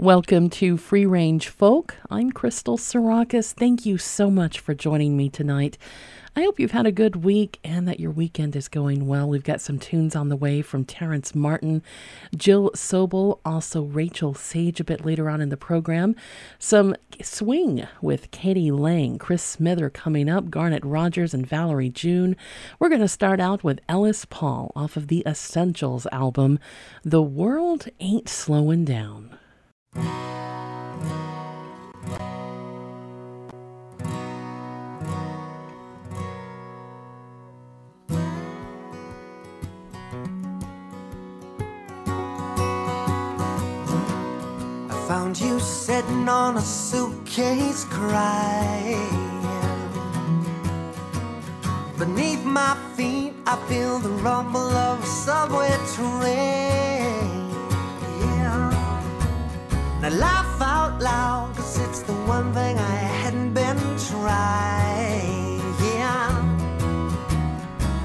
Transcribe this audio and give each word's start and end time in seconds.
Welcome 0.00 0.48
to 0.52 0.78
Free 0.78 1.04
Range 1.04 1.46
Folk. 1.46 1.94
I'm 2.08 2.32
Crystal 2.32 2.78
Sarakas. 2.78 3.52
Thank 3.52 3.84
you 3.84 3.98
so 3.98 4.30
much 4.30 4.58
for 4.58 4.72
joining 4.72 5.14
me 5.14 5.28
tonight. 5.28 5.76
I 6.34 6.40
hope 6.40 6.58
you've 6.58 6.70
had 6.70 6.86
a 6.86 6.90
good 6.90 7.16
week 7.16 7.58
and 7.62 7.86
that 7.86 8.00
your 8.00 8.10
weekend 8.10 8.56
is 8.56 8.66
going 8.66 9.06
well. 9.06 9.28
We've 9.28 9.44
got 9.44 9.60
some 9.60 9.78
tunes 9.78 10.16
on 10.16 10.30
the 10.30 10.38
way 10.38 10.62
from 10.62 10.86
Terrence 10.86 11.34
Martin, 11.34 11.82
Jill 12.34 12.70
Sobule, 12.70 13.40
also 13.44 13.82
Rachael 13.82 14.32
Sage 14.32 14.80
a 14.80 14.84
bit 14.84 15.04
later 15.04 15.28
on 15.28 15.42
in 15.42 15.50
the 15.50 15.58
program. 15.58 16.16
Some 16.58 16.96
swing 17.20 17.86
with 18.00 18.30
k.d. 18.30 18.72
lang, 18.72 19.18
Chris 19.18 19.42
Smither 19.42 19.90
coming 19.90 20.30
up, 20.30 20.48
Garnet 20.48 20.82
Rogers, 20.82 21.34
and 21.34 21.46
Valerie 21.46 21.90
June. 21.90 22.36
We're 22.78 22.88
going 22.88 23.02
to 23.02 23.06
start 23.06 23.38
out 23.38 23.62
with 23.62 23.82
Ellis 23.86 24.24
Paul 24.24 24.72
off 24.74 24.96
of 24.96 25.08
the 25.08 25.22
Essentials 25.26 26.06
album, 26.10 26.58
The 27.04 27.20
World 27.20 27.88
Ain't 28.00 28.30
Slowing 28.30 28.86
Down. 28.86 29.36
Found 45.10 45.40
you 45.40 45.58
sitting 45.58 46.28
on 46.28 46.56
a 46.56 46.60
suitcase 46.60 47.84
crying. 47.86 49.42
Beneath 51.98 52.44
my 52.44 52.76
feet, 52.96 53.32
I 53.44 53.56
feel 53.68 53.98
the 53.98 54.10
rumble 54.22 54.60
of 54.60 55.02
a 55.02 55.06
subway 55.06 55.76
train. 55.94 57.39
And 60.02 60.14
I 60.14 60.18
laugh 60.18 60.62
out 60.62 60.98
loud, 61.02 61.54
cause 61.56 61.78
it's 61.78 62.00
the 62.00 62.14
one 62.24 62.54
thing 62.54 62.78
I 62.78 62.94
hadn't 63.20 63.52
been 63.52 63.76
trying. 64.08 65.60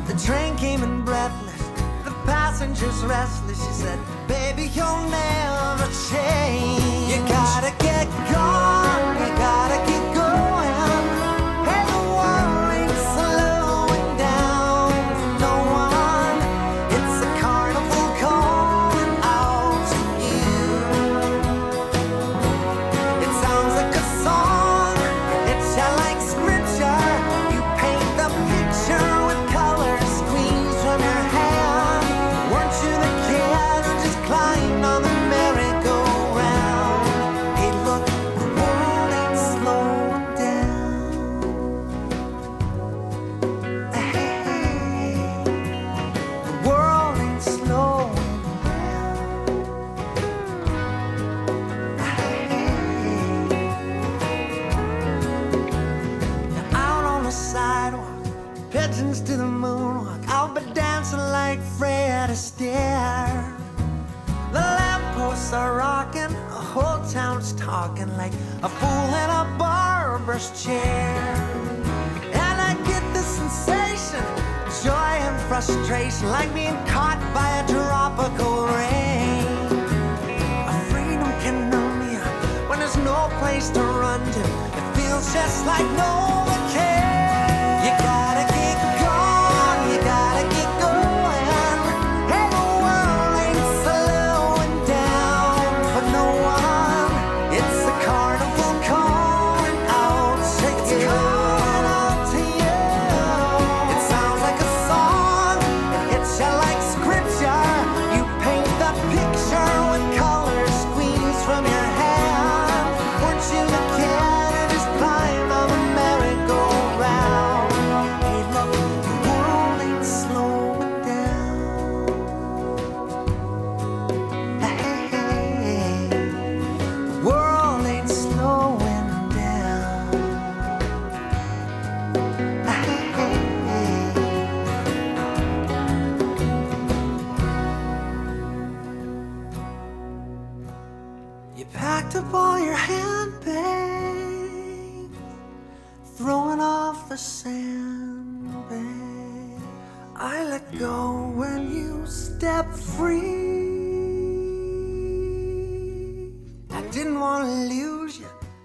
The 0.06 0.22
train 0.22 0.58
came 0.58 0.84
in 0.84 1.06
breathless, 1.06 1.62
the 2.04 2.12
passengers 2.26 3.02
restless. 3.06 3.64
She 3.66 3.72
said, 3.72 4.00
Baby, 4.28 4.64
you'll 4.76 5.08
never 5.08 5.88
change. 6.12 7.12
You 7.12 7.18
gotta 7.30 7.74
get 7.80 8.08
gone, 8.30 8.85
talking 67.88 68.18
like 68.18 68.34
a 68.64 68.70
fool 68.80 69.10
in 69.24 69.30
a 69.30 69.46
barber's 69.60 70.50
chair. 70.64 71.16
And 72.34 72.58
I 72.70 72.74
get 72.88 73.04
the 73.14 73.22
sensation, 73.22 74.26
joy 74.84 75.14
and 75.28 75.40
frustration, 75.48 76.30
like 76.30 76.52
being 76.54 76.78
caught 76.88 77.22
by 77.32 77.48
a 77.62 77.64
tropical 77.68 78.66
rain. 78.80 79.46
A 80.72 80.76
freedom 80.90 81.32
can 81.44 81.70
numb 81.70 82.02
you 82.12 82.26
when 82.70 82.80
there's 82.80 82.98
no 82.98 83.30
place 83.40 83.70
to 83.70 83.82
run 83.82 84.22
to. 84.36 84.44
It 84.80 84.86
feels 84.96 85.32
just 85.32 85.68
like 85.68 85.86
no 85.96 86.45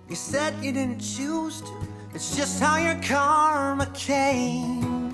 you 0.08 0.16
said 0.16 0.54
you 0.62 0.70
didn't 0.72 1.00
choose 1.00 1.60
to. 1.62 1.72
It's 2.14 2.36
just 2.36 2.60
how 2.60 2.76
your 2.78 3.00
karma 3.02 3.86
came. 3.94 5.10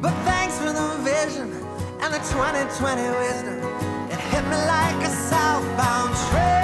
But 0.00 0.12
thanks 0.24 0.58
for 0.58 0.72
the 0.72 0.88
vision 1.02 1.52
and 2.00 2.14
the 2.14 2.18
2020 2.18 3.02
wisdom. 3.18 3.58
It 4.10 4.20
hit 4.32 4.44
me 4.44 4.56
like 4.56 5.04
a 5.04 5.10
southbound 5.10 6.16
train. 6.30 6.63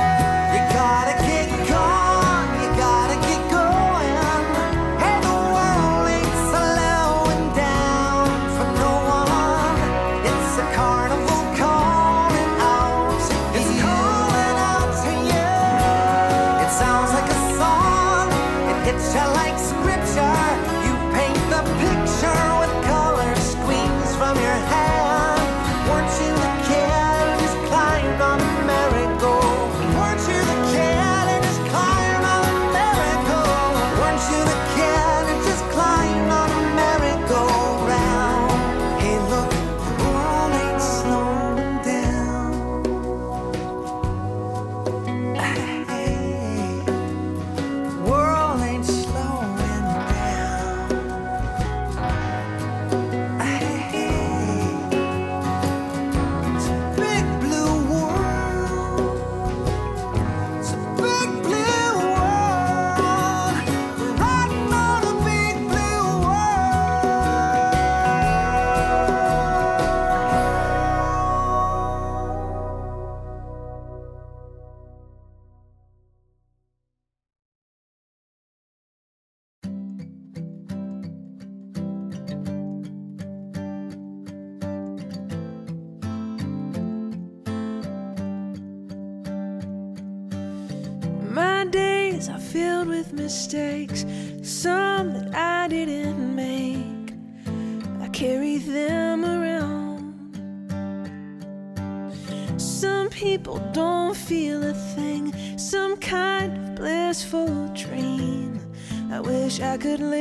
Could 109.80 110.00
live 110.00 110.19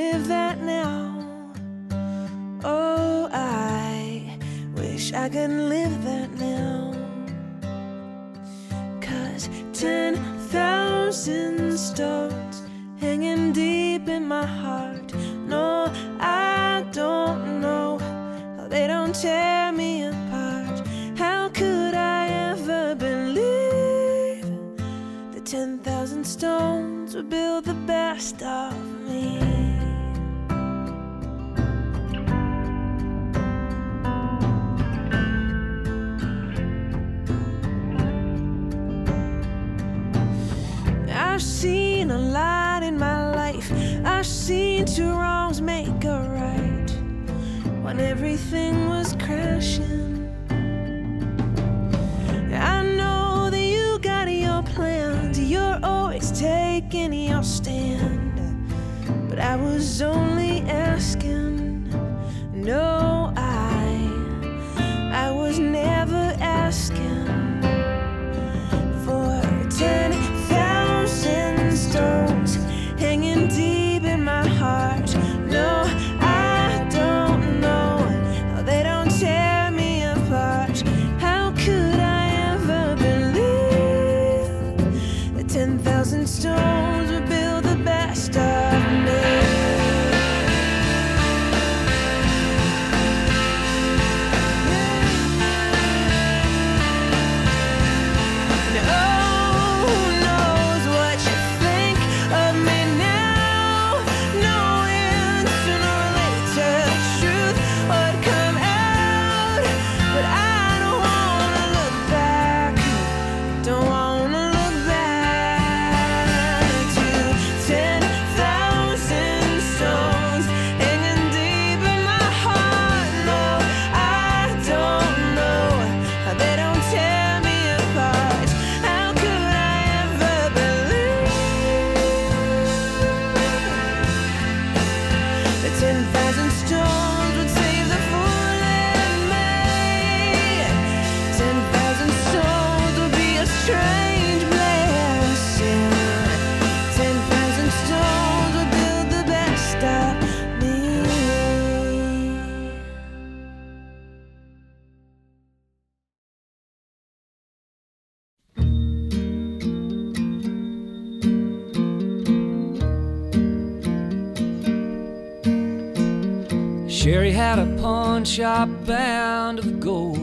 shop 168.30 168.70
bound 168.86 169.58
of 169.58 169.80
gold, 169.80 170.20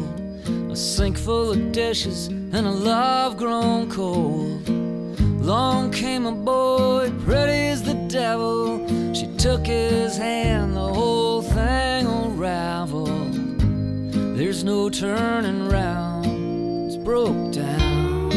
a 0.70 0.76
sink 0.76 1.18
full 1.18 1.50
of 1.50 1.72
dishes, 1.72 2.28
and 2.28 2.54
a 2.54 2.70
love 2.70 3.36
grown 3.36 3.90
cold. 3.90 4.68
Long 5.44 5.90
came 5.90 6.24
a 6.24 6.30
boy, 6.30 7.10
pretty 7.24 7.66
as 7.66 7.82
the 7.82 7.94
devil. 8.08 8.86
She 9.12 9.26
took 9.38 9.66
his 9.66 10.16
hand, 10.16 10.76
the 10.76 10.86
whole 10.94 11.42
thing 11.42 12.06
unraveled. 12.06 13.34
There's 14.36 14.62
no 14.62 14.88
turning 14.88 15.68
round, 15.68 16.26
it's 16.86 16.96
broke 16.96 17.52
down. 17.52 18.30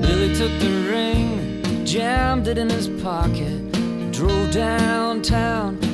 Billy 0.00 0.32
took 0.36 0.56
the 0.60 0.86
ring, 0.88 1.84
jammed 1.84 2.46
it 2.46 2.58
in 2.58 2.70
his 2.70 2.86
pocket, 3.02 3.72
drove 4.12 4.52
downtown 4.52 5.85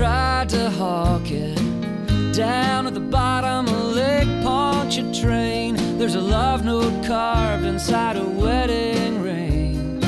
tried 0.00 0.48
to 0.48 0.70
hawk 0.70 1.30
it. 1.30 1.60
Down 2.32 2.86
at 2.86 2.94
the 2.94 3.00
bottom 3.00 3.66
of 3.68 3.94
Lake 3.94 4.42
Pontchartrain, 4.42 5.98
there's 5.98 6.14
a 6.14 6.20
love 6.22 6.64
note 6.64 7.04
carved 7.04 7.66
inside 7.66 8.16
a 8.16 8.24
wedding 8.24 9.20
ring. 9.22 10.00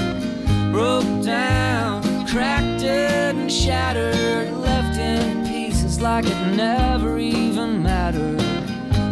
Broke 0.72 1.22
down, 1.22 2.26
cracked 2.26 2.82
it 2.82 3.34
and 3.34 3.52
shattered, 3.52 4.50
left 4.54 4.98
in 4.98 5.46
pieces 5.46 6.00
like 6.00 6.24
it 6.24 6.56
never 6.56 7.18
even 7.18 7.82
mattered. 7.82 8.42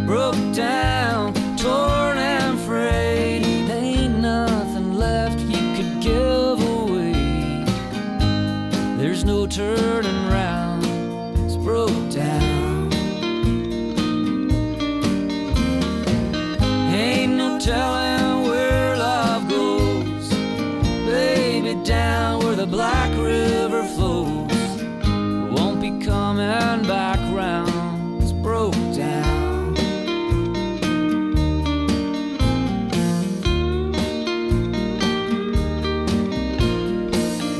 Broke 0.07 0.51
down, 0.51 1.35
torn 1.57 2.17
and 2.17 2.59
frayed, 2.61 3.43
ain't 3.69 4.17
nothing 4.17 4.95
left 4.95 5.39
you 5.41 5.75
could 5.75 6.01
give 6.01 6.59
away. 6.75 7.65
There's 8.97 9.23
no 9.23 9.45
turning 9.45 10.20
telling 17.71 18.49
where 18.49 18.97
love 18.97 19.47
goes, 19.47 20.27
baby, 21.05 21.73
down 21.85 22.43
where 22.43 22.55
the 22.55 22.65
Black 22.65 23.09
River 23.17 23.83
flows. 23.95 24.71
Won't 25.55 25.79
be 25.79 25.91
coming 26.05 26.81
back 26.95 27.19
round, 27.33 28.21
it's 28.21 28.33
broke 28.33 28.73
down. 28.93 29.73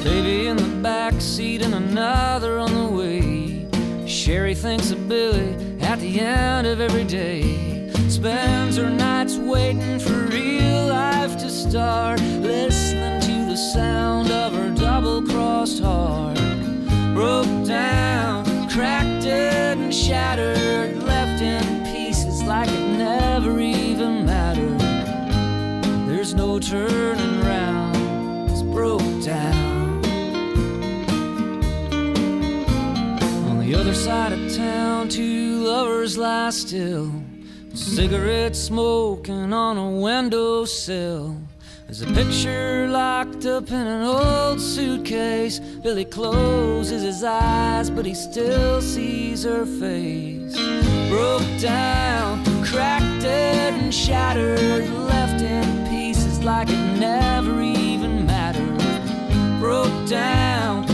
Baby 0.03 0.47
in 0.47 0.57
the 0.57 0.71
back 0.83 1.21
seat 1.21 1.61
and 1.61 1.73
another 1.73 2.59
on 2.59 2.73
the 2.73 2.89
way. 2.99 3.65
Sherry 4.05 4.55
thinks 4.55 4.91
of 4.91 5.07
Billy 5.07 5.55
at 5.79 5.99
the 5.99 6.19
end 6.19 6.67
of 6.67 6.81
every 6.81 7.05
day. 7.05 7.41
Spends 8.09 8.75
her 8.75 8.89
nights 8.89 9.10
waiting 9.51 9.99
for 9.99 10.13
real 10.27 10.87
life 10.87 11.37
to 11.37 11.49
start. 11.49 12.21
Listening 12.39 13.19
to 13.19 13.51
the 13.51 13.57
sound 13.57 14.31
of 14.31 14.53
her 14.53 14.69
double 14.69 15.21
crossed 15.23 15.83
heart. 15.83 16.37
Broke 17.13 17.67
down, 17.67 18.45
cracked 18.69 19.25
it 19.25 19.77
and 19.77 19.93
shattered. 19.93 21.03
Left 21.03 21.41
in 21.41 21.83
pieces 21.93 22.41
like 22.43 22.69
it 22.69 22.97
never 22.97 23.59
even 23.59 24.25
mattered. 24.25 24.79
There's 26.07 26.33
no 26.33 26.57
turning 26.57 27.41
round. 27.41 28.49
It's 28.49 28.63
broke 28.63 29.01
down. 29.21 30.01
On 33.49 33.59
the 33.59 33.75
other 33.75 33.93
side 33.93 34.31
of 34.31 34.55
town, 34.55 35.09
two 35.09 35.65
lovers 35.65 36.17
lie 36.17 36.51
still. 36.51 37.11
Cigarette 37.95 38.55
smoking 38.55 39.51
on 39.51 39.77
a 39.77 39.91
windowsill. 39.91 41.35
There's 41.85 42.01
a 42.01 42.07
picture 42.07 42.87
locked 42.87 43.45
up 43.45 43.69
in 43.69 43.85
an 43.85 44.03
old 44.03 44.61
suitcase. 44.61 45.59
Billy 45.59 46.05
closes 46.05 47.01
his 47.03 47.21
eyes, 47.21 47.89
but 47.89 48.05
he 48.05 48.13
still 48.13 48.81
sees 48.81 49.43
her 49.43 49.65
face. 49.65 50.55
Broke 51.09 51.59
down, 51.59 52.45
cracked 52.63 53.25
and 53.25 53.93
shattered, 53.93 54.89
left 54.89 55.41
in 55.41 55.85
pieces 55.89 56.41
like 56.45 56.69
it 56.69 56.97
never 56.97 57.61
even 57.61 58.25
mattered. 58.25 58.79
Broke 59.59 60.07
down, 60.07 60.87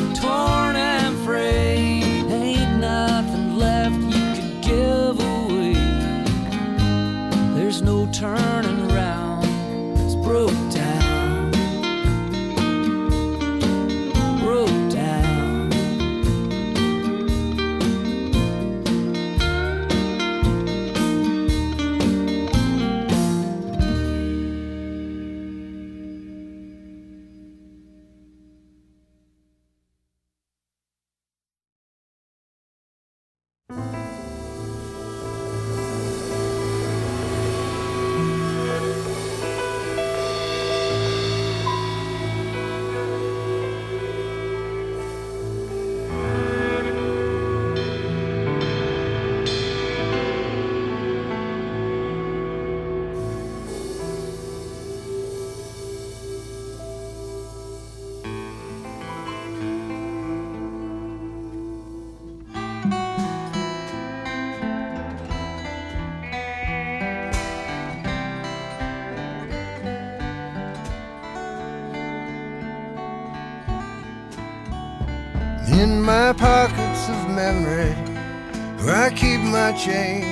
my 79.51 79.72
change, 79.72 80.25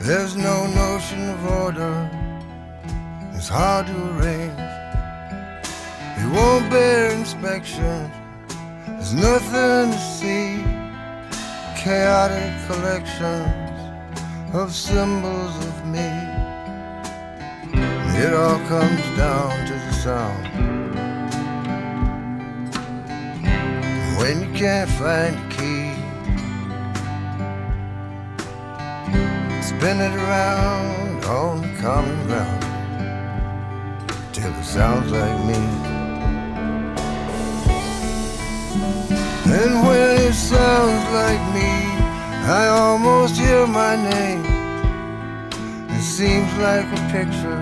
there's 0.00 0.36
no 0.36 0.66
notion 0.66 1.30
of 1.30 1.46
order. 1.46 2.10
It's 3.34 3.48
hard 3.48 3.86
to 3.86 3.96
arrange. 4.12 4.58
It 6.18 6.28
won't 6.32 6.70
bear 6.70 7.10
inspection. 7.10 8.10
There's 8.86 9.14
nothing 9.14 9.92
to 9.92 10.00
see. 10.18 10.64
Chaotic 11.76 12.52
collections 12.66 13.80
of 14.54 14.74
symbols 14.74 15.56
of 15.66 15.86
me. 15.86 16.10
It 18.24 18.32
all 18.32 18.58
comes 18.68 19.04
down 19.16 19.66
to 19.66 19.74
the 19.74 19.92
sound. 19.92 20.54
when 24.24 24.40
you 24.40 24.58
can't 24.58 24.88
find 24.88 25.53
Spin 29.78 30.00
it 30.00 30.14
around 30.14 31.24
on 31.24 31.60
the 31.60 31.68
common 31.82 32.26
ground 32.26 32.62
till 34.32 34.50
it 34.50 34.64
sounds 34.64 35.10
like 35.10 35.38
me. 35.44 35.60
And 39.52 39.86
when 39.86 40.20
it 40.20 40.32
sounds 40.32 41.04
like 41.12 41.42
me, 41.52 41.72
I 42.46 42.68
almost 42.68 43.36
hear 43.36 43.66
my 43.66 43.96
name. 43.96 44.44
It 45.90 46.02
seems 46.02 46.50
like 46.58 46.86
a 46.86 47.00
picture 47.12 47.60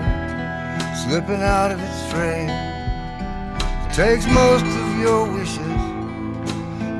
slipping 1.03 1.41
out 1.41 1.71
of 1.71 1.79
its 1.81 2.03
frame. 2.11 2.49
It 3.85 3.93
takes 3.93 4.25
most 4.27 4.65
of 4.65 4.99
your 4.99 5.25
wishes 5.29 5.81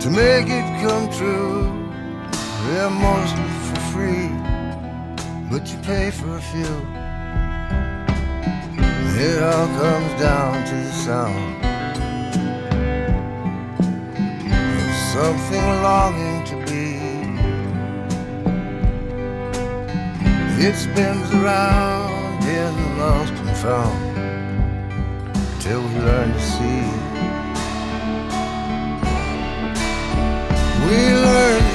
to 0.04 0.10
make 0.10 0.48
it 0.50 0.66
come 0.82 1.10
true. 1.12 1.72
They're 2.66 2.90
mostly 2.90 3.50
for 3.68 3.80
free, 3.94 4.43
but 5.54 5.72
you 5.72 5.78
pay 5.84 6.10
for 6.10 6.36
a 6.36 6.42
few. 6.42 6.76
It 9.22 9.44
all 9.44 9.68
comes 9.82 10.20
down 10.20 10.66
to 10.66 10.76
the 10.88 10.92
sound 10.92 11.64
of 14.82 14.96
something 15.14 15.68
longing 15.84 16.44
to 16.50 16.56
be. 16.66 16.88
It 20.68 20.76
spins 20.76 21.30
around 21.36 22.44
in 22.60 22.72
the 22.82 22.90
lost 22.98 23.34
and 23.34 23.58
found 23.58 24.02
till 25.62 25.82
we 25.82 26.00
learn 26.00 26.34
to 26.34 26.42
see. 26.42 27.04
we 30.88 31.00
learn 31.14 31.73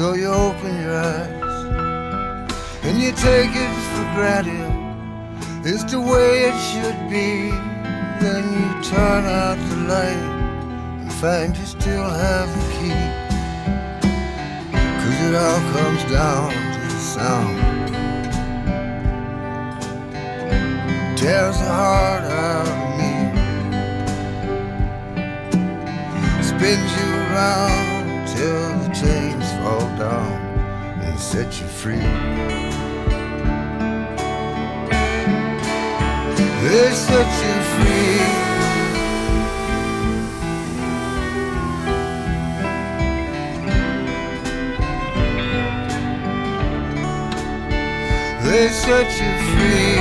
So 0.00 0.14
you 0.14 0.28
open 0.28 0.80
your 0.80 0.96
eyes 0.96 1.66
and 2.84 2.98
you 2.98 3.12
take 3.12 3.50
it 3.52 3.74
for 3.92 4.06
granted 4.14 4.72
It's 5.62 5.84
the 5.84 6.00
way 6.00 6.44
it 6.48 6.58
should 6.68 7.10
be. 7.10 7.50
Then 8.18 8.44
you 8.56 8.82
turn 8.82 9.26
out 9.26 9.58
the 9.68 9.76
light 9.92 10.24
and 11.02 11.12
find 11.12 11.54
you 11.54 11.66
still 11.66 12.08
have 12.08 12.48
the 12.48 12.64
key. 12.76 13.02
Cause 15.00 15.18
it 15.26 15.34
all 15.34 15.60
comes 15.76 16.02
down 16.10 16.48
to 16.74 16.80
the 16.94 17.00
sound. 17.14 17.58
Tears 21.18 21.58
the 21.58 21.72
heart 21.80 22.24
out 22.24 22.66
of 22.74 22.80
me. 22.98 23.12
Spins 26.42 26.90
you 26.98 27.08
around 27.20 28.28
till 28.34 28.68
the 28.78 28.88
chains 28.94 29.39
and 29.72 31.18
set 31.18 31.60
you 31.60 31.66
free. 31.66 32.06
They 36.62 36.90
set 36.92 37.30
you 37.44 37.56
free. 37.72 38.50
They 48.44 48.68
set 48.68 49.08
you 49.20 49.32
free. 49.50 49.99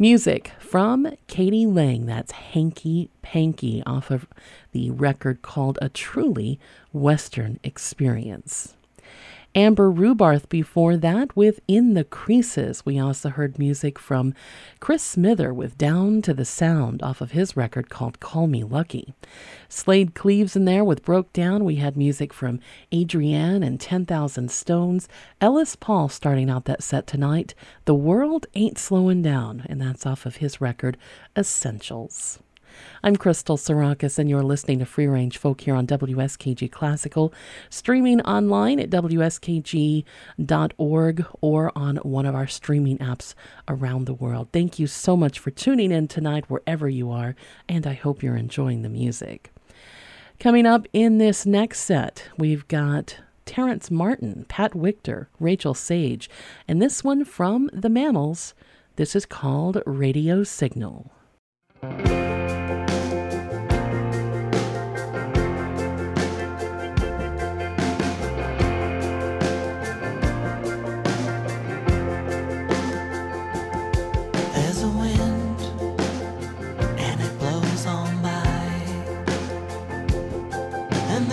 Music 0.00 0.52
from 0.58 1.14
k.d. 1.26 1.66
lang. 1.66 2.06
That's 2.06 2.32
Hanky 2.32 3.10
Panky 3.20 3.82
off 3.84 4.10
of 4.10 4.26
the 4.72 4.90
record 4.92 5.42
called 5.42 5.78
A 5.82 5.90
Truly 5.90 6.58
Western 6.90 7.60
Experience. 7.62 8.76
Amber 9.54 9.90
Rubarth 9.90 10.48
before 10.48 10.96
that 10.96 11.34
with 11.34 11.58
In 11.66 11.94
the 11.94 12.04
Creases. 12.04 12.86
We 12.86 13.00
also 13.00 13.30
heard 13.30 13.58
music 13.58 13.98
from 13.98 14.32
Chris 14.78 15.02
Smither 15.02 15.52
with 15.52 15.76
Down 15.76 16.22
to 16.22 16.32
the 16.32 16.44
Sound 16.44 17.02
off 17.02 17.20
of 17.20 17.32
his 17.32 17.56
record 17.56 17.90
called 17.90 18.20
Call 18.20 18.46
Me 18.46 18.62
Lucky. 18.62 19.12
Slaid 19.68 20.14
Cleaves 20.14 20.54
in 20.54 20.66
there 20.66 20.84
with 20.84 21.04
Broke 21.04 21.32
Down. 21.32 21.64
We 21.64 21.76
had 21.76 21.96
music 21.96 22.32
from 22.32 22.60
Adrienne 22.94 23.64
and 23.64 23.80
10,000 23.80 24.52
Stones. 24.52 25.08
Ellis 25.40 25.74
Paul 25.74 26.08
starting 26.08 26.48
out 26.48 26.66
that 26.66 26.84
set 26.84 27.08
tonight. 27.08 27.54
The 27.86 27.94
World 27.94 28.46
Ain't 28.54 28.78
Slowing 28.78 29.20
Down, 29.20 29.66
and 29.68 29.80
that's 29.80 30.06
off 30.06 30.26
of 30.26 30.36
his 30.36 30.60
record 30.60 30.96
Essentials. 31.36 32.38
I'm 33.02 33.16
Crystal 33.16 33.56
Sarakas, 33.56 34.18
and 34.18 34.28
you're 34.28 34.42
listening 34.42 34.78
to 34.80 34.84
Free 34.84 35.06
Range 35.06 35.36
Folk 35.38 35.62
here 35.62 35.74
on 35.74 35.86
WSKG 35.86 36.70
Classical, 36.70 37.32
streaming 37.68 38.20
online 38.22 38.78
at 38.78 38.90
WSKG.org 38.90 40.04
or 41.40 41.72
on 41.76 41.96
one 41.98 42.26
of 42.26 42.34
our 42.34 42.46
streaming 42.46 42.98
apps 42.98 43.34
around 43.68 44.04
the 44.04 44.14
world. 44.14 44.48
Thank 44.52 44.78
you 44.78 44.86
so 44.86 45.16
much 45.16 45.38
for 45.38 45.50
tuning 45.50 45.92
in 45.92 46.08
tonight, 46.08 46.44
wherever 46.48 46.88
you 46.88 47.10
are, 47.10 47.34
and 47.68 47.86
I 47.86 47.94
hope 47.94 48.22
you're 48.22 48.36
enjoying 48.36 48.82
the 48.82 48.88
music. 48.88 49.52
Coming 50.38 50.66
up 50.66 50.86
in 50.92 51.18
this 51.18 51.44
next 51.44 51.80
set, 51.80 52.24
we've 52.38 52.66
got 52.68 53.16
Terrence 53.44 53.90
Martin, 53.90 54.46
Pat 54.48 54.72
Wictor, 54.72 55.26
Rachael 55.38 55.74
Sage, 55.74 56.30
and 56.68 56.80
this 56.80 57.02
one 57.02 57.24
from 57.24 57.68
The 57.72 57.90
Mammals. 57.90 58.54
This 58.96 59.16
is 59.16 59.26
called 59.26 59.82
Radio 59.86 60.44
Signal. 60.44 61.10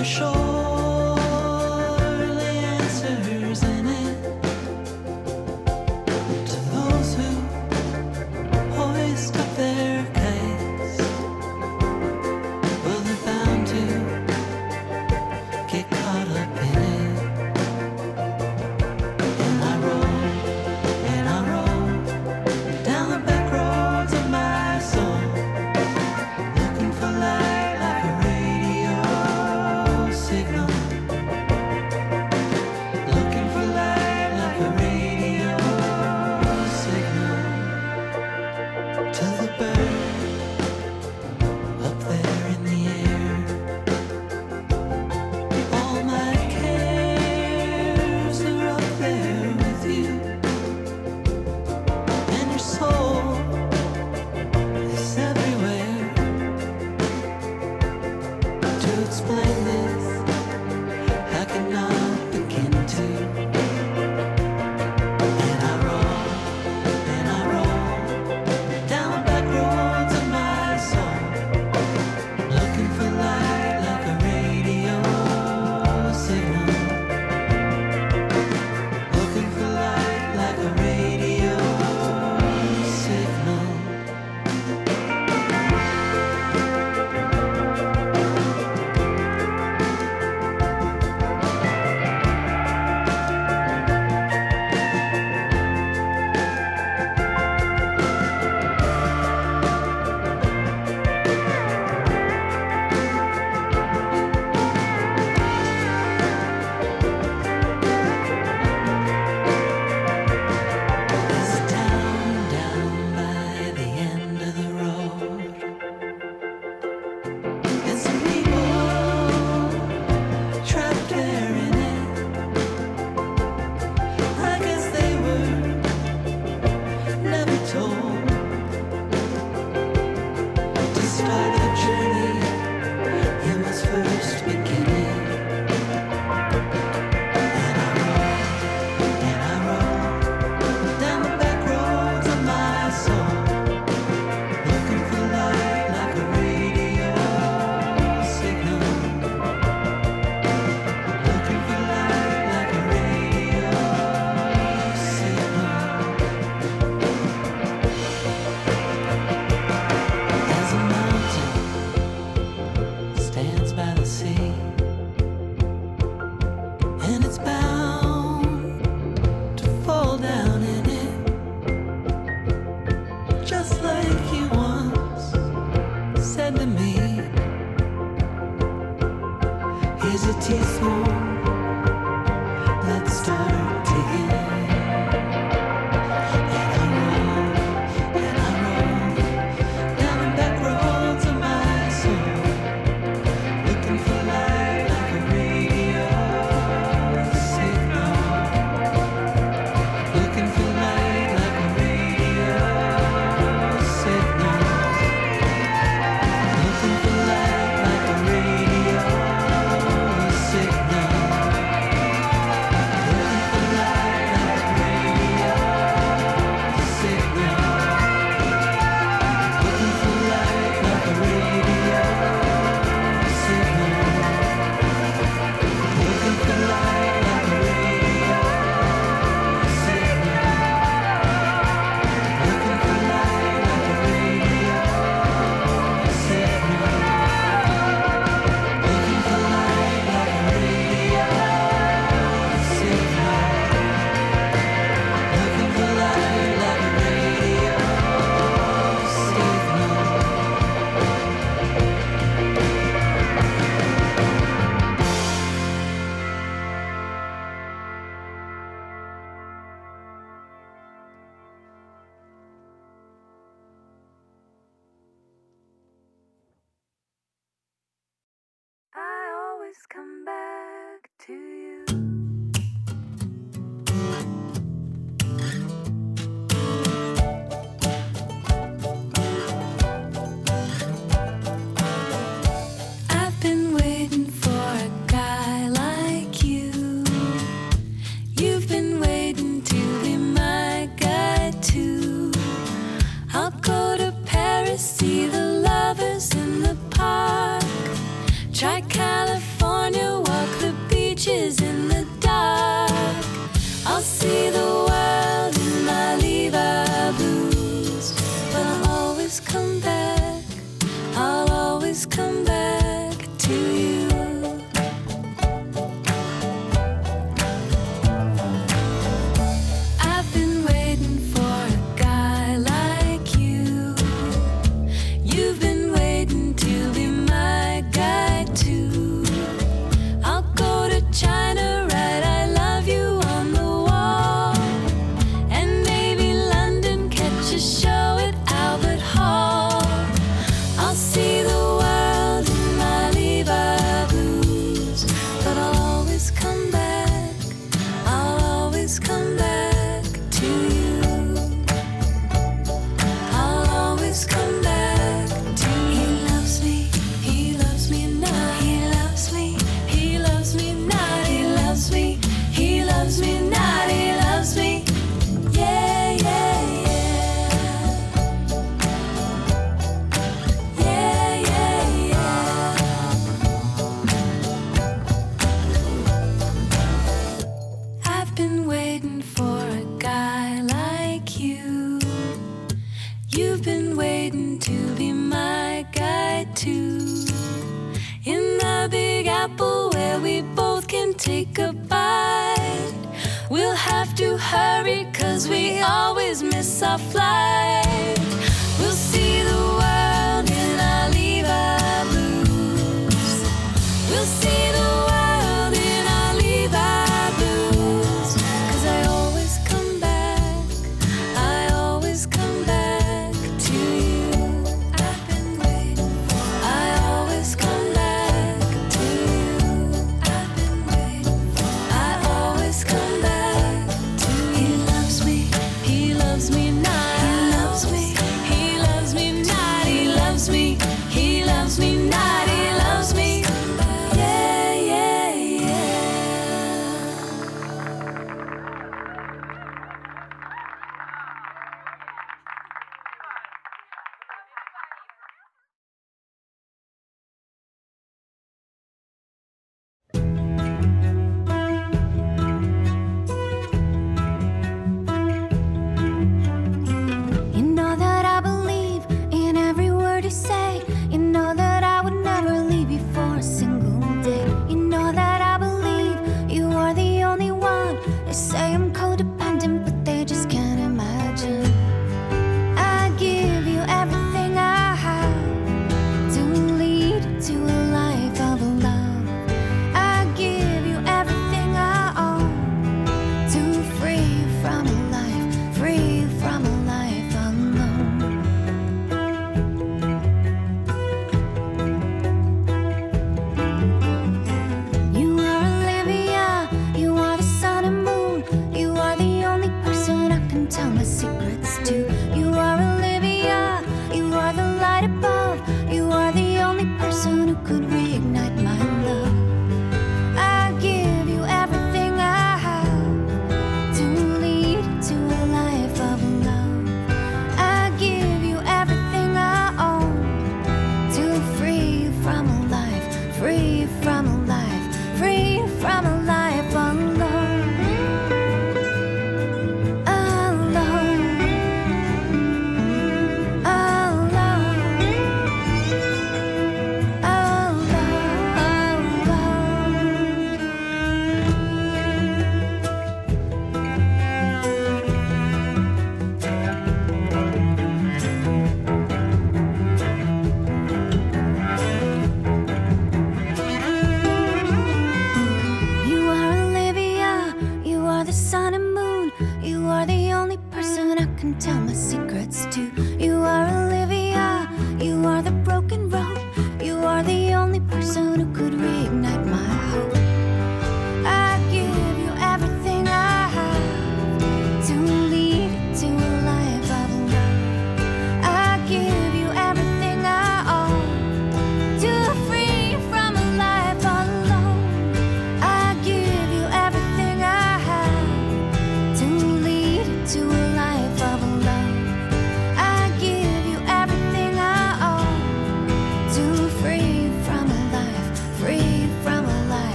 And 0.00 0.49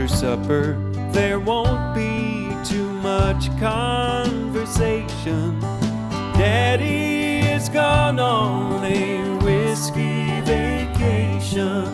After 0.00 0.16
supper, 0.16 0.78
there 1.12 1.38
won't 1.38 1.94
be 1.94 2.48
too 2.64 2.88
much 3.02 3.50
conversation. 3.60 5.60
Daddy 6.40 7.40
is 7.46 7.68
gone 7.68 8.18
on 8.18 8.82
a 8.82 9.36
whiskey 9.44 10.40
vacation. 10.40 11.84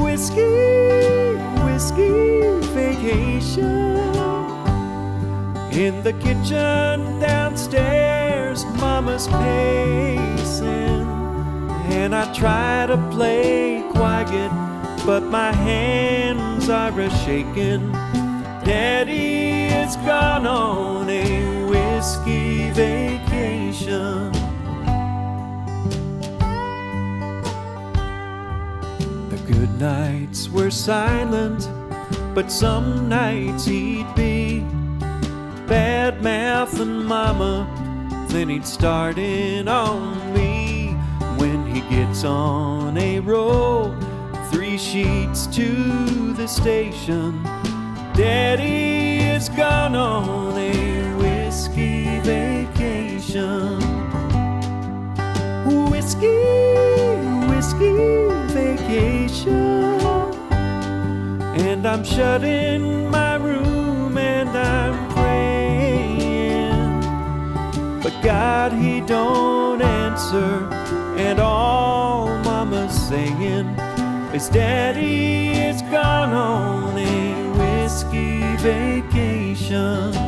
Whiskey, 0.00 1.34
whiskey 1.64 2.40
vacation. 2.70 3.98
In 5.72 6.04
the 6.04 6.12
kitchen 6.12 7.18
downstairs, 7.18 8.64
Mama's 8.76 9.26
pacing. 9.26 11.08
And 11.90 12.14
I 12.14 12.32
try 12.32 12.86
to 12.86 12.96
play 13.10 13.82
quiet, 13.90 14.52
my 15.40 15.52
hands 15.52 16.68
are 16.68 17.00
a 17.00 17.08
shaking. 17.24 17.90
Daddy 18.62 19.68
is 19.82 19.96
gone 20.08 20.46
on 20.46 21.08
a 21.08 21.64
whiskey 21.64 22.70
vacation. 22.72 24.32
The 29.32 29.40
good 29.50 29.72
nights 29.80 30.50
were 30.50 30.70
silent, 30.70 31.62
but 32.34 32.52
some 32.52 33.08
nights 33.08 33.64
he'd 33.64 34.14
be 34.14 34.60
bad 35.66 36.22
mouth 36.22 36.78
and 36.78 37.06
mama, 37.06 37.56
then 38.28 38.50
he'd 38.50 38.66
start 38.66 39.16
in 39.16 39.68
on 39.68 40.34
me 40.34 40.88
when 41.40 41.64
he 41.74 41.80
gets 41.96 42.24
on 42.24 42.98
a 42.98 43.20
roll. 43.20 44.09
Sheets 44.90 45.46
to 45.54 46.32
the 46.32 46.48
station. 46.48 47.44
Daddy 48.12 49.18
is 49.18 49.48
gone 49.48 49.94
on 49.94 50.58
a 50.58 51.14
whiskey 51.14 52.18
vacation. 52.18 53.78
Whiskey, 55.92 56.42
whiskey 57.46 57.94
vacation. 58.52 59.94
And 61.54 61.86
I'm 61.86 62.02
shut 62.02 62.42
in 62.42 63.08
my 63.12 63.36
room 63.36 64.18
and 64.18 64.48
I'm 64.48 65.08
praying. 65.12 67.00
But 68.02 68.20
God, 68.24 68.72
He 68.72 69.00
don't 69.02 69.82
answer. 69.82 70.68
And 71.16 71.38
all 71.38 71.99
is 74.40 74.48
Daddy 74.48 75.48
is 75.50 75.82
gone 75.82 76.32
on 76.32 76.96
a 76.96 77.50
whiskey 77.58 78.40
vacation. 78.56 80.19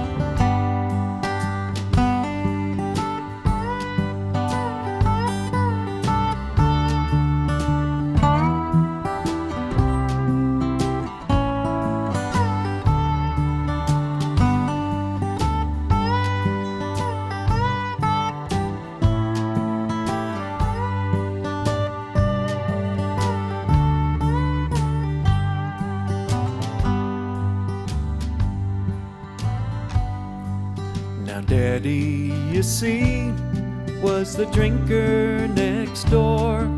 Drinker 34.52 35.48
next 35.48 36.04
door. 36.04 36.70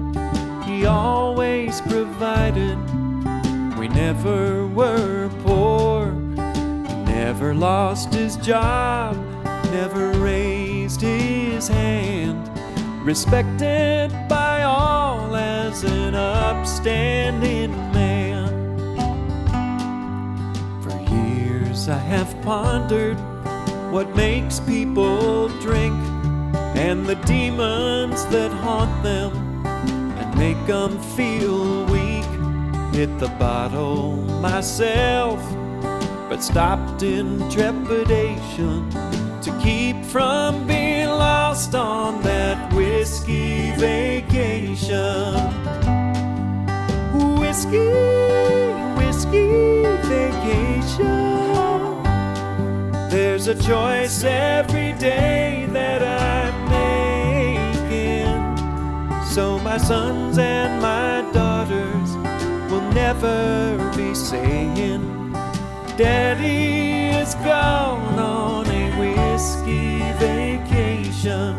He 0.64 0.87
always 0.87 1.81
provided, 1.83 2.79
we 3.77 3.89
never 3.89 4.66
were 4.68 5.29
poor. 5.43 6.12
Never 7.05 7.53
lost 7.55 8.14
his 8.14 8.37
job, 8.37 9.16
never 9.72 10.12
raised 10.12 11.01
his 11.01 11.68
hand. 11.68 12.49
Respected 13.05 14.11
by 14.29 14.62
all 14.62 15.35
as 15.35 15.83
an 15.85 16.14
upstanding 16.14 17.72
man. 17.93 18.49
For 20.83 20.97
years 21.12 21.89
I 21.89 21.99
have 21.99 22.41
pondered 22.43 23.18
what 23.93 24.14
makes 24.16 24.61
people 24.61 25.34
and 26.95 27.07
the 27.07 27.16
demons 27.26 28.24
that 28.26 28.53
haunt 28.53 29.03
them 29.03 29.32
and 29.66 30.38
make 30.38 30.64
them 30.64 30.97
feel 31.16 31.84
weak. 31.86 32.30
Hit 32.95 33.18
the 33.18 33.32
bottle 33.36 34.12
myself, 34.49 35.40
but 36.28 36.40
stopped 36.40 37.03
in 37.03 37.51
trepidation 37.51 38.88
to 39.42 39.51
keep 39.61 40.05
from 40.05 40.68
being 40.68 41.09
lost 41.09 41.74
on 41.74 42.22
that 42.22 42.72
whiskey 42.72 43.72
vacation. 43.72 45.34
Whiskey, 47.40 47.88
whiskey 49.01 49.82
vacation. 50.12 52.03
There's 53.11 53.49
a 53.49 53.57
choice 53.61 54.22
every 54.22 54.92
day 54.92 55.66
that 55.72 56.01
I'm 56.05 56.24
So 59.35 59.59
my 59.59 59.78
sons 59.78 60.39
and 60.39 60.80
my 60.80 61.28
daughters 61.32 62.11
will 62.70 62.89
never 62.93 63.76
be 63.97 64.14
saying, 64.14 65.32
Daddy 65.97 67.09
is 67.18 67.35
gone 67.35 68.16
on 68.16 68.64
a 68.68 68.91
whiskey 69.01 69.99
vacation. 70.22 71.57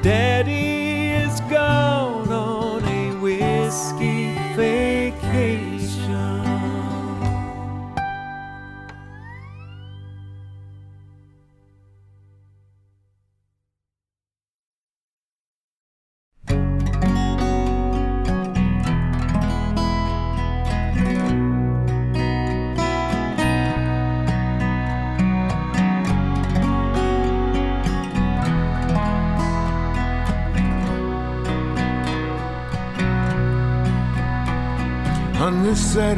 Daddy 0.00 1.10
is 1.10 1.38
gone 1.50 2.32
on 2.32 2.82
a 2.82 3.14
whiskey 3.20 4.32
vacation. 4.56 4.91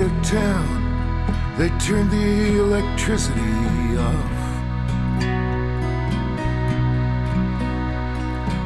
Of 0.00 0.10
town, 0.22 0.82
they 1.58 1.68
turned 1.78 2.10
the 2.10 2.58
electricity 2.58 3.40
off. 3.98 4.34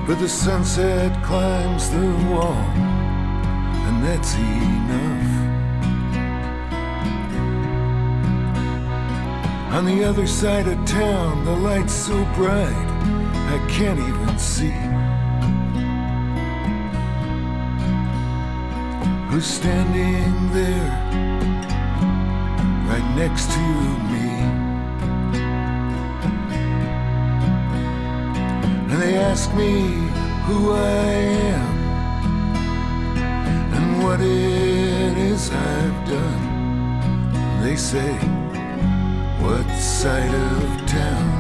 But 0.07 0.19
the 0.21 0.29
sunset 0.29 1.23
climbs 1.25 1.91
the 1.91 2.07
wall, 2.31 2.65
and 3.87 4.05
that's 4.05 4.35
enough. 4.35 5.29
On 9.75 9.85
the 9.85 10.05
other 10.05 10.27
side 10.27 10.67
of 10.67 10.83
town, 10.87 11.45
the 11.45 11.57
light's 11.57 11.93
so 11.93 12.25
bright, 12.35 12.89
I 13.55 13.67
can't 13.69 13.99
even 13.99 14.39
see. 14.39 14.98
Who's 19.31 19.47
standing 19.47 20.53
there 20.53 20.91
right 22.89 23.15
next 23.15 23.51
to 23.53 23.61
me? 24.11 24.29
And 28.91 29.03
they 29.03 29.17
ask 29.17 29.53
me 29.55 29.73
who 30.47 30.73
I 30.73 31.11
am 31.55 31.77
and 33.77 34.03
what 34.03 34.21
it 34.21 35.19
is 35.19 35.51
I've 35.53 36.09
done. 36.09 37.63
They 37.63 37.77
say, 37.77 38.13
What 39.43 39.69
side 39.79 40.35
of 40.35 40.87
town 40.87 41.38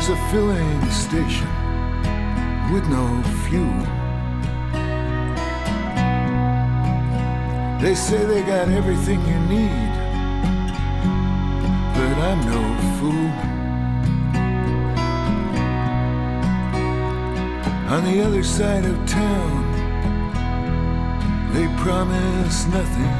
there's 0.00 0.18
a 0.18 0.30
filling 0.30 0.90
station 0.90 1.48
with 2.72 2.88
no 2.88 3.22
fuel. 3.44 3.84
They 7.82 7.94
say 7.94 8.24
they 8.24 8.40
got 8.40 8.70
everything 8.70 9.20
you 9.20 9.38
need, 9.40 9.90
but 11.94 12.16
I'm 12.28 12.40
no 12.48 12.62
fool. 12.96 13.30
On 17.94 18.02
the 18.10 18.22
other 18.22 18.42
side 18.42 18.86
of 18.86 18.96
town, 19.06 19.60
they 21.52 21.66
promise 21.82 22.66
nothing. 22.68 23.16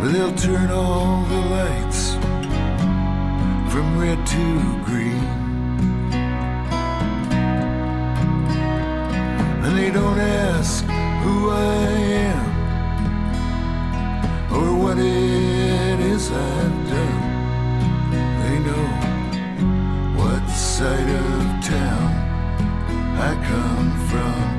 But 0.00 0.12
they'll 0.12 0.34
turn 0.36 0.70
all 0.70 1.22
the 1.24 1.40
lights 1.50 2.15
from 3.76 3.98
red 3.98 4.26
to 4.26 4.84
green. 4.86 5.26
And 9.64 9.76
they 9.76 9.90
don't 9.90 10.18
ask 10.18 10.82
who 11.22 11.50
I 11.50 11.86
am 12.30 12.46
or 14.50 14.68
what 14.82 14.96
it 14.96 16.00
is 16.00 16.30
I've 16.32 16.88
done. 16.88 17.20
They 18.40 18.58
know 18.66 18.86
what 20.18 20.48
side 20.48 21.10
of 21.24 21.42
town 21.62 22.10
I 23.28 23.34
come 23.44 23.90
from. 24.08 24.55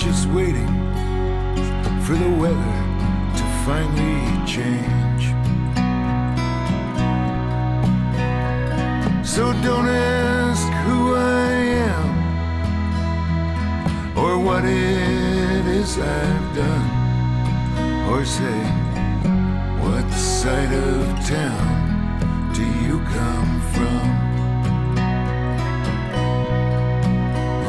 Just 0.00 0.26
waiting 0.28 0.66
for 2.04 2.14
the 2.14 2.30
weather 2.40 2.74
to 3.36 3.44
finally 3.66 4.46
change. 4.46 5.24
So 9.22 9.52
don't 9.62 9.88
ask 9.88 10.66
who 10.86 11.14
I 11.14 11.50
am 11.92 12.08
or 14.16 14.38
what 14.38 14.64
it 14.64 15.66
is 15.66 15.98
I've 15.98 16.54
done, 16.56 16.88
or 18.08 18.24
say, 18.24 18.62
what 19.82 20.10
side 20.14 20.72
of 20.72 21.26
town 21.28 22.52
do 22.54 22.64
you 22.64 23.00
come 23.00 23.60
from? 23.74 24.04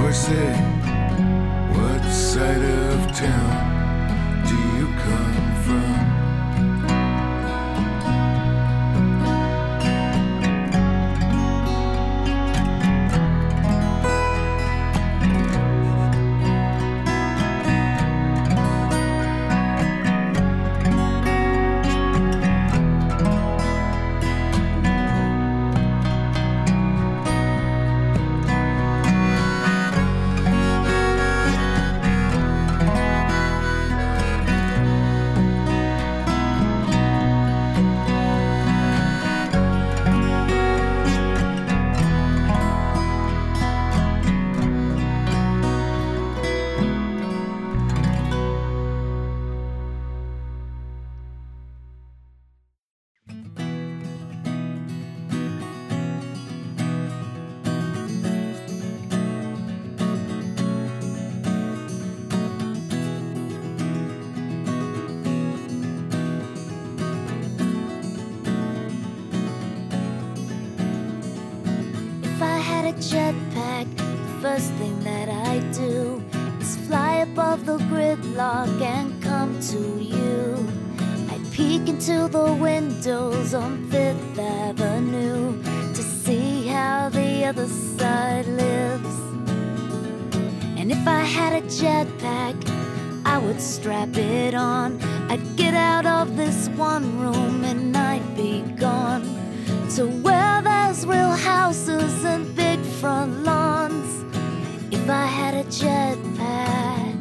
Or 0.06 0.14
say, 0.14 0.61
Jetpack, 72.96 73.98
the 73.98 74.42
first 74.42 74.72
thing 74.74 75.00
that 75.04 75.30
I'd 75.30 75.72
do 75.72 76.24
is 76.60 76.76
fly 76.88 77.18
above 77.18 77.66
the 77.66 77.78
gridlock 77.78 78.82
and 78.82 79.22
come 79.24 79.60
to 79.72 80.00
you. 80.00 80.68
I'd 81.30 81.52
peek 81.52 81.88
into 81.88 82.28
the 82.28 82.54
windows 82.54 83.54
on 83.54 83.90
Fifth 83.90 84.38
Avenue 84.38 85.62
to 85.64 86.02
see 86.02 86.68
how 86.68 87.10
the 87.10 87.46
other 87.46 87.68
side 87.68 88.48
lives. 88.48 89.16
And 90.78 90.92
if 90.92 91.08
I 91.08 91.24
had 91.24 91.64
a 91.64 91.66
jetpack, 91.68 92.56
I 93.26 93.38
would 93.38 93.62
strap 93.62 94.18
it 94.18 94.54
on. 94.54 95.02
I'd 95.30 95.56
get 95.56 95.74
out 95.74 96.06
of 96.06 96.36
this 96.36 96.68
one 96.70 97.20
room 97.20 97.64
and 97.64 97.96
I'd 97.96 98.36
be 98.36 98.62
gone 98.78 99.24
to 99.96 100.08
where 100.08 100.62
there's 100.62 101.06
real 101.06 101.32
houses 101.32 102.24
and 102.24 102.51
front 103.02 103.44
lawns. 103.44 104.24
If 104.92 105.10
I 105.10 105.26
had 105.26 105.56
a 105.56 105.64
jetpack, 105.64 107.16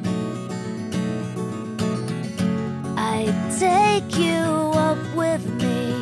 I'd 2.98 3.38
take 3.58 4.18
you 4.18 4.44
up 4.88 5.02
with 5.16 5.42
me. 5.62 5.94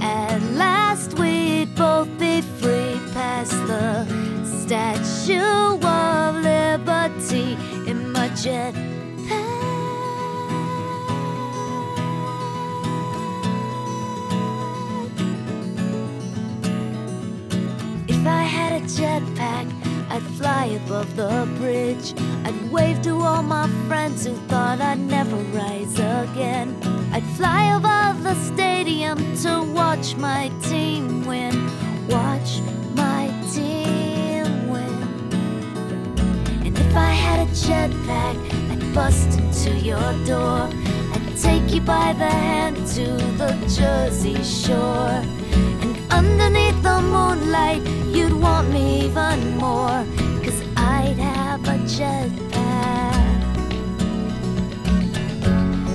At 0.00 0.40
last, 0.54 1.18
we'd 1.18 1.74
both 1.74 2.08
be 2.18 2.40
free 2.40 2.98
past 3.12 3.52
the 3.66 4.06
Statue 4.46 5.76
of 5.84 6.36
Liberty 6.36 7.48
in 7.86 8.12
my 8.12 8.30
jetpack. 8.30 8.85
Jetpack, 18.86 19.66
I'd 20.10 20.22
fly 20.38 20.66
above 20.84 21.16
the 21.16 21.48
bridge. 21.58 22.14
I'd 22.44 22.70
wave 22.70 23.02
to 23.02 23.16
all 23.20 23.42
my 23.42 23.68
friends 23.88 24.24
who 24.24 24.34
thought 24.48 24.80
I'd 24.80 25.00
never 25.00 25.36
rise 25.52 25.94
again. 25.94 26.76
I'd 27.12 27.24
fly 27.36 27.76
above 27.76 28.22
the 28.22 28.34
stadium 28.34 29.18
to 29.42 29.62
watch 29.74 30.14
my 30.16 30.50
team 30.62 31.26
win. 31.26 31.54
Watch 32.08 32.60
my 32.94 33.26
team 33.52 34.68
win. 34.68 34.94
And 36.64 36.78
if 36.78 36.96
I 36.96 37.10
had 37.10 37.40
a 37.40 37.50
jetpack, 37.50 38.36
I'd 38.70 38.94
bust 38.94 39.38
into 39.38 39.72
your 39.78 40.12
door. 40.24 40.70
I'd 41.12 41.36
take 41.36 41.74
you 41.74 41.80
by 41.80 42.12
the 42.12 42.30
hand 42.30 42.76
to 42.94 43.06
the 43.36 43.52
Jersey 43.76 44.42
shore. 44.44 45.22
Underneath 46.16 46.82
the 46.82 46.98
moonlight, 47.02 47.82
you'd 48.06 48.32
want 48.32 48.70
me 48.70 49.04
even 49.04 49.58
more. 49.58 50.02
Cause 50.42 50.62
I'd 50.74 51.18
have 51.18 51.60
a 51.68 51.76
jetpack. 51.94 53.42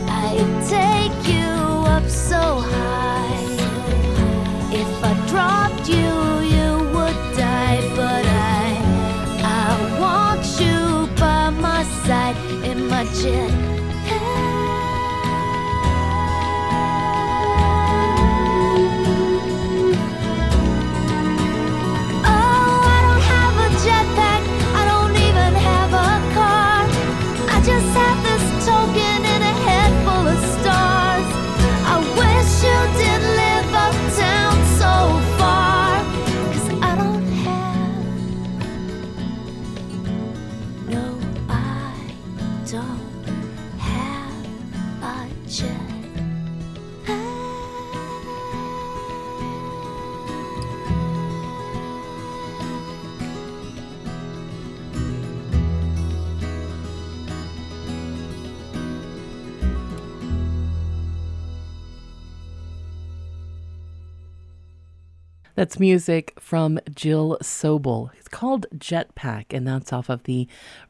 I'd 0.08 0.52
take 0.70 1.18
you 1.34 1.50
up 1.96 2.08
so 2.08 2.60
high. 2.74 3.46
If 4.72 4.92
I 5.04 5.14
dropped 5.32 5.90
you, 5.90 6.12
you 6.56 6.70
would 6.94 7.20
die. 7.36 7.82
But 7.96 8.24
I, 8.24 8.78
I 9.44 10.00
want 10.00 10.46
you 10.62 11.10
by 11.20 11.50
my 11.50 11.82
side 12.06 12.38
in 12.64 12.88
my 12.88 13.06
jet. 13.06 13.61
That's 65.62 65.80
music 65.80 66.34
from 66.40 66.80
Jill 66.92 67.38
Sobule. 67.44 68.10
It's 68.18 68.28
called 68.28 68.66
Jetpack, 68.76 69.46
and 69.52 69.68
that's 69.68 69.94
off 69.94 70.10
of 70.10 70.24
the 70.24 70.48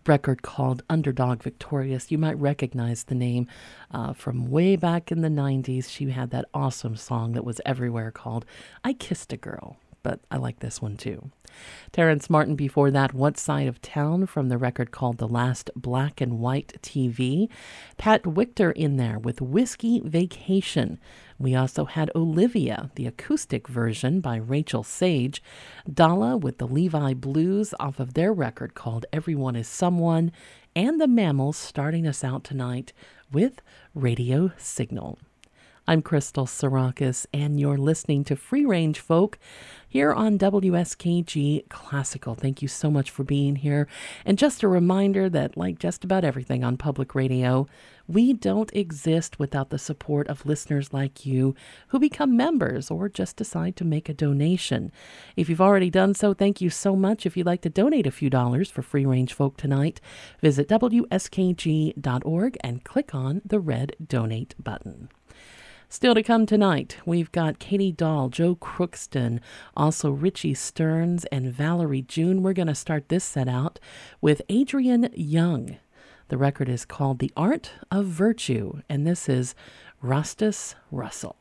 record 0.07 0.43
called 0.43 0.82
Underdog 0.89 1.43
Victorious. 1.43 2.09
You 2.09 2.17
might 2.17 2.39
recognize 2.39 3.03
the 3.03 3.13
name 3.13 3.47
uh, 3.93 4.13
from 4.13 4.49
way 4.49 4.78
back 4.78 5.11
in 5.11 5.19
the 5.24 5.28
90s. 5.28 5.89
She 5.89 6.09
had 6.11 6.30
that 6.30 6.45
awesome 6.53 6.95
song 6.95 7.34
that 7.34 7.43
was 7.43 7.59
everywhere 7.65 8.11
called 8.11 8.45
I 8.82 8.93
Kissed 8.93 9.34
a 9.34 9.38
Girl, 9.38 9.76
but 10.03 10.22
I 10.32 10.38
like 10.38 10.59
this 10.59 10.82
one 10.82 10.95
too. 10.95 11.32
Terrence 11.91 12.30
Martin 12.30 12.55
before 12.55 12.91
that, 12.91 13.13
What 13.13 13.38
Side 13.38 13.67
of 13.67 13.82
Town 13.82 14.26
from 14.26 14.47
the 14.47 14.57
record 14.57 14.91
called 14.91 15.17
The 15.17 15.28
Last 15.28 15.69
Black 15.76 16.22
and 16.22 16.39
White 16.39 16.78
TV. 16.82 17.49
Pat 17.97 18.24
Wictor 18.24 18.72
in 18.72 18.95
there 18.95 19.19
with 19.19 19.41
Whiskey 19.41 19.99
Vacation. 19.99 20.97
We 21.42 21.56
also 21.56 21.86
had 21.86 22.12
Olivia, 22.16 22.92
the 22.94 23.08
acoustic 23.08 23.68
version 23.68 24.22
by 24.22 24.36
Rachael 24.36 24.84
Sage. 24.84 25.42
Dala 25.92 26.38
with 26.38 26.60
the 26.60 26.68
Levi 26.68 27.16
Blues 27.16 27.74
off 27.80 28.00
of 28.00 28.14
their 28.14 28.32
record 28.32 28.76
called 28.76 29.08
Everyone 29.12 29.56
is 29.56 29.68
Someone. 29.68 30.32
And 30.76 31.02
the 31.02 31.08
Mammals 31.08 31.58
starting 31.58 32.06
us 32.06 32.24
out 32.24 32.44
tonight 32.44 32.94
with 33.32 33.64
Radio 33.96 34.52
Signal. 34.56 35.18
I'm 35.88 36.04
Crystal 36.04 36.46
Sarakas, 36.46 37.26
and 37.34 37.60
you're 37.60 37.78
listening 37.78 38.24
to 38.26 38.36
Free 38.36 38.66
Range 38.66 39.00
Folk 39.00 39.40
here 39.90 40.14
on 40.14 40.38
WSKG 40.38 41.68
Classical. 41.70 42.36
Thank 42.36 42.62
you 42.62 42.68
so 42.68 42.92
much 42.92 43.10
for 43.10 43.24
being 43.24 43.56
here. 43.56 43.88
And 44.24 44.38
just 44.38 44.62
a 44.62 44.68
reminder 44.68 45.28
that, 45.30 45.58
like 45.58 45.80
just 45.80 46.04
about 46.04 46.24
everything 46.24 46.64
on 46.64 46.78
public 46.78 47.16
radio, 47.16 47.68
we 48.08 48.32
don't 48.32 48.74
exist 48.76 49.40
without 49.40 49.72
the 49.72 49.80
support 49.80 50.28
of 50.28 50.46
listeners 50.46 50.94
like 50.94 51.26
you 51.26 51.56
who 51.88 52.00
become 52.00 52.38
members 52.38 52.92
or 52.92 53.10
just 53.10 53.36
decide 53.36 53.76
to 53.78 53.84
make 53.84 54.08
a 54.08 54.14
donation. 54.14 54.92
If 55.36 55.50
you've 55.50 55.60
already 55.60 55.90
done 55.90 56.14
so, 56.14 56.36
thank 56.36 56.62
you 56.62 56.70
so 56.70 56.96
much. 56.96 57.26
If 57.26 57.36
you'd 57.36 57.48
like 57.48 57.62
to 57.62 57.70
donate 57.70 58.06
a 58.06 58.12
few 58.12 58.30
dollars 58.30 58.70
for 58.70 58.84
Free 58.84 59.06
Range 59.06 59.34
Folk 59.34 59.58
tonight, 59.58 60.00
visit 60.42 60.70
WSKG.org 60.70 62.58
and 62.64 62.84
click 62.84 63.16
on 63.16 63.42
the 63.44 63.60
red 63.60 63.96
donate 64.08 64.54
button. 64.64 65.10
Still 65.94 66.16
to 66.16 66.24
come 66.24 66.46
tonight, 66.46 66.96
we've 67.06 67.34
got 67.34 67.60
Katie 67.60 67.92
Dahl, 67.92 68.30
Joe 68.30 68.56
Crookston, 68.56 69.42
also 69.76 70.10
Richie 70.10 70.54
Stearns, 70.54 71.26
and 71.34 71.52
Valerie 71.52 72.02
June. 72.02 72.42
We're 72.42 72.54
going 72.54 72.70
to 72.70 72.76
start 72.76 73.10
this 73.10 73.26
set 73.26 73.50
out 73.50 73.78
with 74.22 74.42
Adrian 74.48 75.10
Young. 75.14 75.80
The 76.30 76.38
record 76.38 76.70
is 76.70 76.86
called 76.86 77.20
The 77.20 77.34
Art 77.36 77.74
of 77.92 78.06
Virtue, 78.06 78.80
and 78.88 79.06
this 79.06 79.28
is 79.28 79.54
Rastus 80.02 80.76
Russell. 80.92 81.36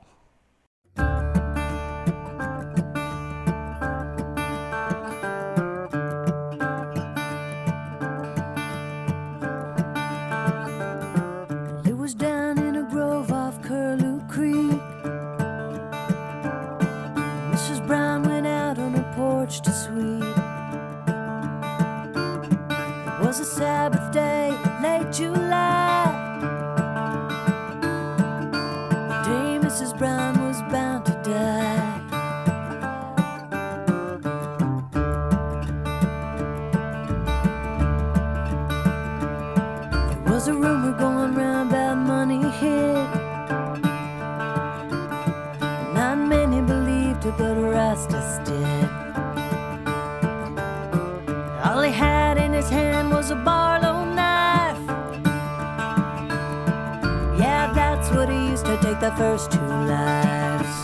first 59.21 59.53
two 59.53 59.59
lives. 59.59 60.75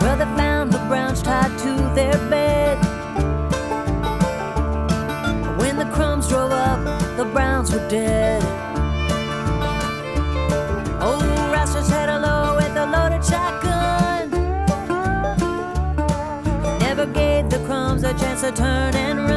Well, 0.00 0.16
they 0.16 0.30
found 0.40 0.72
the 0.72 0.78
Browns 0.86 1.20
tied 1.20 1.50
to 1.64 1.72
their 1.96 2.16
bed. 2.30 2.78
When 5.58 5.78
the 5.78 5.86
crumbs 5.86 6.28
drove 6.28 6.52
up, 6.52 6.80
the 7.16 7.24
Browns 7.24 7.72
were 7.72 7.88
dead. 7.88 8.44
Old 11.02 11.24
had 11.88 12.08
a 12.08 12.18
with 12.54 12.76
a 12.84 12.86
loaded 12.94 13.24
shotgun. 13.30 14.30
Never 16.78 17.06
gave 17.06 17.50
the 17.50 17.58
crumbs 17.66 18.04
a 18.04 18.14
chance 18.14 18.42
to 18.42 18.52
turn 18.52 18.94
and 18.94 19.18
run. 19.18 19.35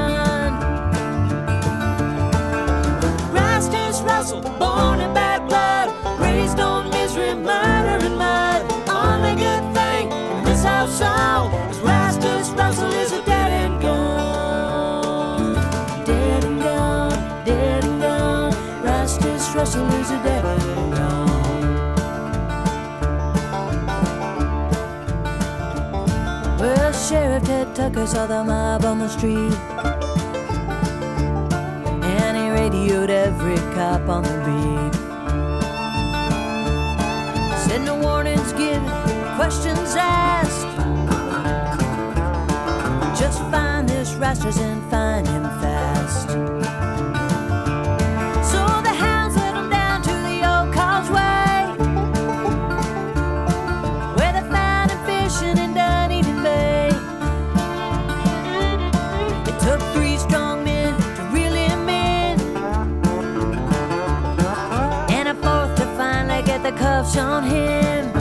Born 4.57 4.99
in 4.99 5.13
bad 5.13 5.47
blood, 5.47 5.87
raised 6.19 6.59
on 6.59 6.89
misery, 6.89 7.33
murder, 7.35 8.05
and 8.05 8.17
mud. 8.17 8.61
Only 8.89 9.35
good 9.35 9.63
thing 9.73 10.11
in 10.11 10.43
this 10.45 10.63
household 10.63 11.53
is 11.71 11.77
Rastus 11.79 12.55
Russell 12.57 12.91
is 12.93 13.11
a 13.11 13.21
dead 13.25 13.51
and 13.51 13.81
gone. 13.81 15.55
Dead 16.05 16.43
and 16.43 16.61
gone, 16.61 17.45
dead 17.45 17.83
and 17.83 18.01
gone. 18.01 18.53
Rastus 18.83 19.53
Russell 19.55 19.87
is 19.93 20.11
a 20.11 20.23
dead 20.23 20.45
and 20.45 20.93
gone. 20.93 21.29
Well, 26.59 26.91
Sheriff 26.91 27.43
Ted 27.43 27.75
Tucker 27.75 28.05
saw 28.07 28.25
the 28.27 28.43
mob 28.43 28.83
on 28.85 28.99
the 28.99 29.07
street. 29.07 29.78
Radioed 32.79 33.09
every 33.09 33.57
cop 33.75 34.07
on 34.07 34.23
the 34.23 34.29
beat. 34.45 34.93
Send 37.67 37.83
no 37.85 37.95
warnings 37.95 38.53
given, 38.53 38.85
questions 39.35 39.95
asked. 39.97 40.65
Just 43.19 43.39
find 43.51 43.89
this 43.89 44.13
Rastus 44.13 44.59
and 44.61 44.81
find 44.89 45.27
him 45.27 45.43
fast. 45.59 46.68
Cuffs 67.09 67.17
on 67.17 67.43
him. 67.43 68.11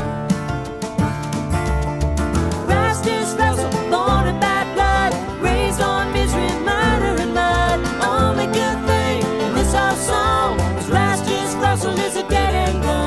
Rastus 2.67 3.37
Russell, 3.39 3.71
born 3.91 4.27
in 4.29 4.41
bad 4.41 4.67
blood, 4.75 5.15
raised 5.43 5.81
on 5.81 6.13
misery, 6.13 6.49
murder, 6.65 7.21
and 7.23 7.35
mud. 7.35 7.81
Only 8.03 8.47
good 8.47 8.79
thing 8.87 9.23
in 9.41 9.55
this 9.55 9.75
our 9.75 9.97
song 9.97 10.61
is 10.79 10.87
Rastus 10.87 11.55
Russell 11.61 11.99
is 11.99 12.17
a 12.17 12.29
dead 12.29 12.55
and 12.55 12.83
gone. 12.83 12.99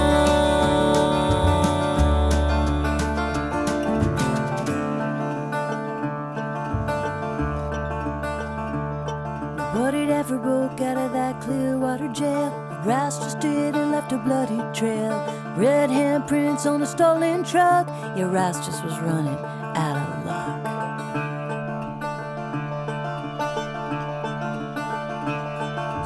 Nobody 9.74 10.12
ever 10.12 10.38
broke 10.38 10.82
out 10.82 10.98
of 10.98 11.12
that 11.14 11.42
Clearwater 11.42 12.10
jail. 12.10 12.52
Rastus 12.84 13.40
did 13.40 13.76
and 13.76 13.92
left 13.92 14.12
a 14.12 14.18
bloody 14.18 14.60
trail. 14.74 15.21
Red 15.62 15.92
handprints 15.92 16.66
on 16.66 16.82
a 16.82 16.88
stolen 16.88 17.44
truck. 17.44 17.86
Yeah, 18.18 18.24
Rastus 18.24 18.84
was 18.84 19.00
running 19.02 19.38
out 19.78 19.96
of 19.96 20.26
luck. 20.26 20.58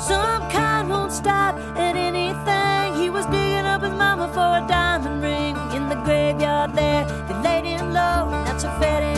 Some 0.02 0.52
kind 0.52 0.90
won't 0.90 1.14
stop 1.14 1.56
at 1.78 1.96
anything. 1.96 3.02
He 3.02 3.10
was 3.10 3.26
digging 3.28 3.66
up 3.66 3.82
his 3.82 3.92
mama 3.92 4.28
for 4.34 4.62
a 4.62 4.68
diamond 4.68 5.24
ring 5.24 5.56
in 5.74 5.88
the 5.88 5.96
graveyard 6.04 6.74
there. 6.74 7.06
They 7.30 7.36
laid 7.42 7.64
him 7.64 7.94
low. 7.94 8.28
That's 8.44 8.66
a 8.66 8.78
fitting 8.78 9.15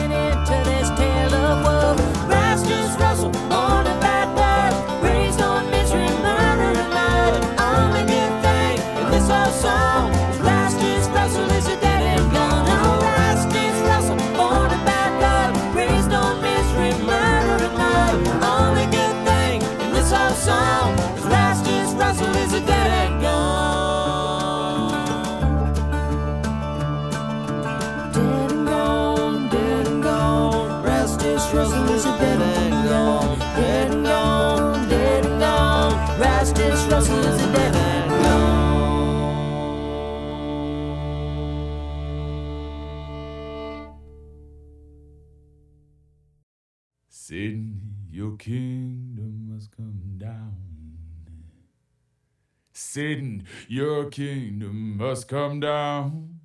Satan, 52.98 53.46
your 53.68 54.06
kingdom 54.10 54.98
must 54.98 55.28
come 55.28 55.60
down. 55.60 56.40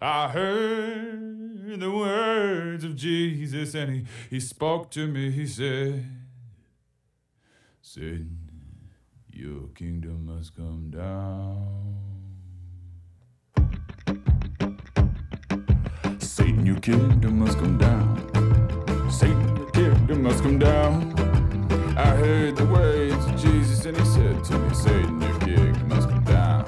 I 0.00 0.30
heard 0.30 1.78
the 1.78 1.92
words 1.92 2.82
of 2.82 2.96
Jesus, 2.96 3.72
and 3.76 3.92
he, 3.92 4.04
he 4.30 4.40
spoke 4.40 4.90
to 4.90 5.06
me. 5.06 5.30
He 5.30 5.46
said, 5.46 6.04
Satan, 7.82 8.48
your 9.32 9.68
kingdom 9.76 10.26
must 10.26 10.56
come 10.56 10.90
down. 10.90 11.94
Satan, 16.18 16.66
your 16.66 16.80
kingdom 16.80 17.38
must 17.38 17.58
come 17.58 17.78
down. 17.78 19.08
Satan, 19.08 19.56
your 19.56 19.70
kingdom 19.70 20.22
must 20.24 20.42
come 20.42 20.58
down. 20.58 21.41
I 21.94 22.06
heard 22.16 22.56
the 22.56 22.64
words 22.64 23.24
of 23.26 23.36
Jesus, 23.36 23.84
and 23.84 23.96
he 23.96 24.04
said 24.04 24.42
to 24.44 24.58
me, 24.58 24.74
Satan, 24.74 25.20
your 25.20 25.38
kingdom 25.40 25.88
must 25.88 26.08
come 26.08 26.24
down. 26.24 26.64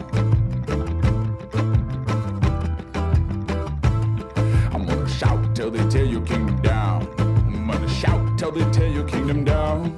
I'm 4.73 4.85
gonna 4.85 5.09
shout 5.09 5.55
till 5.57 5.71
they 5.71 5.89
tear 5.89 6.05
your 6.05 6.21
kingdom 6.27 6.61
down. 6.61 7.09
I'm 7.19 7.67
gonna 7.67 7.89
shout 7.89 8.39
till 8.39 8.53
they 8.53 8.71
tear 8.71 8.89
your 8.89 9.05
kingdom 9.09 9.45
down. 9.45 9.97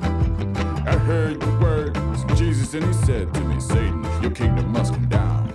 I 0.87 0.97
heard 0.97 1.41
the 1.41 1.51
words 1.61 2.23
of 2.23 2.37
Jesus, 2.37 2.75
and 2.75 2.85
he 2.85 2.93
said 2.93 3.35
to 3.35 3.41
me, 3.41 3.59
Satan, 3.59 4.05
your 4.23 4.31
kingdom 4.31 4.71
must 4.71 4.95
come 4.95 5.09
down. 5.09 5.53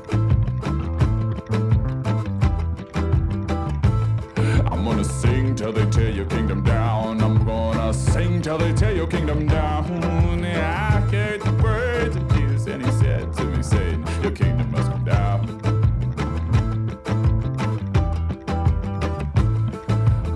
I'm 4.70 4.84
gonna 4.84 5.04
sing 5.06 5.56
till 5.56 5.72
they 5.72 5.86
tear 5.90 6.10
your 6.10 6.26
kingdom 6.26 6.62
down. 6.64 7.22
I'm 7.22 7.46
gonna 7.46 7.94
sing 7.94 8.42
till 8.42 8.58
they 8.58 8.74
tear 8.74 8.94
your 8.94 9.08
down. 9.40 10.44
I 10.44 11.00
heard 11.10 11.42
the 11.42 11.64
words 11.64 12.16
of 12.16 12.34
Jesus, 12.34 12.68
and 12.68 12.86
he 12.86 12.92
said 12.92 13.34
to 13.34 13.46
me, 13.46 13.64
Satan, 13.64 14.06
your 14.22 14.32
kingdom 14.32 14.70
must 14.72 14.92
come 14.92 15.06
down. 15.06 15.62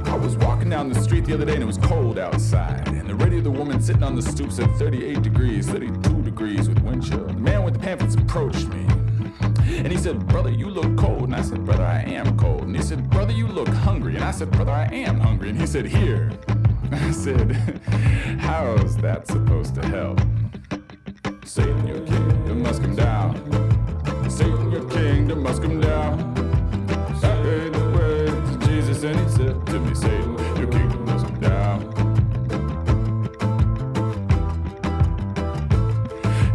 I 0.06 0.16
was 0.16 0.38
walking 0.38 0.70
down 0.70 0.90
the 0.90 1.02
street 1.02 1.26
the 1.26 1.34
other 1.34 1.46
day 1.46 1.56
and 1.56 1.64
it 1.64 1.66
was 1.66 1.78
cold 1.78 2.18
outside. 2.18 2.88
And 2.88 3.10
the 3.10 3.16
radio 3.16 3.42
the 3.42 3.52
woman 3.52 3.82
sitting 3.82 4.04
on 4.04 4.16
the 4.16 4.22
stoop 4.22 4.52
said 4.52 4.72
38 4.76 5.22
degrees, 5.22 5.68
32 5.70 6.22
degrees 6.22 6.70
with 6.70 6.80
wind 6.80 7.06
chill. 7.06 7.26
The 7.26 7.34
man 7.34 7.64
with 7.64 7.74
the 7.74 7.80
pamphlets 7.82 8.16
approached 8.16 8.68
me. 8.70 8.86
And 9.68 9.88
he 9.88 9.98
said, 9.98 10.26
Brother, 10.28 10.52
you 10.52 10.70
look 10.70 10.98
cold. 10.98 11.24
And 11.24 11.36
I 11.36 11.42
said, 11.42 11.66
Brother, 11.66 11.84
I 11.84 12.02
am 12.04 12.38
cold. 12.38 12.64
And 12.64 12.76
he 12.76 12.82
said, 12.82 13.10
Brother, 13.10 13.34
you 13.34 13.48
look 13.48 13.68
hungry. 13.68 14.16
And 14.16 14.24
I 14.24 14.32
said, 14.32 14.52
Brother, 14.52 14.72
I 14.72 14.86
am 14.94 15.20
hungry. 15.20 15.50
And 15.50 15.60
he 15.60 15.68
said, 15.68 15.86
Here. 15.86 16.32
I 16.92 17.12
said, 17.12 17.52
How's 18.40 18.98
that 18.98 19.28
supposed 19.28 19.76
to 19.76 19.86
help? 19.88 20.20
Satan, 21.46 21.88
your 21.88 22.06
kingdom 22.06 22.64
must 22.64 22.82
come 22.82 22.96
down. 22.96 23.36
Satan, 24.30 24.72
your 24.72 24.90
kingdom 24.90 25.44
must 25.44 25.62
come 25.62 25.80
down. 25.80 26.20
I 27.24 27.28
heard 27.28 27.74
the 27.74 27.80
words 27.92 28.56
of 28.56 28.60
Jesus, 28.68 29.04
and 29.04 29.20
he 29.20 29.30
said 29.30 29.66
to 29.68 29.80
me, 29.80 29.96
Satan, 29.96 30.38
your 30.58 30.68
kingdom 30.68 31.06
must 31.06 31.26
come 31.26 31.40
down. 31.40 31.82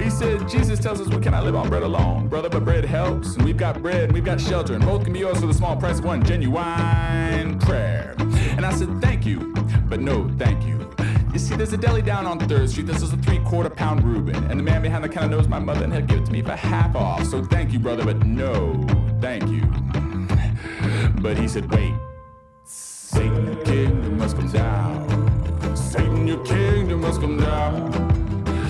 He 0.01 0.11
said, 0.11 0.49
Jesus 0.49 0.79
tells 0.79 1.01
us 1.01 1.09
we 1.09 1.21
cannot 1.21 1.45
live 1.45 1.57
on 1.57 1.69
bread 1.69 1.83
alone, 1.83 2.29
brother, 2.29 2.49
but 2.49 2.65
bread 2.65 2.85
helps. 2.85 3.37
And 3.37 3.45
we've 3.45 3.57
got 3.57 3.81
bread 3.83 4.05
and 4.05 4.13
we've 4.13 4.25
got 4.25 4.41
shelter, 4.41 4.75
and 4.75 4.85
both 4.85 5.05
can 5.05 5.13
be 5.13 5.21
yours 5.21 5.41
for 5.41 5.47
the 5.47 5.55
small 5.55 5.77
price 5.77 5.99
of 5.99 6.05
one 6.05 6.23
genuine 6.25 7.59
prayer. 7.61 8.15
And 8.19 8.67
I 8.67 8.73
said, 8.73 9.01
Thank 9.01 9.25
you, 9.25 9.55
but 9.91 10.01
no, 10.01 10.31
thank 10.39 10.65
you. 10.65 10.89
You 11.33 11.39
see, 11.41 11.57
there's 11.57 11.73
a 11.73 11.77
deli 11.77 12.01
down 12.01 12.25
on 12.25 12.39
Third 12.39 12.71
Street. 12.71 12.87
This 12.87 13.03
is 13.03 13.13
a 13.13 13.17
three 13.17 13.41
quarter 13.41 13.69
pound 13.69 14.05
Reuben. 14.05 14.37
And 14.45 14.59
the 14.59 14.63
man 14.63 14.83
behind 14.83 15.03
the 15.03 15.09
counter 15.09 15.37
knows 15.37 15.49
my 15.49 15.59
mother, 15.59 15.83
and 15.85 15.93
he'll 15.93 16.07
give 16.07 16.21
it 16.21 16.27
to 16.27 16.33
me 16.33 16.43
for 16.43 16.53
half 16.53 16.95
off. 16.95 17.25
So 17.25 17.45
thank 17.45 17.73
you, 17.73 17.81
brother, 17.81 18.05
but 18.05 18.25
no, 18.25 18.87
thank 19.21 19.49
you. 19.51 19.63
But 21.21 21.37
he 21.37 21.49
said, 21.49 21.71
Wait. 21.73 21.93
Satan, 22.65 23.47
your 23.47 23.65
kingdom 23.65 24.19
must 24.19 24.37
come 24.37 24.51
down. 24.53 25.77
Satan, 25.77 26.27
your 26.29 26.45
kingdom 26.45 27.01
must 27.01 27.21
come 27.21 27.39
down. 27.39 27.93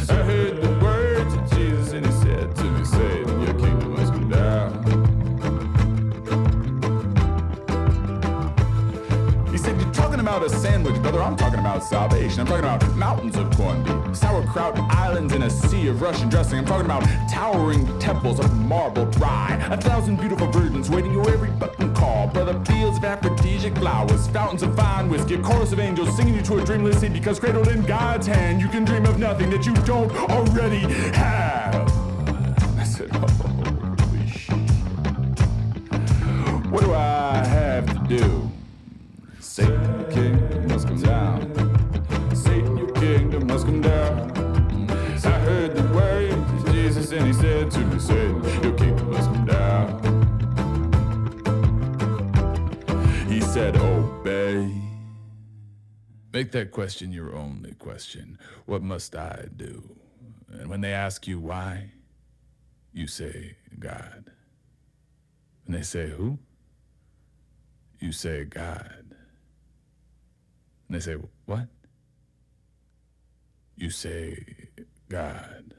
I 0.09 0.23
about 10.41 10.57
a 10.57 10.59
sandwich, 10.59 10.95
brother. 11.03 11.23
I'm 11.23 11.37
talking 11.37 11.59
about 11.59 11.85
salvation. 11.85 12.41
I'm 12.41 12.47
talking 12.47 12.65
about 12.65 12.97
mountains 12.97 13.37
of 13.37 13.51
corned 13.57 13.85
beef, 13.85 14.17
sauerkraut 14.17 14.79
islands 14.91 15.35
in 15.35 15.43
a 15.43 15.51
sea 15.51 15.89
of 15.89 16.01
Russian 16.01 16.31
dressing. 16.31 16.59
I'm 16.59 16.65
talking 16.65 16.87
about 16.87 17.03
towering 17.29 17.87
temples 17.99 18.41
of 18.41 18.51
marble 18.57 19.05
dry, 19.07 19.59
a 19.71 19.77
thousand 19.77 20.17
beautiful 20.17 20.47
virgins 20.51 20.89
waiting 20.89 21.13
your 21.13 21.29
every 21.31 21.51
button 21.51 21.95
call, 21.95 22.29
brother. 22.29 22.59
Fields 22.65 22.97
of 22.97 23.05
aphrodisiac 23.05 23.77
flowers, 23.77 24.29
fountains 24.29 24.63
of 24.63 24.75
fine 24.75 25.11
whiskey, 25.11 25.35
a 25.35 25.43
chorus 25.43 25.73
of 25.73 25.81
angels 25.81 26.17
singing 26.17 26.35
you 26.35 26.43
to 26.43 26.57
a 26.57 26.65
dreamless 26.65 27.01
sea 27.01 27.11
because 27.11 27.39
cradled 27.39 27.69
in 27.69 27.83
God's 27.83 28.27
hand, 28.27 28.63
you 28.63 28.69
can 28.69 28.85
dream 28.85 29.05
of 29.05 29.19
nothing 29.19 29.51
that 29.51 29.67
you 29.67 29.75
don't 29.85 30.11
already 30.31 30.81
have. 31.13 31.87
I 32.79 32.85
said, 32.85 33.11
oh, 33.13 33.27
Holy 33.99 34.27
shit. 34.27 34.57
What 36.71 36.83
do 36.83 36.95
I 36.95 37.45
have 37.45 37.87
to 37.87 38.17
do? 38.17 38.51
Satan, 39.41 39.90
Make 56.41 56.53
that 56.53 56.71
question 56.71 57.13
your 57.13 57.37
only 57.37 57.75
question. 57.75 58.39
What 58.65 58.81
must 58.81 59.15
I 59.15 59.49
do? 59.55 59.95
And 60.51 60.71
when 60.71 60.81
they 60.81 60.95
ask 60.95 61.27
you 61.27 61.39
why, 61.39 61.93
you 62.95 63.09
say, 63.09 63.57
God. 63.79 64.31
When 65.67 65.77
they 65.77 65.83
say, 65.83 66.09
Who? 66.09 66.39
You 67.99 68.13
say, 68.13 68.45
God. 68.45 69.15
And 70.89 70.97
they 70.97 71.01
say, 71.01 71.19
What? 71.45 71.69
You 73.77 73.91
say, 73.91 74.43
God. 75.11 75.75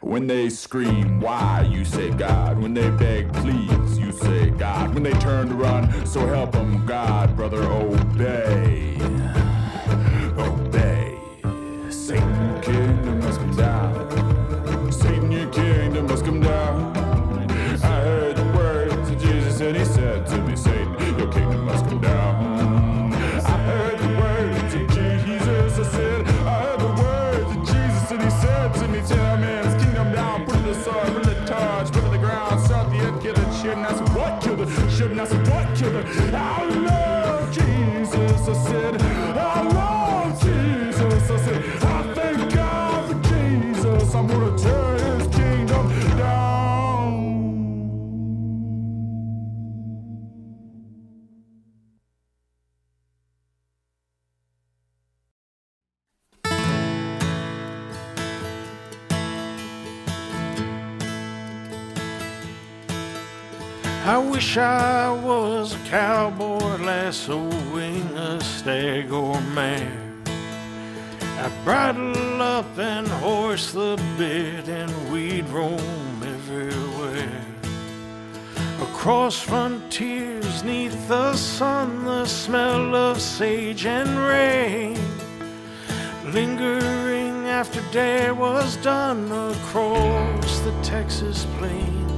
When 0.00 0.26
they 0.26 0.48
scream, 0.48 1.20
why? 1.20 1.68
You 1.70 1.84
say 1.84 2.10
God. 2.10 2.60
When 2.60 2.74
they 2.74 2.90
beg, 2.90 3.32
please, 3.34 3.98
you 3.98 4.12
say 4.12 4.50
God. 4.50 4.94
When 4.94 5.02
they 5.02 5.12
turn 5.14 5.48
to 5.48 5.54
run, 5.54 6.06
so 6.06 6.26
help 6.26 6.52
them 6.52 6.84
God, 6.86 7.36
brother, 7.36 7.62
obey. 7.62 8.99
I 64.10 64.18
wish 64.18 64.56
I 64.56 65.08
was 65.08 65.72
a 65.72 65.88
cowboy 65.88 66.78
lassoing 66.78 68.08
a 68.16 68.40
stag 68.40 69.12
or 69.12 69.40
mare. 69.40 70.02
I'd 71.38 71.52
bridle 71.64 72.42
up 72.42 72.76
and 72.76 73.06
horse 73.06 73.70
the 73.70 73.94
bit, 74.18 74.68
and 74.68 74.92
we'd 75.12 75.48
roam 75.50 76.22
everywhere. 76.24 77.40
Across 78.82 79.42
frontiers, 79.42 80.64
neath 80.64 81.06
the 81.06 81.36
sun, 81.36 82.04
the 82.04 82.26
smell 82.26 82.96
of 82.96 83.20
sage 83.20 83.86
and 83.86 84.10
rain. 84.18 84.98
Lingering 86.32 87.46
after 87.46 87.80
day 87.92 88.32
was 88.32 88.74
done 88.78 89.30
across 89.30 90.58
the 90.62 90.74
Texas 90.82 91.46
plain 91.58 92.09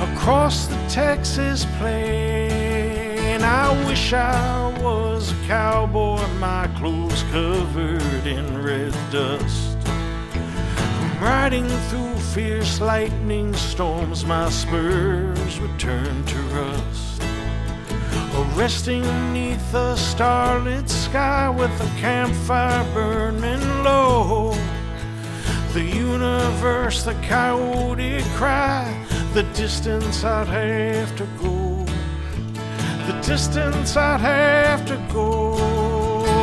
across 0.00 0.66
the 0.66 0.76
Texas 0.88 1.66
plain. 1.78 3.42
I 3.42 3.86
wish 3.86 4.12
I 4.12 4.76
was 4.80 5.32
a 5.32 5.46
cowboy, 5.46 6.26
my 6.38 6.68
clothes 6.78 7.22
covered 7.30 8.26
in 8.26 8.62
red 8.62 8.94
dust. 9.10 9.76
I'm 9.86 11.22
Riding 11.22 11.68
through 11.88 12.14
fierce 12.34 12.80
lightning 12.80 13.54
storms, 13.54 14.24
my 14.24 14.48
spurs 14.50 15.60
would 15.60 15.78
turn 15.78 16.24
to 16.24 16.38
rust. 16.54 17.22
Or 18.36 18.44
resting 18.56 19.02
neath 19.32 19.74
a 19.74 19.96
starlit 19.96 20.88
sky 20.88 21.48
with 21.48 21.72
a 21.80 22.00
campfire 22.00 22.84
burning 22.94 23.82
low. 23.82 24.54
The 25.72 25.82
universe, 25.82 27.02
the 27.02 27.14
coyote 27.14 28.22
cry, 28.36 29.07
the 29.34 29.42
distance 29.54 30.24
I'd 30.24 30.48
have 30.48 31.16
to 31.16 31.26
go. 31.42 31.84
The 33.06 33.20
distance 33.26 33.96
I'd 33.96 34.20
have 34.20 34.86
to 34.86 34.96
go. 35.12 35.54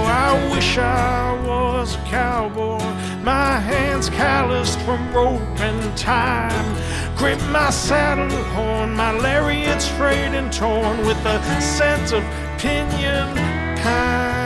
I 0.08 0.50
wish 0.54 0.78
I 0.78 1.34
was 1.46 1.96
a 1.96 2.00
cowboy, 2.00 2.80
my 3.24 3.60
hands 3.60 4.10
calloused 4.10 4.80
from 4.82 5.14
rope 5.14 5.60
and 5.60 5.98
time. 5.98 6.76
Grip 7.18 7.42
my 7.50 7.70
saddle 7.70 8.44
horn, 8.54 8.96
my 8.96 9.12
lariats 9.12 9.88
frayed 9.88 10.34
and 10.34 10.52
torn 10.54 10.98
with 11.06 11.22
the 11.24 11.40
scent 11.60 12.14
of 12.14 12.24
pinyon 12.60 13.36
pine. 13.82 14.45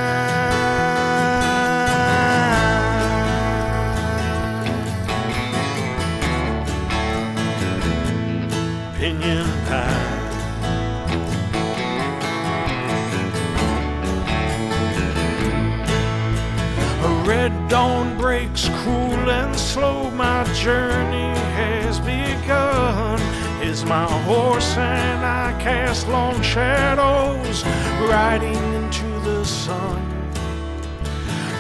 Pinyon 8.99 9.47
pine. 9.65 10.29
A 17.01 17.23
red 17.25 17.69
dawn 17.69 18.17
breaks 18.17 18.67
cruel 18.67 19.29
and 19.29 19.55
slow. 19.55 20.11
My 20.11 20.43
journey 20.53 21.31
has 21.55 21.99
begun. 22.01 23.21
Is 23.63 23.85
my 23.85 24.05
horse 24.23 24.75
and 24.75 25.25
I 25.25 25.57
cast 25.61 26.09
long 26.09 26.41
shadows, 26.41 27.63
riding 28.09 28.61
into 28.73 29.07
the 29.21 29.45
sun, 29.45 30.01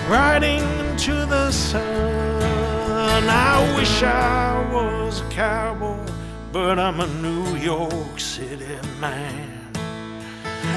riding 0.09 0.63
into 0.79 1.25
the 1.25 1.51
sun. 1.51 3.29
I 3.29 3.75
wish 3.77 4.03
I 4.03 4.59
was 4.73 5.21
a 5.21 5.29
cowboy, 5.29 5.98
but 6.51 6.79
I'm 6.79 6.99
a 6.99 7.07
New 7.07 7.55
York 7.57 8.19
City 8.19 8.77
man. 8.99 9.67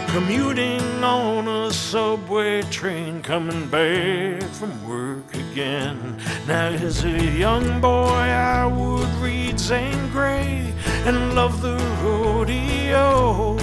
Commuting 0.09 1.03
on 1.03 1.49
a 1.49 1.73
subway 1.73 2.63
train, 2.63 3.23
coming 3.23 3.67
back 3.69 4.43
from 4.43 4.73
work 4.87 5.35
again. 5.35 6.19
Now, 6.47 6.69
as 6.69 7.05
a 7.05 7.25
young 7.31 7.81
boy, 7.81 8.29
I 8.59 8.67
would 8.67 9.09
read 9.15 9.59
Zane 9.59 10.11
Grey 10.11 10.75
and 11.07 11.35
love 11.35 11.63
the 11.63 11.77
rodeo. 12.03 13.57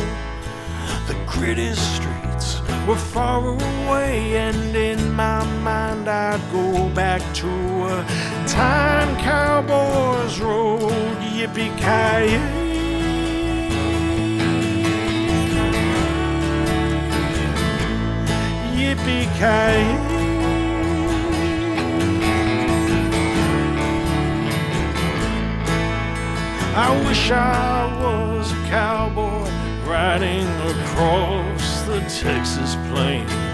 The 1.07 1.15
gritty 1.27 1.73
streets 1.73 2.61
were 2.87 2.95
far 2.95 3.47
away, 3.47 4.35
and 4.37 4.75
in 4.75 5.13
my 5.13 5.43
mind, 5.61 6.09
I'd 6.09 6.41
go 6.51 6.89
back 6.89 7.21
to 7.35 7.47
a 7.47 8.38
time 8.51 9.15
cowboys 9.17 10.39
rode 10.39 11.17
yippee-ki-yay. 11.35 12.39
Yippee-ki-yay. 18.75 20.09
I 26.75 27.07
wish 27.07 27.29
I 27.29 27.99
was 28.01 28.51
a 28.51 28.55
cowboy 28.69 29.49
riding 29.85 30.47
across 30.71 31.81
the 31.83 31.99
Texas 32.21 32.75
plains. 32.89 33.48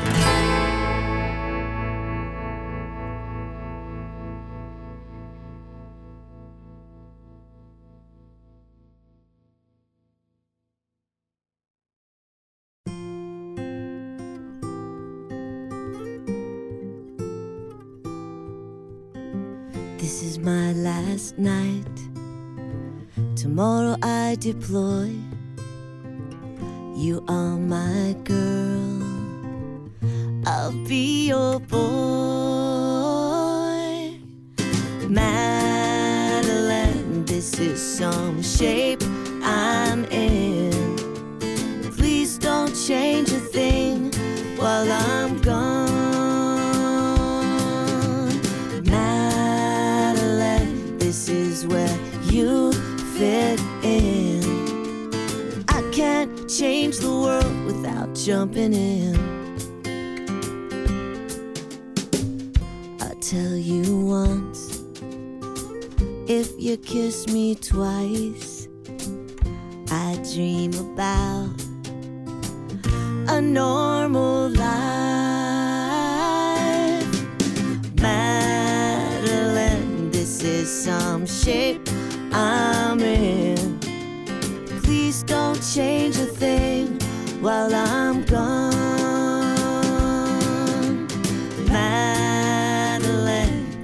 Tomorrow 23.56 23.96
I 24.04 24.36
deploy. 24.38 25.16
You 26.94 27.24
are 27.30 27.56
my 27.56 28.14
girl. 28.26 29.02
I'll 30.46 30.74
be 30.86 31.28
your 31.28 31.62
boy. 31.62 31.80
Madeline, 35.08 36.44
this 37.24 37.58
is 37.58 37.80
some 37.80 38.44
shape 38.44 39.02
I'm 39.42 40.04
in. 40.12 40.98
Please 41.96 42.38
don't 42.38 42.76
change 42.76 43.32
a 43.32 43.40
thing 43.40 44.12
while 44.58 44.92
I'm 44.92 45.42
gone. 45.42 45.55
Change 56.58 56.98
the 57.00 57.12
world 57.12 57.66
without 57.66 58.16
jumping 58.16 58.74
in. 58.74 59.14
I 63.02 63.14
tell 63.20 63.58
you 63.58 63.98
once, 63.98 64.82
if 66.30 66.50
you 66.58 66.78
kiss 66.78 67.28
me 67.28 67.56
twice, 67.56 68.70
I 69.92 70.18
dream 70.34 70.74
about 70.76 71.62
a 73.28 73.42
normal 73.42 74.48
life. 74.52 74.66
Madeline, 78.02 80.10
this 80.12 80.42
is 80.42 80.70
some 80.86 81.28
shape 81.28 81.82
I'm 82.32 83.02
in. 83.02 83.45
Please 85.16 85.24
don't 85.24 85.62
change 85.74 86.18
a 86.18 86.26
thing 86.26 87.00
while 87.40 87.74
I'm 87.74 88.26
gone. 88.26 88.76
Madeline, 91.70 93.06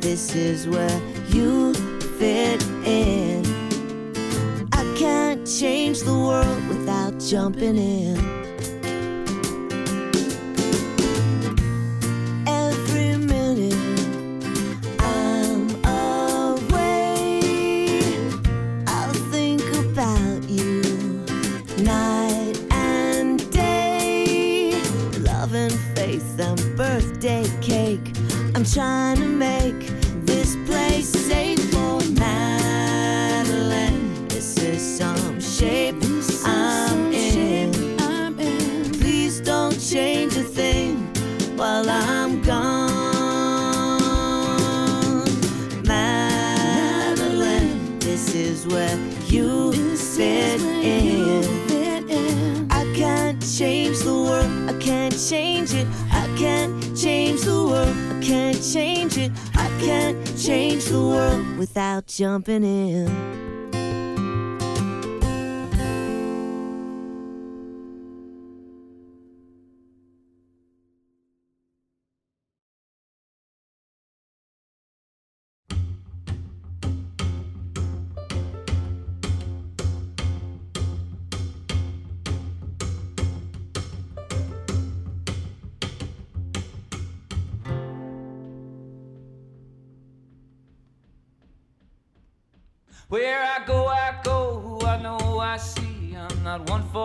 this 0.01 0.35
is 0.35 0.67
where 0.67 1.01
you 1.29 1.73
fit 2.19 2.61
in. 2.85 3.45
I 4.73 4.83
can't 4.97 5.47
change 5.47 6.01
the 6.01 6.19
world 6.19 6.67
without 6.67 7.17
jumping 7.17 7.77
in. 7.77 8.40
Trying 28.73 29.17
to 29.17 29.27
make 29.27 29.79
this 30.25 30.55
place 30.65 31.09
safe 31.09 31.59
for 31.71 31.99
Madeline. 32.17 34.27
This 34.29 34.57
is 34.59 34.97
some 34.97 35.41
shape 35.41 35.95
I'm 36.45 37.11
in. 37.13 37.73
Please 38.93 39.41
don't 39.41 39.77
change 39.77 40.37
a 40.37 40.43
thing 40.43 40.99
while 41.57 41.89
I'm 41.89 42.41
gone. 42.43 42.91
Madeline, 45.83 47.99
this 47.99 48.33
is 48.33 48.65
where 48.67 48.97
you 49.25 49.73
fit 49.97 50.61
in. 50.61 51.43
I 52.71 52.85
can't 52.95 53.41
change 53.41 53.99
the 53.99 54.13
world, 54.13 54.69
I 54.69 54.73
can't 54.79 55.17
change 55.29 55.73
it. 55.73 55.87
I 56.11 56.25
can't 56.37 56.95
change 56.95 57.41
the 57.41 57.65
world, 57.65 57.95
can't 58.21 58.61
change 58.61 59.17
it. 59.17 59.31
I 59.55 59.67
can't 59.79 60.17
change 60.37 60.85
the 60.85 60.99
world 60.99 61.57
without 61.57 62.05
jumping 62.05 62.63
in. 62.63 63.50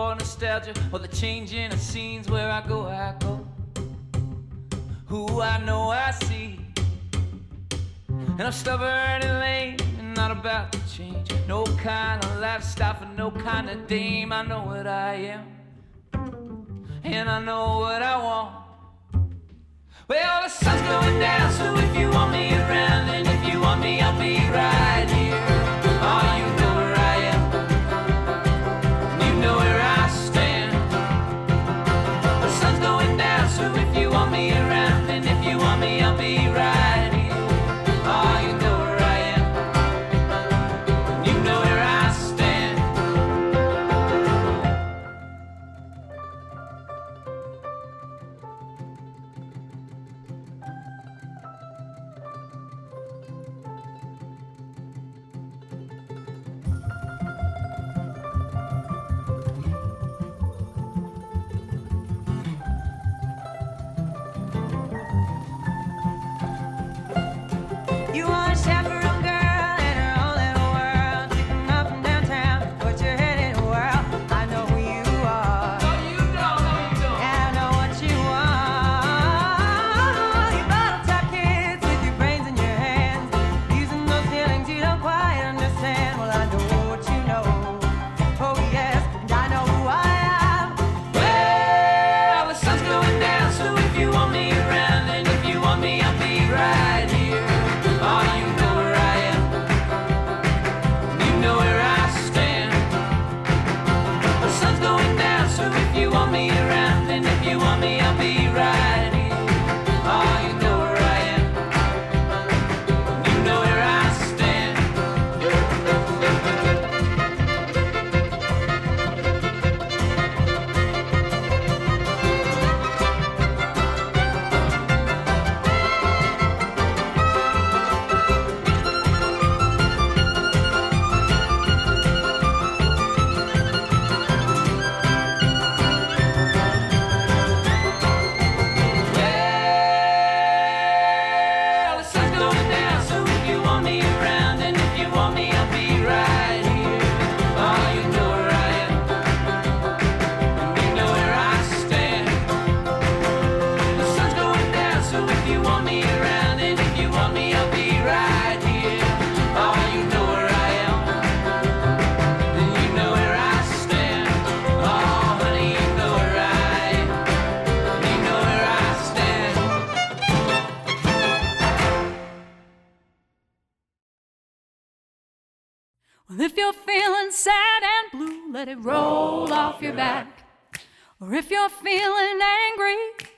For 0.07 0.15
nostalgia 0.15 0.73
or 0.93 0.99
the 0.99 1.07
changing 1.07 1.71
of 1.73 1.79
scenes. 1.79 2.29
Where 2.29 2.49
I 2.49 2.61
go, 2.65 2.87
I 2.87 3.13
go. 3.19 3.45
Who 5.07 5.41
I 5.41 5.57
know, 5.65 5.89
I 5.89 6.11
see. 6.11 6.59
And 8.09 8.41
I'm 8.41 8.51
stubborn 8.51 9.21
and 9.27 9.39
lame 9.39 9.77
and 9.99 10.13
not 10.15 10.31
about 10.31 10.71
to 10.71 10.79
change. 10.95 11.31
No 11.47 11.63
kind 11.89 12.23
of 12.23 12.39
lifestyle 12.39 12.95
for 12.95 13.09
no 13.17 13.31
kind 13.31 13.69
of 13.69 13.87
dame. 13.87 14.31
I 14.31 14.43
know 14.45 14.63
what 14.63 14.87
I 14.87 15.13
am. 15.35 15.45
And 17.03 17.29
I 17.29 17.39
know 17.43 17.79
what 17.79 18.01
I 18.01 18.15
want. 18.27 18.51
Well, 20.07 20.43
the 20.43 20.49
sun's 20.49 20.81
going 20.83 21.19
down, 21.19 21.51
so 21.51 21.75
if 21.75 21.97
you 21.97 22.09
want 22.09 22.31
me 22.31 22.53
around, 22.53 23.09
and 23.09 23.27
if 23.27 23.53
you 23.53 23.59
want 23.59 23.81
me, 23.81 23.99
I'll 23.99 24.17
be 24.17 24.37
right 24.51 24.86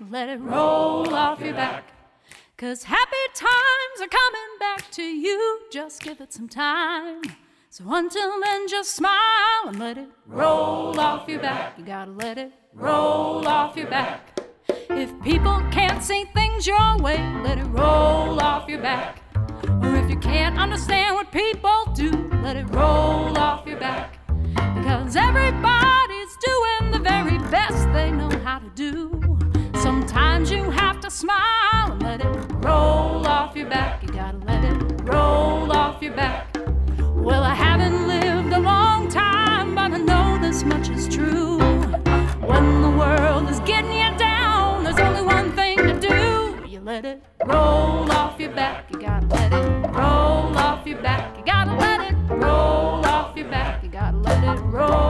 let 0.10 0.28
it 0.28 0.40
roll 0.42 1.14
off 1.14 1.40
your 1.40 1.54
back. 1.54 1.84
Cause 2.58 2.84
happy 2.84 3.16
times 3.36 4.02
are 4.02 4.08
coming 4.08 4.60
back 4.60 4.90
to 4.92 5.04
you. 5.04 5.62
Just 5.72 6.02
give 6.02 6.20
it 6.20 6.34
some 6.34 6.50
time. 6.50 7.22
So 7.70 7.84
until 7.88 8.42
then, 8.42 8.68
just 8.68 8.96
smile 8.96 9.68
and 9.68 9.78
let 9.80 10.00
it 10.00 10.10
roll 10.26 11.00
off 11.00 11.30
your 11.30 11.40
back. 11.40 11.78
You 11.78 11.86
gotta 11.86 12.12
let 12.12 12.40
it 12.40 12.52
roll 12.74 13.48
off 13.48 13.78
your 13.78 13.88
back. 13.88 14.40
If 14.90 15.14
people 15.22 15.62
can't 15.72 16.04
see 16.04 16.26
things 16.34 16.66
your 16.66 16.98
way, 16.98 17.18
let 17.44 17.60
it 17.60 17.66
roll 17.66 18.42
off 18.42 18.68
your 18.68 18.82
back. 18.82 19.22
Or 19.84 19.96
if 19.96 20.10
you 20.10 20.18
can't 20.18 20.58
understand 20.58 21.16
what 21.16 21.32
people 21.32 21.86
do, 21.94 22.12
let 22.42 22.56
it 22.56 22.66
roll 22.72 23.38
off 23.38 23.68
your 23.68 23.80
back. 23.80 24.18
Because 24.76 25.16
everybody's 25.16 26.38
doing 26.38 26.92
the 26.92 27.00
very 27.00 27.38
best 27.50 27.92
they 27.94 28.12
know 28.12 28.30
how 28.40 28.58
to 28.58 28.70
do. 28.70 29.19
Sometimes 30.10 30.50
you 30.50 30.72
have 30.72 31.00
to 31.02 31.12
smile 31.12 31.92
and 31.92 32.02
let 32.02 32.20
it 32.20 32.26
roll 32.66 33.28
off 33.28 33.56
your 33.56 33.70
back. 33.70 34.02
You 34.02 34.10
gotta 34.10 34.40
let 34.40 34.64
it 34.64 35.02
roll 35.04 35.72
off 35.72 36.02
your 36.02 36.16
back. 36.16 36.48
Well, 37.14 37.44
I 37.44 37.54
haven't 37.54 38.08
lived 38.08 38.52
a 38.52 38.60
long 38.60 39.08
time, 39.08 39.76
but 39.76 39.92
I 39.94 39.98
know 39.98 40.40
this 40.42 40.64
much 40.64 40.90
is 40.90 41.08
true. 41.08 41.60
When 42.42 42.82
the 42.82 42.90
world 42.90 43.50
is 43.52 43.60
getting 43.60 43.94
you 43.94 44.18
down, 44.18 44.84
there's 44.84 44.98
only 44.98 45.22
one 45.22 45.52
thing 45.52 45.78
to 45.78 46.00
do. 46.00 46.68
You 46.68 46.80
let 46.80 47.06
it 47.06 47.22
roll 47.46 48.12
off 48.12 48.40
your 48.40 48.52
back. 48.52 48.90
You 48.92 49.00
gotta 49.00 49.28
let 49.28 49.54
it 49.54 49.92
roll 49.92 50.58
off 50.58 50.88
your 50.88 51.04
back. 51.04 51.38
You 51.38 51.46
gotta 51.46 51.76
let 51.76 52.12
it 52.12 52.16
roll 52.30 53.06
off 53.06 53.38
your 53.38 53.48
back. 53.48 53.84
You 53.84 53.90
gotta 53.90 54.18
let 54.18 54.58
it 54.58 54.60
roll 54.62 55.09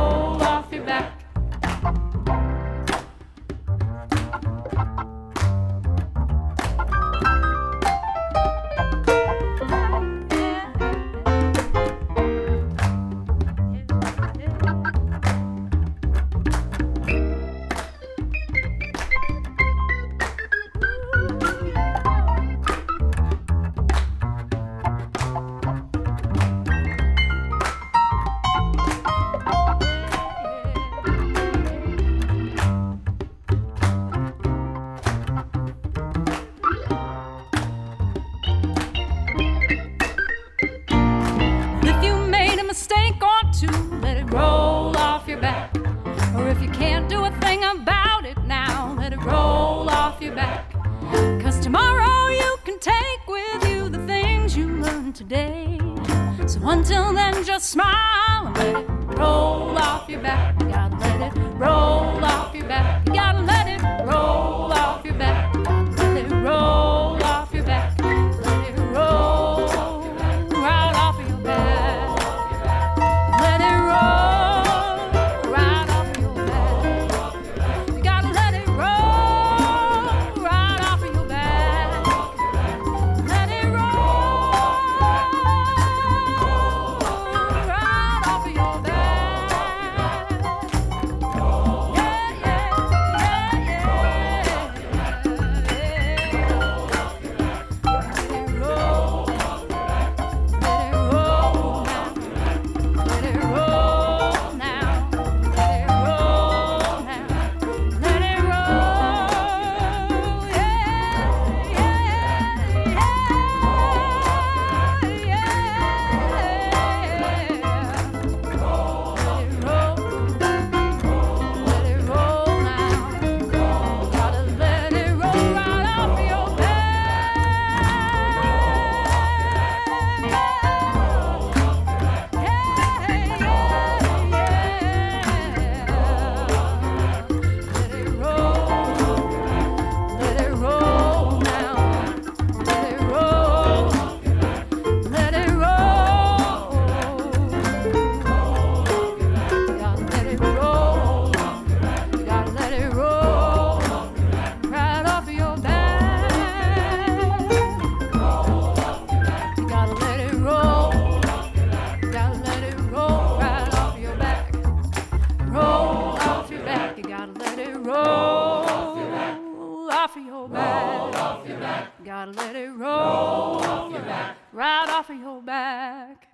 off 170.55 171.47
your 171.47 171.59
back. 171.59 172.03
Gotta 172.03 172.31
let 172.31 172.55
it 172.55 172.69
roll 172.69 172.89
off 172.89 173.91
your 173.91 174.01
back. 174.01 174.37
Right 174.51 174.89
off 174.89 175.09
of 175.09 175.19
your 175.19 175.41
back. 175.41 176.27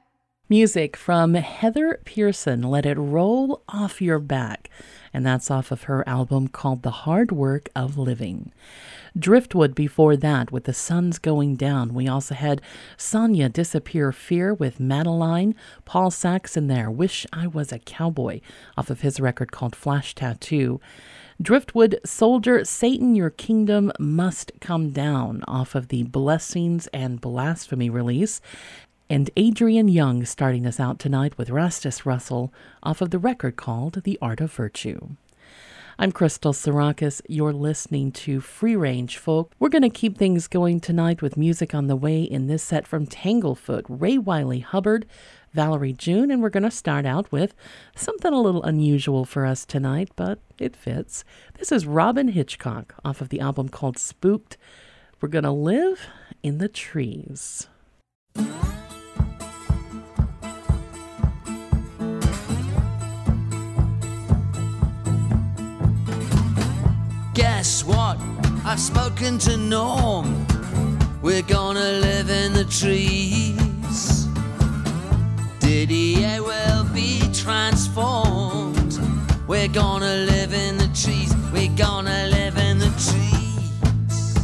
Music 0.48 0.96
from 0.96 1.34
Heather 1.34 2.00
Pearson, 2.06 2.62
Let 2.62 2.86
It 2.86 3.00
Roll 3.00 3.64
Off 3.68 4.00
Your 4.00 4.20
Back. 4.20 4.70
And 5.12 5.26
that's 5.26 5.50
off 5.50 5.72
of 5.72 5.84
her 5.84 6.08
album 6.08 6.50
called 6.50 6.84
The 6.84 6.92
Hard 6.92 7.32
Work 7.32 7.70
of 7.76 7.98
Living. 7.98 8.52
Driftwood 9.18 9.74
before 9.74 10.16
that 10.18 10.52
with 10.52 10.66
The 10.66 10.74
Sun's 10.74 11.18
Going 11.18 11.56
Down. 11.56 11.96
We 11.96 12.08
also 12.08 12.36
had 12.36 12.62
Sonia 12.96 13.50
Disappear 13.50 14.12
Fear 14.12 14.54
with 14.54 14.80
Madeline. 14.80 15.56
Paul 15.84 16.12
Saxon 16.12 16.68
there, 16.68 16.92
Wish 16.92 17.26
I 17.34 17.48
Was 17.48 17.72
a 17.72 17.80
Cowboy, 17.80 18.42
off 18.78 18.92
of 18.92 19.02
his 19.02 19.20
record 19.20 19.52
called 19.52 19.76
Flash 19.76 20.14
Tattoo. 20.14 20.80
Driftwood 21.42 22.00
Soldier, 22.06 22.64
Satan, 22.64 23.14
Your 23.14 23.30
Kingdom 23.30 23.92
Must 24.00 24.54
Come 24.62 24.92
Down, 24.92 25.44
off 25.50 25.76
of 25.76 25.90
the 25.90 26.04
Blessings 26.04 26.88
and 26.94 27.20
Blasphemy 27.20 27.90
release. 27.90 28.40
And 29.10 29.30
Adrian 29.36 29.90
Young 29.90 30.24
starting 30.24 30.66
us 30.66 30.80
out 30.80 30.98
tonight 30.98 31.38
with 31.38 31.50
Rastus 31.50 32.06
Russell 32.06 32.54
off 32.82 33.02
of 33.02 33.10
the 33.10 33.20
record 33.20 33.58
called 33.58 34.04
The 34.06 34.18
Art 34.22 34.40
of 34.40 34.54
Virtue. 34.54 35.10
I'm 36.00 36.14
Crystal 36.14 36.54
Sarakas. 36.54 37.22
You're 37.28 37.54
listening 37.54 38.14
to 38.14 38.40
Free 38.40 38.78
Range 38.78 39.18
Folk. 39.18 39.52
We're 39.60 39.68
going 39.68 39.82
to 39.82 39.90
keep 39.90 40.18
things 40.18 40.48
going 40.48 40.80
tonight 40.80 41.22
with 41.22 41.36
music 41.36 41.76
on 41.76 41.88
the 41.88 41.98
way 41.98 42.24
in 42.24 42.48
this 42.48 42.64
set 42.64 42.88
from 42.88 43.08
Tanglefoot, 43.08 43.84
Ray 43.90 44.18
Wylie 44.18 44.60
Hubbard, 44.60 45.06
Valerie 45.56 45.94
June, 45.94 46.30
and 46.30 46.42
we're 46.42 46.50
going 46.50 46.64
to 46.64 46.70
start 46.70 47.06
out 47.06 47.32
with 47.32 47.56
something 47.96 48.34
a 48.34 48.42
little 48.42 48.62
unusual 48.64 49.24
for 49.24 49.46
us 49.46 49.66
tonight, 49.66 50.10
but 50.18 50.40
it 50.60 50.76
fits. 50.76 51.24
This 51.58 51.72
is 51.72 51.88
Robyn 51.88 52.28
Hitchcock 52.28 52.94
off 53.06 53.22
of 53.22 53.30
the 53.30 53.40
album 53.40 53.70
called 53.70 53.98
Spooked. 53.98 54.58
We're 55.22 55.30
going 55.30 55.46
to 55.46 55.52
live 55.52 56.02
in 56.44 56.58
the 56.58 56.68
trees. 56.68 57.68
Guess 67.34 67.86
what? 67.86 68.18
I've 68.66 68.80
spoken 68.80 69.38
to 69.40 69.56
Norm. 69.56 70.46
We're 71.22 71.42
gonna 71.42 71.80
live 71.80 72.30
in 72.30 72.54
the 72.54 72.66
trees. 72.66 73.65
Didier 75.76 76.42
will 76.42 76.86
be 76.94 77.20
transformed. 77.34 78.98
We're 79.46 79.68
gonna 79.68 80.24
live 80.32 80.54
in 80.54 80.78
the 80.78 80.88
trees. 80.96 81.36
We're 81.52 81.76
gonna 81.76 82.30
live 82.32 82.58
in 82.58 82.80
the 82.80 82.92
trees. 83.08 84.38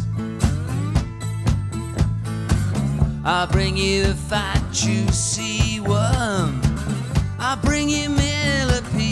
I'll 3.24 3.48
bring 3.48 3.78
you 3.78 4.10
a 4.10 4.14
fat, 4.14 4.62
juicy 4.74 5.80
worm. 5.80 6.62
I'll 7.40 7.56
bring 7.56 7.88
you 7.88 8.10
millipedes. 8.10 9.08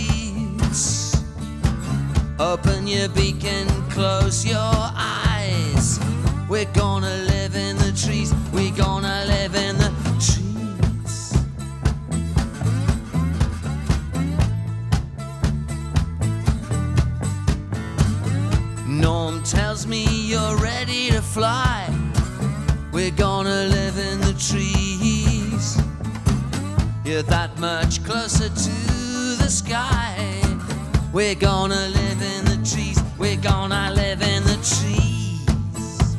Open 2.38 2.86
your 2.86 3.08
beak 3.08 3.46
and 3.46 3.70
close 3.90 4.46
your 4.46 4.58
eyes. 4.60 6.02
We're 6.50 6.74
gonna 6.74 7.16
live 7.34 7.56
in 7.56 7.78
the 7.78 7.94
trees. 7.94 8.34
We're 8.52 8.76
gonna 8.76 9.24
live 9.26 9.56
in 9.56 9.78
the 9.78 9.99
tells 19.50 19.88
me 19.88 20.06
you're 20.28 20.58
ready 20.58 21.10
to 21.10 21.22
fly. 21.24 21.90
We're 22.92 23.10
gonna 23.10 23.66
live 23.66 23.98
in 23.98 24.20
the 24.20 24.34
trees. 24.34 25.82
You're 27.04 27.24
that 27.24 27.58
much 27.58 28.04
closer 28.04 28.50
to 28.50 28.76
the 29.42 29.50
sky. 29.50 30.44
We're 31.12 31.34
gonna 31.34 31.88
live 31.88 32.22
in 32.22 32.46
the 32.46 32.58
trees. 32.64 33.02
We're 33.18 33.42
gonna 33.42 33.92
live 33.96 34.22
in 34.22 34.44
the 34.44 34.60
trees. 34.74 36.16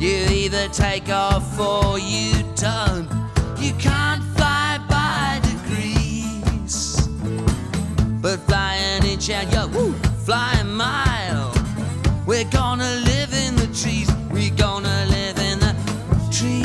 You 0.00 0.16
either 0.34 0.68
take 0.68 1.08
off 1.10 1.60
or 1.60 1.96
you 1.98 2.32
don't. 2.56 3.08
You 3.56 3.72
can't 3.74 4.24
fly 4.36 4.80
by 4.88 5.40
degrees, 5.42 7.08
but 8.20 8.40
fly 8.48 8.74
an 8.74 9.04
inch 9.06 9.30
and 9.30 9.52
yo, 9.52 9.68
woo, 9.68 9.94
fly 10.28 10.52
a 10.60 10.64
mile. 10.64 11.50
We're 12.26 12.50
gonna 12.50 13.00
live 13.06 13.32
in 13.32 13.56
the 13.56 13.66
trees. 13.68 14.10
We're 14.30 14.54
gonna 14.56 15.06
live 15.06 15.38
in 15.38 15.58
the 15.58 15.74
trees. 16.30 16.58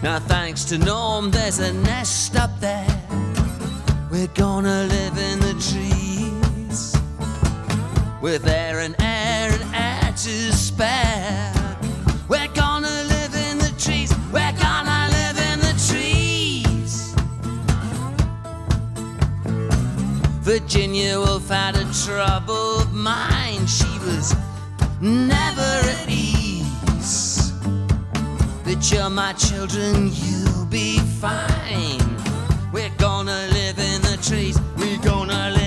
Now, 0.04 0.20
thanks 0.28 0.66
to 0.66 0.78
Norm, 0.78 1.32
there's 1.32 1.60
a 1.60 1.72
nest 1.72 2.36
up 2.36 2.60
there. 2.60 2.89
We're 4.12 4.28
gonna 4.34 4.86
live 4.86 5.18
in 5.20 5.40
the 5.40 5.54
trees 5.70 6.96
with 8.22 8.48
air 8.48 8.80
and 8.80 8.96
air 9.00 9.52
and 9.52 9.76
air 9.76 10.12
to 10.12 10.52
spare. 10.52 11.54
We're 12.28 12.48
gonna 12.56 13.04
live 13.04 13.36
in 13.36 13.60
the 13.60 13.72
trees. 13.78 14.12
We're 14.34 14.52
gonna 14.54 15.10
live 15.12 15.38
in 15.38 15.60
the 15.60 15.76
trees. 15.88 17.14
Virginia 20.42 21.20
Woolf 21.20 21.48
had 21.48 21.76
a 21.76 21.86
troubled 22.04 22.92
mind. 22.92 23.70
She 23.70 24.00
was 24.00 24.34
never 25.00 25.62
at 25.62 26.10
ease. 26.10 27.54
But 28.64 28.92
you're 28.92 29.12
my 29.12 29.34
children, 29.34 30.10
you'll 30.12 30.66
be 30.66 30.98
fine. 30.98 31.99
Trees. 34.22 34.60
We're 34.78 34.98
gonna 34.98 35.59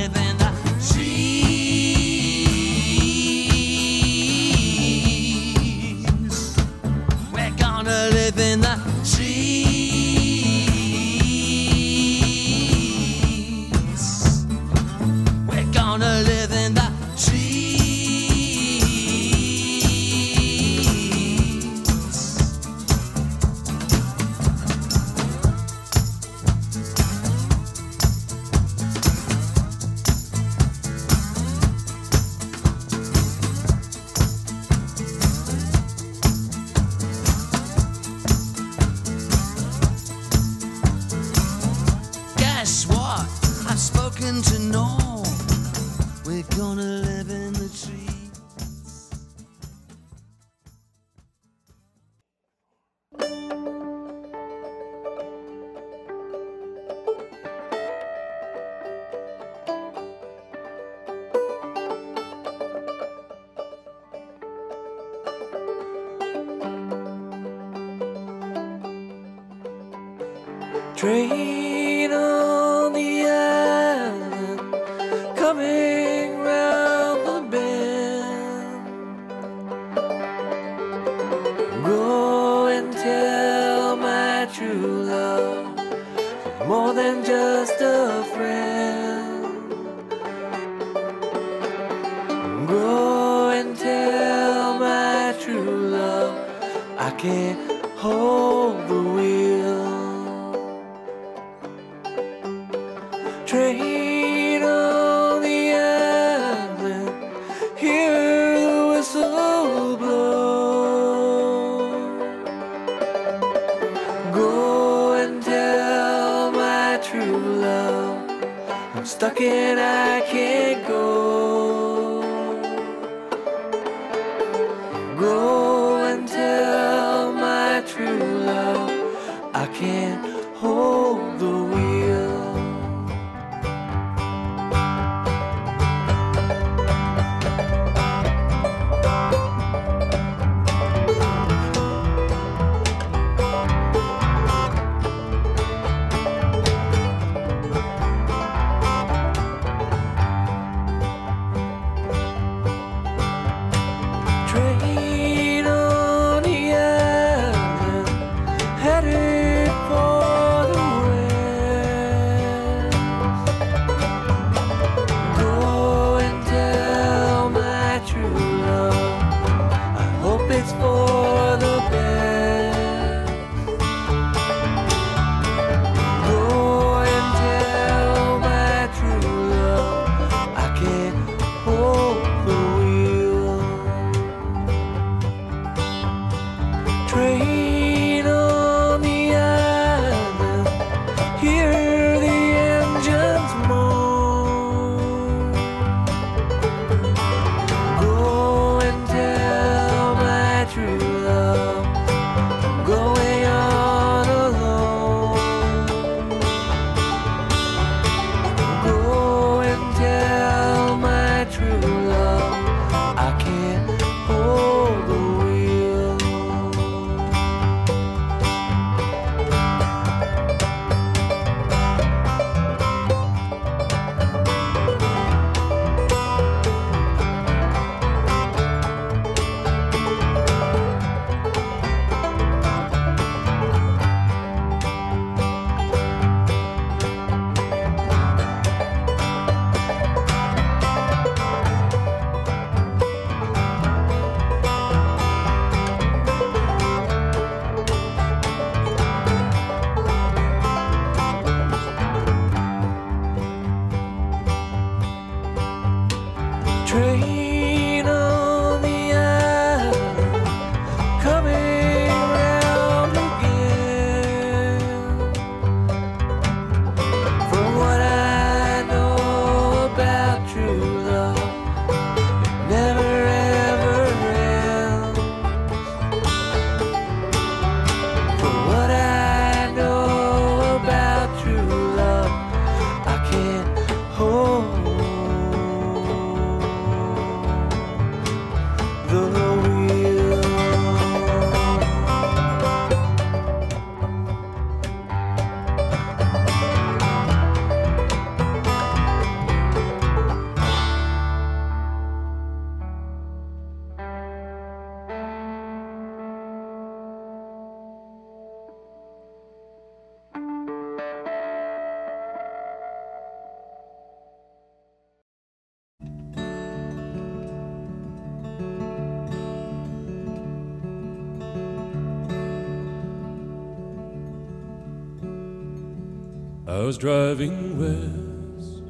driving 327.03 327.77
west 327.81 328.85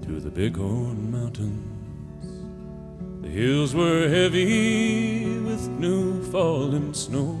through 0.00 0.20
the 0.20 0.30
Bighorn 0.30 1.10
Mountains. 1.10 2.24
The 3.20 3.28
hills 3.28 3.74
were 3.74 4.08
heavy 4.08 5.40
with 5.40 5.68
new 5.70 6.22
fallen 6.30 6.94
snow. 6.94 7.36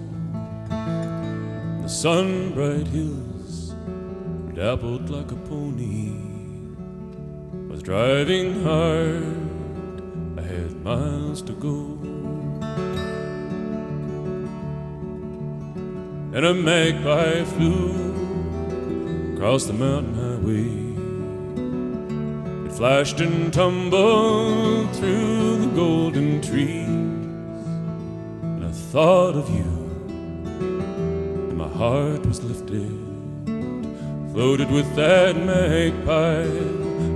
The 1.82 1.88
sun 1.88 2.50
bright 2.52 2.88
hills 2.88 3.76
dappled 4.56 5.08
like 5.08 5.30
a 5.30 5.36
pony. 5.36 6.16
Was 7.68 7.80
driving 7.80 8.60
hard, 8.64 10.02
I 10.36 10.42
had 10.42 10.82
miles 10.82 11.42
to 11.42 11.52
go. 11.52 11.76
And 16.34 16.44
a 16.44 16.54
magpie 16.54 17.44
flew 17.44 18.01
across 19.42 19.64
the 19.64 19.72
mountain 19.72 20.14
highway. 20.14 20.70
It 22.64 22.72
flashed 22.76 23.18
and 23.20 23.52
tumbled 23.52 24.94
through 24.94 25.56
the 25.56 25.66
golden 25.74 26.40
trees, 26.40 26.86
and 26.86 28.64
I 28.64 28.70
thought 28.70 29.34
of 29.34 29.50
you, 29.50 29.64
and 30.46 31.58
my 31.58 31.66
heart 31.66 32.24
was 32.24 32.40
lifted, 32.44 32.88
floated 34.32 34.70
with 34.70 34.94
that 34.94 35.34
magpie 35.34 36.46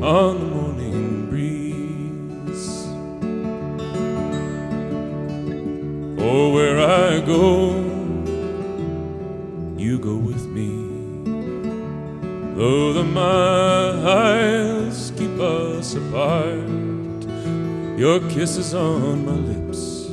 on 0.05 0.41
the 0.41 0.47
morning 0.47 1.31
breeze. 1.31 2.89
Oh, 6.19 6.51
where 6.53 6.81
I 6.81 7.21
go, 7.21 7.76
Though 12.67 12.93
the 12.93 13.05
miles 13.05 14.99
keep 15.17 15.39
us 15.39 15.95
apart, 15.95 16.67
your 17.97 18.19
kisses 18.29 18.75
on 18.75 19.25
my 19.25 19.39
lips, 19.51 20.11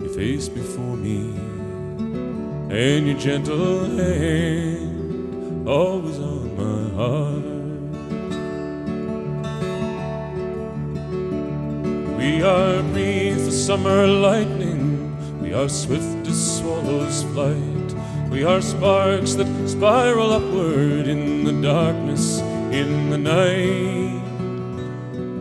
your 0.00 0.12
face 0.18 0.48
before 0.48 0.96
me, 0.96 1.20
and 2.76 3.06
your 3.06 3.16
gentle 3.20 3.84
hand 4.00 5.68
always 5.68 6.18
on 6.18 6.56
my 6.62 6.90
heart. 6.98 7.46
We 12.18 12.42
are 12.42 12.82
brief 12.94 13.46
as 13.46 13.64
summer 13.64 14.08
lightning, 14.08 15.40
we 15.40 15.54
are 15.54 15.68
swift 15.68 16.26
as 16.26 16.58
swallows' 16.58 17.22
flight. 17.22 17.71
We 18.32 18.44
are 18.44 18.62
sparks 18.62 19.34
that 19.34 19.68
spiral 19.68 20.32
upward 20.32 21.06
in 21.06 21.44
the 21.44 21.52
darkness, 21.60 22.40
in 22.72 23.10
the 23.10 23.18
night. 23.18 24.22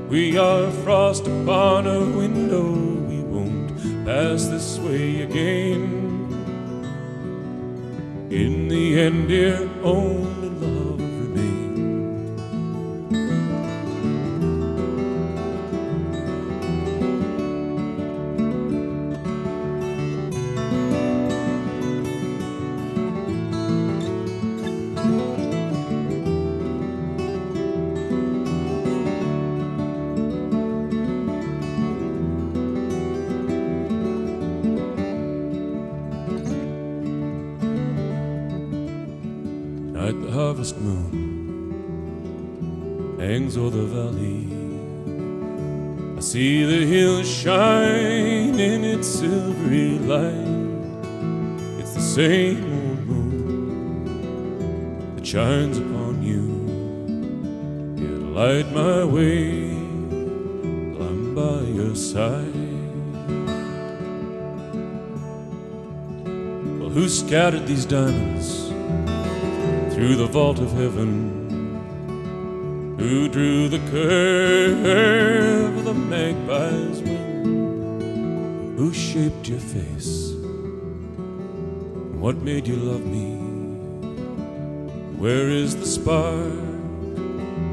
We 0.09 0.37
are 0.37 0.69
frost 0.83 1.25
upon 1.25 1.87
a 1.87 2.01
window, 2.01 2.69
we 3.07 3.21
won't 3.21 3.69
pass 4.05 4.47
this 4.47 4.77
way 4.79 5.21
again. 5.21 6.27
In 8.29 8.67
the 8.67 8.99
end, 8.99 9.29
dear, 9.29 9.69
only 9.83 10.30
Night 40.11 40.21
the 40.23 40.31
harvest 40.31 40.77
moon 40.77 41.15
hangs 43.17 43.55
o'er 43.55 43.69
the 43.69 43.85
valley. 43.85 44.47
I 46.17 46.19
see 46.19 46.65
the 46.65 46.85
hills 46.85 47.29
shine 47.33 48.59
in 48.59 48.83
its 48.83 49.07
silvery 49.07 49.99
light. 49.99 50.67
It's 51.79 51.93
the 51.93 52.01
same 52.01 52.61
old 52.73 53.07
moon 53.07 54.05
that 55.15 55.25
shines 55.25 55.77
upon 55.77 56.21
you. 56.21 56.43
It'll 57.95 58.31
light 58.31 58.69
my 58.73 59.05
way 59.05 59.75
while 60.91 61.07
I'm 61.07 61.33
by 61.33 61.61
your 61.69 61.95
side. 61.95 62.53
Well, 66.81 66.89
who 66.89 67.07
scattered 67.07 67.65
these 67.65 67.85
diamonds 67.85 68.60
through 70.01 70.15
the 70.15 70.25
vault 70.25 70.57
of 70.57 70.71
heaven? 70.71 71.29
Who 72.97 73.29
drew 73.29 73.69
the 73.69 73.77
curve 73.91 75.77
of 75.77 75.85
the 75.85 75.93
magpie's 75.93 77.03
wing? 77.03 78.73
Who 78.77 78.91
shaped 78.93 79.47
your 79.47 79.59
face? 79.59 80.33
What 82.17 82.37
made 82.37 82.67
you 82.67 82.77
love 82.77 83.05
me? 83.05 83.35
Where 85.19 85.49
is 85.49 85.75
the 85.75 85.85
spark 85.85 86.63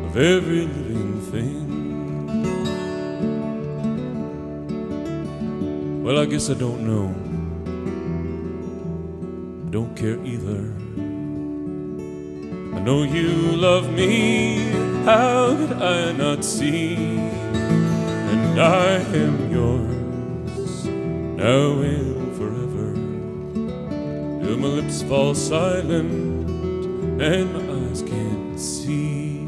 of 0.04 0.18
every 0.18 0.66
living 0.66 1.22
thing? 1.32 1.64
Well, 6.04 6.18
I 6.18 6.26
guess 6.26 6.50
I 6.50 6.54
don't 6.54 6.82
know. 6.86 7.14
Don't 9.70 9.96
care 9.96 10.22
either. 10.26 10.87
Know 12.88 13.02
you 13.02 13.54
love 13.54 13.92
me. 13.92 14.70
How 15.04 15.54
could 15.54 15.72
I 15.74 16.10
not 16.12 16.42
see? 16.42 16.96
And 16.96 18.58
I 18.58 18.92
am 19.24 19.50
yours 19.52 20.86
now 20.86 21.80
and 21.82 22.34
forever. 22.34 22.94
Till 24.42 24.56
my 24.56 24.68
lips 24.68 25.02
fall 25.02 25.34
silent 25.34 26.48
and 27.20 27.52
my 27.52 27.90
eyes 27.90 28.00
can't 28.00 28.58
see. 28.58 29.44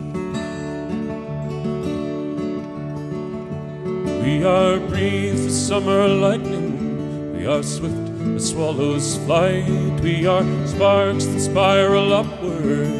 We 4.22 4.44
are 4.44 4.78
breathed 4.80 5.46
the 5.46 5.50
summer 5.50 6.06
lightning. 6.06 7.38
We 7.38 7.46
are 7.46 7.62
swift 7.62 8.10
as 8.36 8.50
swallows' 8.50 9.16
flight. 9.24 9.98
We 10.02 10.26
are 10.26 10.44
sparks 10.66 11.24
that 11.24 11.40
spiral 11.40 12.12
upward 12.12 12.99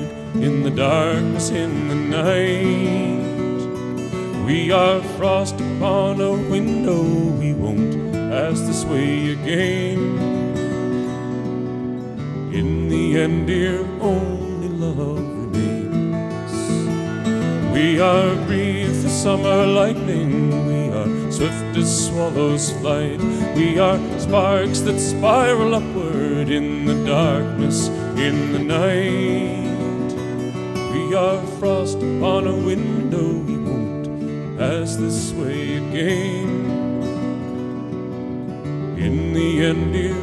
darkness 0.81 1.51
in 1.51 1.89
the 1.89 1.94
night. 1.94 3.20
We 4.47 4.73
are 4.73 5.02
frost 5.19 5.57
upon 5.61 6.23
a 6.23 6.32
window. 6.32 7.02
We 7.39 7.52
won't 7.52 8.15
pass 8.15 8.62
this 8.62 8.86
way 8.86 9.32
again. 9.32 10.01
In 12.51 12.89
the 12.89 13.20
end, 13.20 13.47
dear, 13.47 13.81
only 14.01 14.69
love 14.69 15.19
remains. 15.19 16.52
We 17.74 18.01
are 18.01 18.35
brief 18.47 19.02
the 19.02 19.11
summer 19.11 19.66
lightning. 19.66 20.32
We 20.66 20.81
are 20.97 21.31
swift 21.31 21.77
as 21.77 22.07
swallows' 22.07 22.73
flight. 22.81 23.20
We 23.55 23.78
are 23.78 23.98
sparks 24.19 24.81
that 24.81 24.98
spiral 24.98 25.74
upward 25.74 26.48
in 26.48 26.86
the 26.86 27.05
darkness 27.05 27.89
in 28.16 28.55
the 28.55 28.61
night. 28.61 29.60
Are 31.11 31.45
frost 31.59 31.97
upon 31.99 32.47
a 32.47 32.55
window. 32.55 33.32
We 33.32 33.57
won't 33.59 34.57
pass 34.57 34.95
this 34.95 35.32
way 35.32 35.77
again. 35.77 36.49
In 38.97 39.32
the 39.32 39.65
end, 39.65 39.93
dear, 39.93 40.20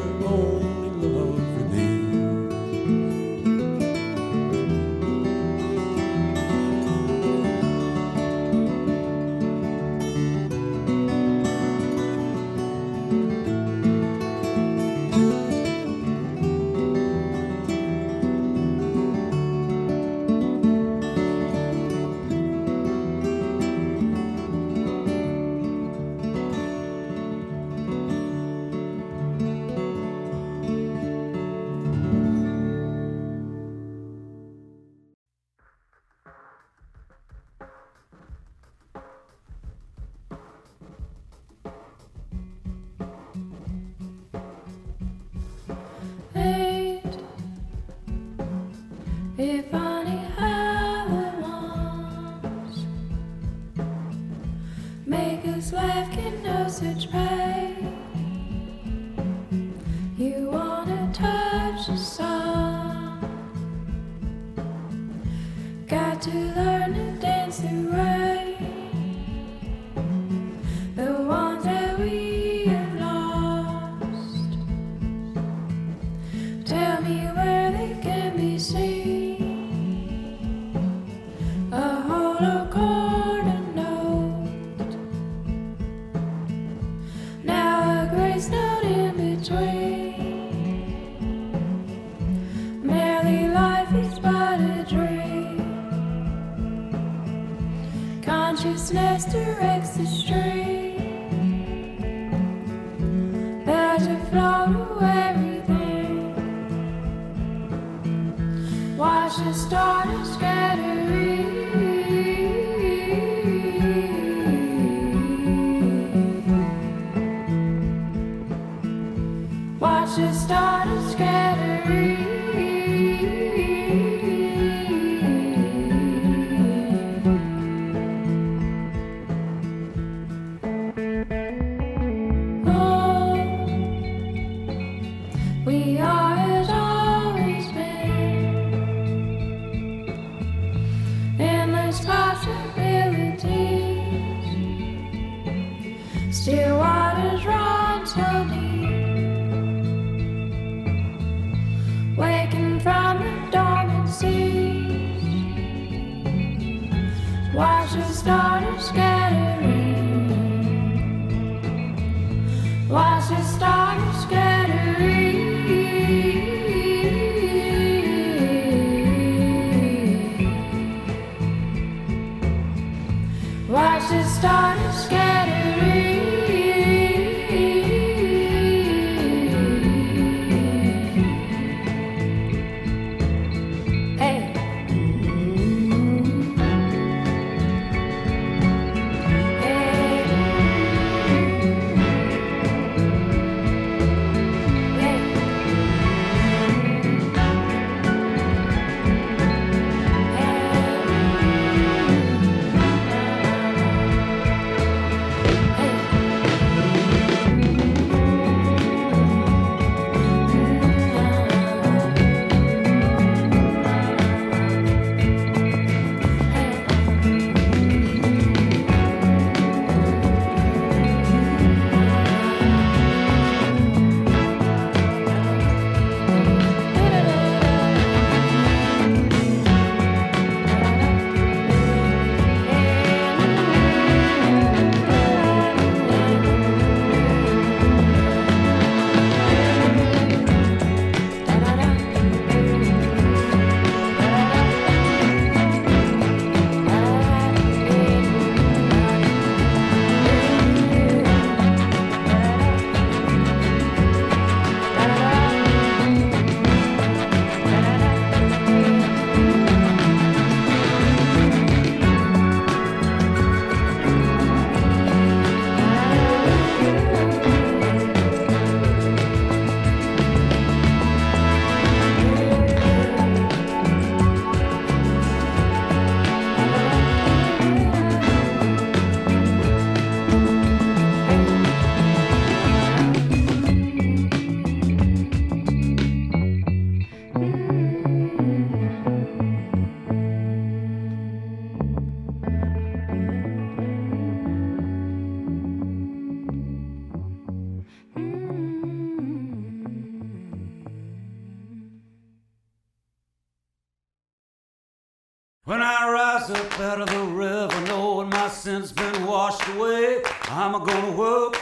my 308.48 308.54
sins 308.54 308.94
been 308.94 309.26
washed 309.26 309.68
away. 309.76 310.22
I'm 310.44 310.74
a 310.74 310.80
gonna 310.80 311.12
whoop. 311.12 311.58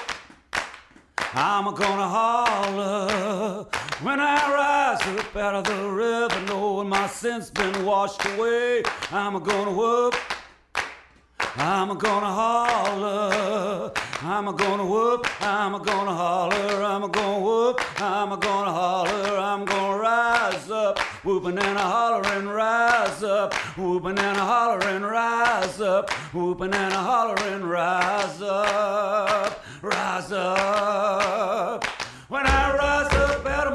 I'm 1.33 1.65
a 1.65 1.71
gonna 1.73 2.07
holler 2.07 3.65
when 4.03 4.19
I 4.19 4.37
rise 4.53 5.01
up 5.17 5.35
out 5.35 5.55
of 5.55 5.63
the 5.63 5.89
river, 5.89 6.41
knowing 6.45 6.87
my 6.87 7.07
sins 7.07 7.49
been 7.49 7.83
washed 7.83 8.23
away. 8.27 8.83
I'm 9.11 9.35
a 9.35 9.39
gonna 9.39 9.71
whoop. 9.71 10.13
I'm 11.57 11.89
a 11.89 11.95
gonna 11.95 12.31
holler. 12.41 13.91
I'm 14.21 14.47
a 14.47 14.53
gonna 14.53 14.85
whoop. 14.85 15.25
I'm 15.41 15.73
a 15.73 15.79
gonna 15.79 16.13
holler. 16.13 16.83
I'm 16.83 17.03
a 17.03 17.07
gonna 17.09 17.39
whoop. 17.39 17.81
I'm 17.99 18.31
a 18.31 18.37
gonna 18.37 18.71
holler. 18.71 19.37
I'm 19.39 19.65
gonna 19.65 19.97
rise 19.97 20.69
up 20.69 20.99
whooping 21.25 21.57
and 21.57 21.77
a 21.77 21.81
hollering, 21.81 22.47
rise 22.47 23.23
up, 23.23 23.53
whooping 23.75 24.19
and 24.19 24.37
a 24.37 24.41
hollering, 24.41 25.01
rise 25.01 25.81
up, 25.81 26.11
whooping 26.33 26.71
and 26.71 26.93
a 26.93 26.97
hollering, 26.97 27.63
rise 27.63 28.41
up, 28.43 29.65
rise 29.81 30.31
up. 30.31 31.83
When 32.27 32.45
I 32.45 32.75
rise 32.77 33.13
up 33.13 33.45
out 33.45 33.67
of 33.67 33.74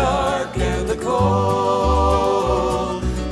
dark 0.00 0.56
and 0.56 0.88
the 0.88 0.96
cold. 0.96 1.12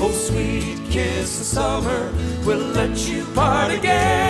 Oh, 0.02 0.12
sweet 0.12 0.78
kiss 0.90 1.40
of 1.40 1.46
summer 1.46 2.12
will 2.44 2.64
let 2.78 2.94
you 3.08 3.24
part 3.34 3.72
again. 3.72 4.27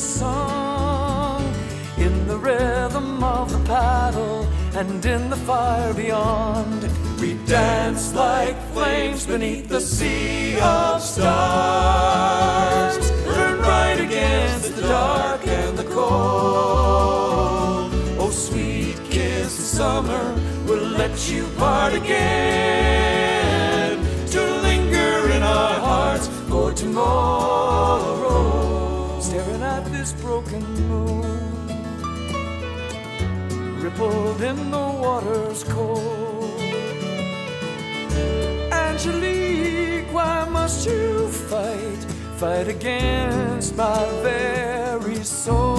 song 0.00 1.42
in 1.98 2.26
the 2.26 2.36
rhythm 2.36 3.22
of 3.22 3.52
the 3.52 3.60
paddle 3.66 4.48
and 4.74 5.04
in 5.04 5.30
the 5.30 5.36
fire 5.36 5.92
beyond. 5.94 6.88
We 7.20 7.34
dance 7.46 8.14
like 8.14 8.56
flames 8.72 9.26
beneath 9.26 9.68
the 9.68 9.80
sea 9.80 10.58
of 10.60 11.02
stars. 11.02 13.10
Burn 13.24 13.58
bright 13.58 14.00
against 14.00 14.76
the 14.76 14.82
dark 14.82 15.46
and 15.46 15.76
the 15.76 15.84
cold. 15.84 17.92
Oh, 18.18 18.30
sweet 18.30 18.96
kiss 19.10 19.58
of 19.58 19.64
summer 19.64 20.34
we'll 20.66 20.88
let 21.02 21.30
you 21.30 21.46
part 21.58 21.92
again. 21.92 23.98
To 24.28 24.40
linger 24.62 25.30
in 25.30 25.42
our 25.42 25.74
hearts 25.74 26.28
for 26.48 26.72
tomorrow 26.72 27.49
this 30.10 30.22
broken 30.22 30.62
moon, 30.88 31.66
rippled 33.80 34.42
in 34.42 34.70
the 34.70 34.78
water's 35.02 35.64
cold. 35.64 36.60
Angelique, 38.72 40.12
why 40.12 40.48
must 40.50 40.86
you 40.86 41.28
fight, 41.28 42.04
fight 42.36 42.68
against 42.68 43.76
my 43.76 44.04
very 44.22 45.22
soul? 45.22 45.69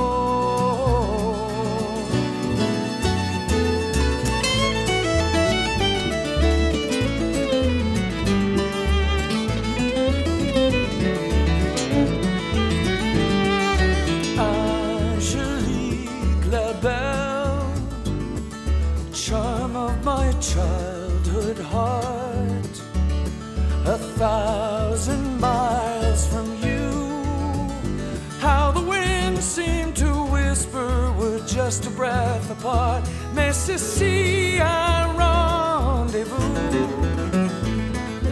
Thousand 24.22 25.40
miles 25.40 26.28
from 26.28 26.46
you. 26.62 26.92
How 28.40 28.72
the 28.72 28.86
wind 28.96 29.40
seemed 29.40 29.96
to 29.96 30.12
whisper, 30.36 31.12
we're 31.18 31.44
just 31.48 31.88
a 31.88 31.90
breath 31.90 32.52
apart. 32.52 33.04
Mais 33.34 33.58
ceci 33.58 34.60
un 34.60 35.18
rendezvous. 35.18 36.38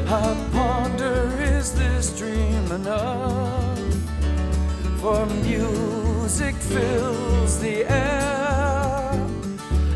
I 0.06 0.36
ponder, 0.52 1.34
is 1.58 1.74
this 1.74 2.16
dream 2.16 2.72
enough? 2.72 3.80
For 5.02 5.26
music 5.42 6.54
fills 6.56 7.60
the 7.60 7.86
air, 7.90 9.10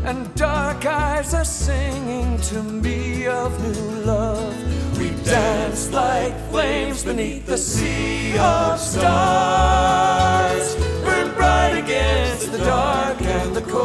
and 0.04 0.34
dark 0.34 0.84
eyes 0.86 1.34
are 1.34 1.44
singing 1.44 2.36
to 2.50 2.64
me 2.64 3.28
of 3.28 3.50
new 3.62 4.04
love. 4.04 4.83
Dance 5.24 5.90
like 5.90 6.34
flames 6.50 7.02
beneath 7.02 7.46
the 7.46 7.56
sea 7.56 8.36
of 8.38 8.78
stars, 8.78 10.76
burn 11.02 11.32
bright 11.34 11.78
against 11.82 12.52
the 12.52 12.58
dark 12.58 13.22
and 13.22 13.56
the 13.56 13.62
cold. 13.62 13.82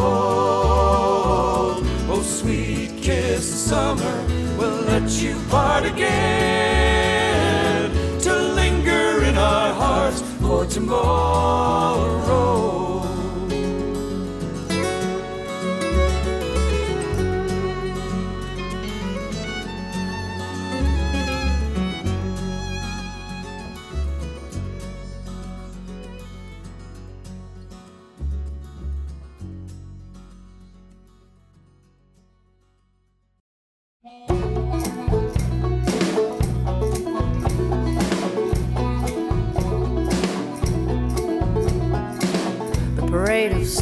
Oh, 2.12 2.22
sweet 2.22 3.02
kiss 3.02 3.50
of 3.54 3.60
summer, 3.70 4.26
we'll 4.58 4.82
let 4.84 5.10
you 5.22 5.36
part 5.50 5.86
again 5.86 6.10
to 8.20 8.34
linger 8.34 9.24
in 9.24 9.38
our 9.38 9.74
hearts 9.74 10.22
for 10.42 10.66
tomorrow. 10.66 12.10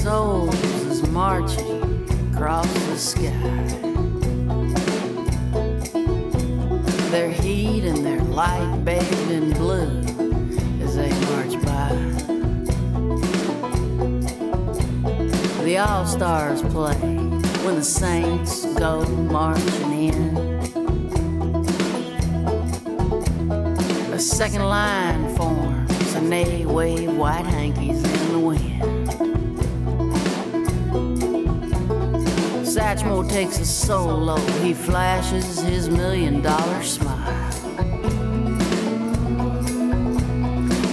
Souls 0.08 0.56
is 0.86 1.06
marching 1.10 1.84
across 2.32 2.72
the 2.88 2.98
sky. 2.98 3.68
Their 7.12 7.30
heat 7.30 7.84
and 7.84 8.06
their 8.06 8.22
light 8.22 8.86
bathed 8.86 9.32
in 9.32 9.52
blue 9.52 10.00
as 10.82 10.96
they 10.96 11.12
march 11.28 11.56
by. 11.66 11.90
The 15.66 15.78
All 15.78 16.06
Stars 16.06 16.62
play 16.62 16.96
when 17.66 17.76
the 17.76 17.84
Saints 17.84 18.66
go 18.76 19.06
marching 19.06 19.92
in. 20.08 20.38
A 24.14 24.20
second 24.20 24.64
line 24.64 25.36
forms 25.36 26.14
and 26.14 26.32
they 26.32 26.66
wave 26.66 27.14
white 27.18 27.46
hankies 27.46 28.02
in 28.02 28.32
the 28.32 28.40
wind. 28.40 28.87
Satchmo 32.88 33.30
takes 33.30 33.60
a 33.60 33.66
solo, 33.66 34.38
he 34.64 34.74
flashes 34.74 35.60
his 35.60 35.90
million 35.90 36.42
dollar 36.42 36.82
smile. 36.84 37.52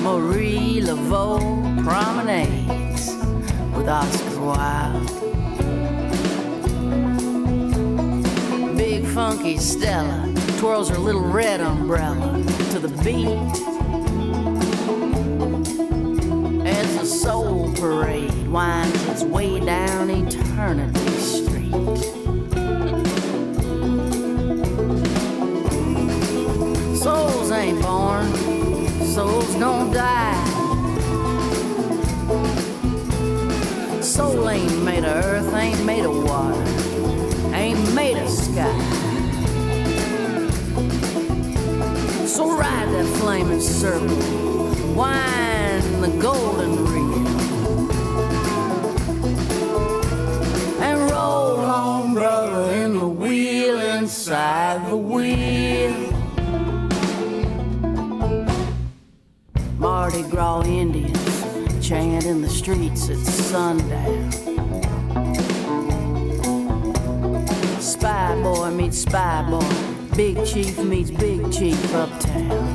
Marie 0.03 0.81
Laveau 0.83 1.39
promenades 1.85 3.15
with 3.77 3.89
Oscar 3.89 4.41
Wilde. 4.41 5.07
Big 8.77 9.07
funky 9.07 9.57
Stella 9.57 10.35
twirls 10.59 10.89
her 10.89 10.99
little 10.99 11.23
red 11.23 11.61
umbrella 11.61 12.43
to 12.73 12.81
the 12.81 12.89
beat. 13.05 13.55
As 16.67 16.99
the 16.99 17.07
soul 17.07 17.73
parade 17.75 18.49
winds 18.49 19.05
its 19.07 19.23
way 19.23 19.61
down 19.61 20.11
Eternity. 20.11 21.44
Souls 26.95 27.51
ain't 27.51 27.83
born, 27.83 28.33
souls 29.05 29.53
don't 29.57 29.93
die. 29.93 30.45
Soul 34.01 34.49
ain't 34.51 34.85
made 34.85 35.05
of 35.05 35.25
earth, 35.25 35.53
ain't 35.53 35.85
made 35.85 36.05
of 36.05 36.15
water, 36.23 36.63
ain't 37.53 37.93
made 37.93 38.19
of 38.19 38.31
sky. 38.31 38.71
So 42.25 42.57
ride 42.57 42.89
that 42.91 43.07
flaming 43.19 43.61
circle, 43.61 44.17
wind 44.95 46.05
the 46.05 46.17
golden 46.23 46.85
reel, 46.85 47.24
Mardi 59.79 60.23
Gras 60.29 60.65
Indians 60.67 61.87
chant 61.87 62.27
in 62.27 62.43
the 62.43 62.49
streets 62.49 63.09
at 63.09 63.19
sundown. 63.19 64.33
Spy 67.81 68.43
boy 68.43 68.71
meets 68.73 68.99
spy 68.99 69.47
boy, 69.49 69.63
big 70.17 70.45
chief 70.45 70.79
meets 70.79 71.13
big 71.13 71.53
chief 71.53 71.95
uptown. 71.95 72.73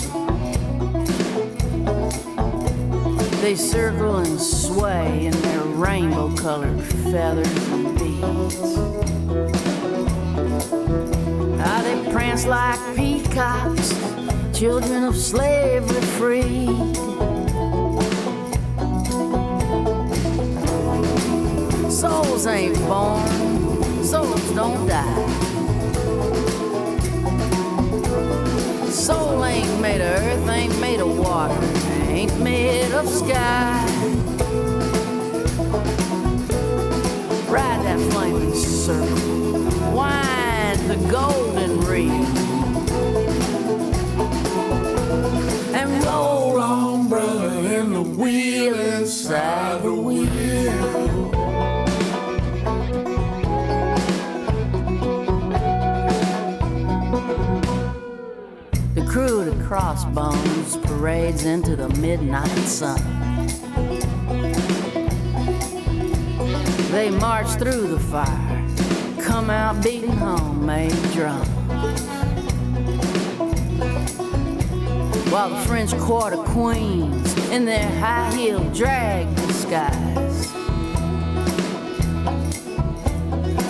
They 3.41 3.55
circle 3.55 4.19
and 4.19 4.39
sway 4.39 5.25
in 5.25 5.33
their 5.41 5.63
rainbow 5.63 6.33
colored 6.37 6.81
feathers 6.83 7.67
and 7.67 7.99
beads. 7.99 9.08
Prance 12.11 12.45
like 12.45 12.79
peacocks, 12.95 13.93
children 14.57 15.03
of 15.03 15.15
slavery 15.15 16.01
free. 16.17 16.65
Souls 21.89 22.47
ain't 22.47 22.77
born, 22.87 24.03
souls 24.03 24.51
don't 24.51 24.87
die. 24.87 25.27
Soul 28.89 29.45
ain't 29.45 29.81
made 29.81 30.01
of 30.01 30.23
earth, 30.23 30.49
ain't 30.49 30.79
made 30.79 30.99
of 30.99 31.17
water, 31.17 31.59
ain't 32.09 32.39
made 32.39 32.91
of 32.93 33.07
sky. 33.07 33.85
Ride 37.49 37.83
that 37.85 37.99
flaming 38.11 38.53
circle, 38.53 39.93
wind 39.93 40.38
the 40.89 40.95
golden 41.07 41.79
reel, 41.81 42.25
and 45.75 46.03
roll 46.03 46.59
on, 46.59 47.07
brother, 47.07 47.49
in 47.75 47.93
the 47.93 48.01
wheel 48.01 48.73
inside 48.73 49.83
the 49.83 49.93
wheel. 49.93 50.25
The 58.95 59.05
crew 59.07 59.45
to 59.45 59.63
crossbones 59.63 60.77
parades 60.77 61.45
into 61.45 61.75
the 61.75 61.89
midnight 61.99 62.47
sun. 62.65 62.99
They 66.91 67.11
march 67.11 67.49
through 67.59 67.89
the 67.89 67.99
fire, 67.99 68.48
come 69.39 69.49
out 69.51 69.81
beating 69.81 70.11
homemade 70.11 70.91
drum. 71.13 71.45
While 75.31 75.51
the 75.51 75.61
French 75.65 75.97
Quarter 75.97 76.35
queens 76.35 77.49
in 77.49 77.63
their 77.63 77.87
high 77.99 78.35
heeled 78.35 78.73
drag 78.73 79.33
disguise 79.37 80.45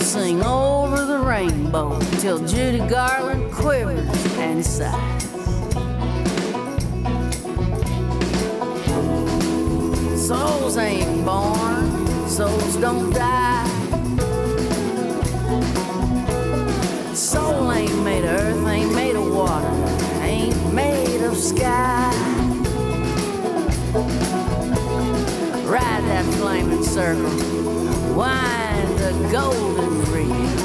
sing 0.04 0.42
over 0.44 1.06
the 1.06 1.20
rainbow 1.20 2.00
till 2.18 2.40
Judy 2.48 2.80
Garland 2.88 3.54
quivers 3.54 4.10
and 4.38 4.66
sighs. 4.66 5.24
Souls 10.28 10.78
ain't 10.78 11.24
born, 11.24 12.28
souls 12.28 12.76
don't 12.78 13.14
die. 13.14 13.59
Made 18.10 18.26
of 18.26 18.40
earth, 18.42 18.68
ain't 18.68 18.94
made 18.96 19.16
of 19.16 19.32
water, 19.32 19.72
ain't 20.24 20.74
made 20.74 21.22
of 21.22 21.38
sky. 21.38 22.12
Ride 25.76 26.04
that 26.12 26.26
flaming 26.38 26.84
circle, 26.84 27.36
wind 28.16 28.90
the 29.04 29.12
golden 29.32 29.94
reel, 30.12 30.60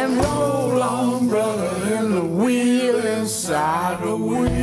and 0.00 0.10
roll 0.22 0.82
on, 0.82 1.28
brother, 1.28 1.70
in 1.96 2.14
the 2.14 2.26
wheel 2.26 2.98
inside 3.06 4.02
the 4.02 4.14
wheel. 4.14 4.53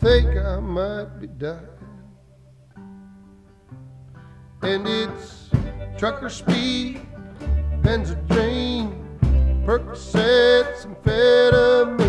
Think 0.00 0.36
I 0.36 0.60
might 0.60 1.20
be 1.20 1.26
dying 1.26 1.78
and 4.62 4.86
it's 4.86 5.50
trucker 5.96 6.28
speed, 6.28 7.00
Benzedrine, 7.82 8.92
Percocets, 9.64 10.86
amphetamines, 10.86 12.06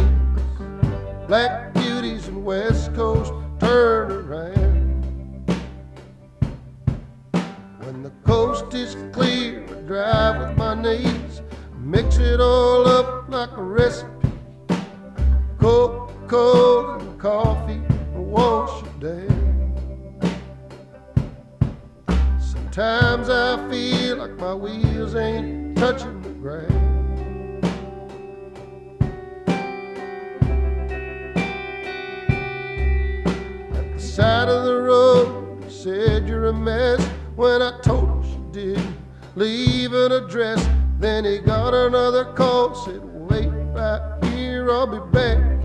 black 1.27 1.73
beauties 1.73 2.27
and 2.27 2.43
West 2.43 2.93
Coast 2.95 3.33
turn 3.59 4.11
around. 4.11 5.03
When 7.79 8.03
the 8.03 8.11
coast 8.25 8.73
is 8.73 8.95
clear, 9.13 9.63
I 9.69 9.81
drive 9.81 10.47
with 10.47 10.57
my 10.57 10.73
knees, 10.75 11.41
mix 11.77 12.17
it 12.17 12.39
all 12.39 12.87
up 12.87 13.29
like 13.29 13.51
a 13.51 13.63
recipe. 13.63 14.31
Coca 15.59 16.08
Cola 16.29 16.99
and 16.99 17.19
coffee 17.19 17.81
and 18.13 18.27
wash 18.27 18.83
it 18.83 18.99
down. 18.99 20.21
Sometimes 22.39 23.29
I 23.31 23.67
feel 23.67 24.17
like 24.17 24.37
my 24.37 24.53
wheels 24.53 25.15
ain't 25.15 25.75
touching 25.75 26.21
the 26.21 26.29
ground. 26.29 27.65
At 33.75 33.93
the 33.93 33.99
side 33.99 34.49
of 34.49 34.65
the 34.65 34.81
road, 34.83 35.63
she 35.67 35.71
said 35.71 36.27
you're 36.27 36.49
a 36.49 36.53
mess. 36.53 37.03
When 37.35 37.63
I 37.63 37.79
told 37.81 38.07
her 38.07 38.29
she 38.29 38.37
did, 38.51 38.87
leave 39.35 39.93
an 39.93 40.11
address. 40.11 40.63
Then 40.99 41.25
he 41.25 41.39
got 41.39 41.73
another 41.73 42.25
call, 42.25 42.75
said 42.75 43.03
wait 43.03 43.47
right 43.47 44.23
here, 44.25 44.69
I'll 44.69 44.85
be 44.85 44.99
back 45.11 45.58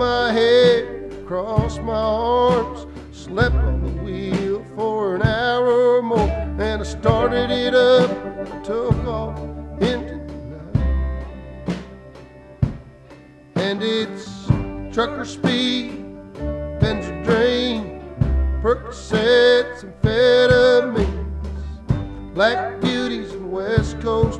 my 0.00 0.32
head 0.32 1.12
across 1.12 1.76
my 1.76 1.92
arms, 1.92 2.86
slept 3.12 3.54
on 3.54 3.82
the 3.82 3.90
wheel 4.02 4.64
for 4.74 5.14
an 5.14 5.20
hour 5.20 5.98
or 5.98 6.00
more, 6.00 6.30
and 6.58 6.80
I 6.80 6.84
started 6.84 7.50
it 7.50 7.74
up 7.74 8.10
and 8.10 8.64
took 8.64 8.96
off 9.04 9.38
into 9.82 10.14
the 10.26 10.38
night. 10.54 11.84
And 13.56 13.82
it's 13.82 14.46
trucker 14.90 15.26
speed, 15.26 16.02
Benzedrine, 16.80 18.00
Percocets, 18.62 19.84
amphetamines, 19.84 21.12
black 22.32 22.80
beauties 22.80 23.32
and 23.32 23.52
West 23.52 24.00
Coast 24.00 24.39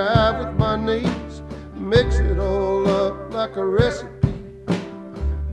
drive 0.00 0.38
with 0.38 0.54
my 0.56 0.76
knees, 0.76 1.42
mix 1.74 2.20
it 2.20 2.38
all 2.38 2.88
up 2.88 3.34
like 3.34 3.56
a 3.56 3.66
recipe. 3.66 4.32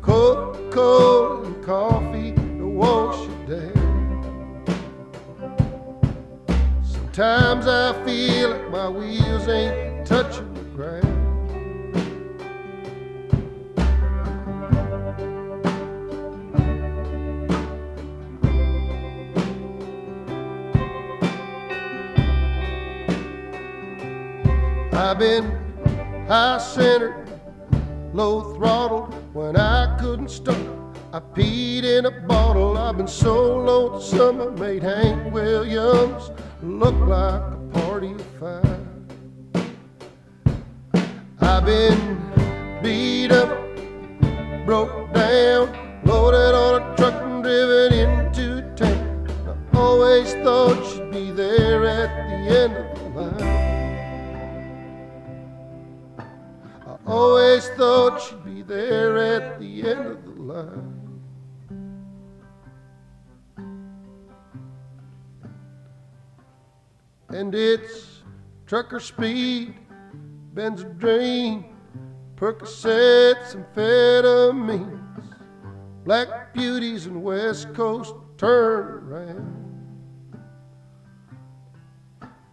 Coca 0.02 0.70
Cola 0.72 1.44
and 1.44 1.66
coffee 1.66 2.32
to 2.32 2.66
wash 2.66 3.28
it 3.28 3.50
down. 3.50 4.64
Sometimes 6.82 7.68
I 7.68 7.92
feel 8.06 8.52
like 8.52 8.72
my 8.72 8.88
wheels 8.88 9.50
ain't 9.50 10.08
touching 10.08 10.47
I've 24.98 25.20
been 25.20 26.26
high 26.28 26.58
centered, 26.58 27.30
low 28.14 28.56
throttled 28.56 29.14
when 29.32 29.56
I 29.56 29.96
couldn't 30.00 30.32
stop. 30.32 30.58
I 31.14 31.20
peed 31.20 31.84
in 31.84 32.08
a 32.08 32.12
bottle. 32.12 32.76
I've 32.76 32.98
been 32.98 33.08
so 33.08 33.58
lonesome 33.58 34.42
I 34.42 34.50
made 34.60 34.82
Hank 34.82 35.32
Williams 35.32 36.32
look 36.64 36.96
like 36.96 37.42
a 37.42 37.58
party 37.74 38.12
of 38.14 38.26
five. 38.40 38.80
I've 41.42 41.64
been 41.64 42.82
beat 42.82 43.32
up, 43.32 43.50
broke 44.66 45.14
down, 45.14 46.02
loaded 46.06 46.56
on 46.56 46.82
a 46.82 46.96
truck 46.96 47.22
and 47.22 47.44
driven 47.44 47.94
into 48.00 48.76
town. 48.76 49.28
I 49.74 49.78
always 49.78 50.34
thought 50.44 50.84
she'd 50.92 51.12
be 51.12 51.30
there 51.30 51.86
at 51.86 52.28
the 52.28 52.34
end 52.58 52.78
of 52.78 52.98
the 52.98 53.22
line. 53.22 53.57
Always 57.08 57.70
thought 57.70 58.22
she'd 58.22 58.44
be 58.44 58.62
there 58.64 59.18
at 59.18 59.62
the 59.62 59.90
end 59.90 60.08
of 60.08 60.26
the 60.26 60.42
line. 60.42 61.22
And 67.30 67.56
it's 67.56 68.24
trucker 68.66 69.00
speed, 69.00 69.74
Benzedrine, 70.54 71.64
Percocets, 72.36 73.56
amphetamines, 73.56 75.00
black 76.04 76.54
beauties 76.54 77.06
and 77.06 77.24
West 77.24 77.74
Coast 77.74 78.16
turn 78.38 79.10
around. 79.10 79.54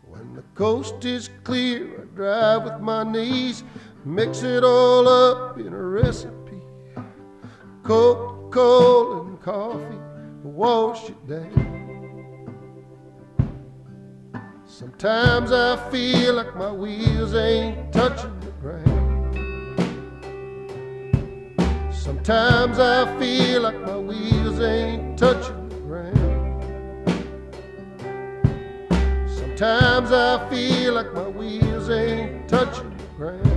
When 0.06 0.32
the 0.32 0.42
coast 0.54 1.04
is 1.04 1.28
clear, 1.42 2.02
I 2.02 2.16
drive 2.16 2.64
with 2.64 2.80
my 2.80 3.02
knees, 3.02 3.64
mix 4.04 4.42
it 4.42 4.62
all 4.62 5.08
up 5.08 5.58
in 5.58 5.72
a 5.72 5.82
recipe. 5.82 6.60
Coke, 7.82 8.52
Cola 8.52 9.22
and 9.22 9.40
coffee, 9.40 9.98
wash 10.42 11.08
it 11.08 11.26
down. 11.26 11.74
Sometimes 14.66 15.52
I 15.52 15.76
feel 15.90 16.34
like 16.34 16.54
my 16.56 16.70
wheels 16.70 17.34
ain't 17.34 17.92
touching 17.92 18.38
the 18.40 18.50
ground. 18.60 19.34
Sometimes 21.94 22.78
I 22.78 23.18
feel 23.18 23.62
like 23.62 23.80
my 23.80 23.96
wheels 23.96 24.60
ain't 24.60 25.18
touching 25.18 25.68
the 25.68 25.76
ground. 25.76 26.62
Sometimes 29.28 30.12
I 30.12 30.48
feel 30.50 30.94
like 30.94 31.12
my 31.14 31.28
wheels 31.28 31.88
ain't 31.88 32.48
touching 32.48 32.90
the 32.96 33.04
ground. 33.16 33.53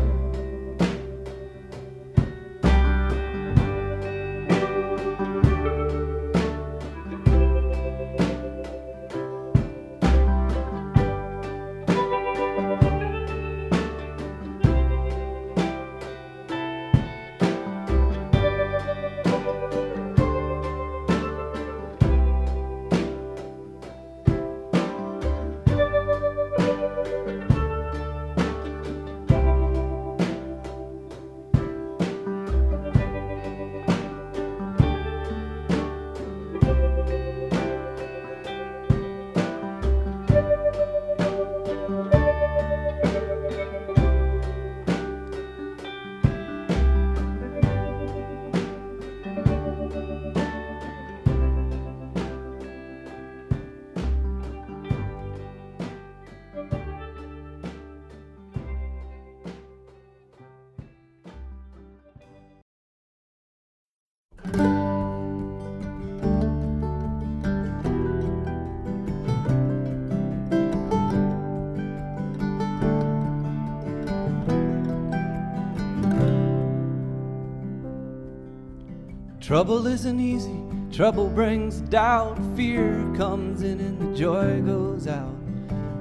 Trouble 79.48 79.88
isn't 79.88 80.20
easy, 80.20 80.60
trouble 80.92 81.30
brings 81.30 81.80
doubt. 81.80 82.38
Fear 82.58 83.14
comes 83.16 83.62
in 83.62 83.80
and 83.80 83.98
the 83.98 84.14
joy 84.14 84.60
goes 84.60 85.08
out. 85.08 85.34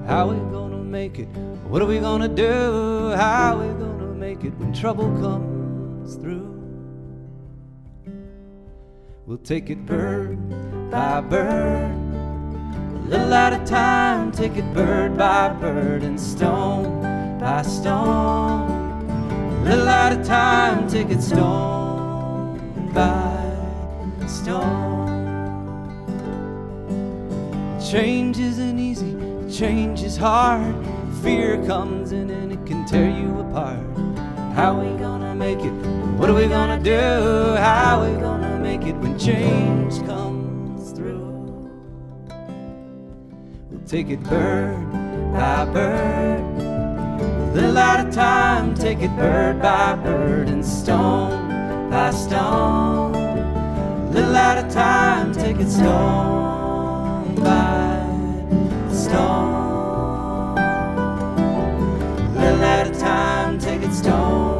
How 0.05 0.27
we 0.27 0.35
gonna 0.51 0.83
make 0.83 1.17
it? 1.17 1.29
What 1.69 1.81
are 1.81 1.85
we 1.85 1.99
gonna 1.99 2.27
do? 2.27 3.13
How 3.15 3.57
we 3.57 3.67
gonna 3.67 4.13
make 4.15 4.43
it 4.43 4.53
when 4.57 4.73
trouble 4.73 5.09
comes 5.21 6.15
through? 6.15 6.45
We'll 9.25 9.37
take 9.37 9.69
it 9.69 9.85
bird 9.85 10.37
by 10.91 11.21
bird, 11.21 11.95
a 11.95 13.07
little 13.07 13.33
at 13.33 13.53
a 13.53 13.65
time. 13.65 14.33
Take 14.33 14.57
it 14.57 14.73
bird 14.73 15.17
by 15.17 15.53
bird 15.53 16.03
and 16.03 16.19
stone 16.19 17.39
by 17.39 17.61
stone, 17.61 19.07
a 19.09 19.63
little 19.63 19.87
at 19.87 20.19
a 20.19 20.21
time. 20.25 20.85
Take 20.89 21.11
it 21.11 21.21
stone 21.21 22.91
by 22.93 23.26
stone. 24.47 24.79
Change 27.91 28.39
isn't 28.39 28.79
easy, 28.79 29.13
change 29.51 30.03
is 30.03 30.15
hard. 30.15 30.73
Fear 31.21 31.65
comes 31.65 32.13
in 32.13 32.29
and 32.29 32.53
it 32.53 32.65
can 32.65 32.85
tear 32.85 33.09
you 33.09 33.39
apart. 33.39 33.85
How 34.55 34.79
we 34.79 34.97
gonna 34.97 35.35
make 35.35 35.59
it? 35.59 35.73
What 36.17 36.29
are 36.29 36.33
we 36.33 36.47
gonna 36.47 36.81
do? 36.81 37.55
How 37.57 38.05
we 38.05 38.11
gonna 38.21 38.57
make 38.59 38.83
it 38.83 38.95
when 38.95 39.19
change 39.19 39.95
comes 40.05 40.91
through? 40.91 41.69
We'll 43.69 43.85
take 43.85 44.09
it 44.09 44.23
bird 44.23 44.89
by 45.33 45.65
bird, 45.65 47.53
little 47.53 47.77
at 47.77 48.07
a 48.07 48.11
time. 48.11 48.75
Take 48.75 49.01
it 49.01 49.13
bird 49.17 49.61
by 49.61 49.95
bird 49.95 50.47
and 50.47 50.65
stone 50.65 51.89
by 51.89 52.11
stone 52.11 53.16
Little 54.17 54.35
at 54.35 54.65
a 54.65 54.73
time, 54.73 55.31
take 55.31 55.59
it 55.59 55.69
stone 55.69 57.35
by 57.35 58.01
stone. 58.91 60.55
Little 62.33 62.63
at 62.63 62.87
a 62.87 62.99
time, 62.99 63.59
take 63.59 63.83
it 63.83 63.93
stone. 63.93 64.56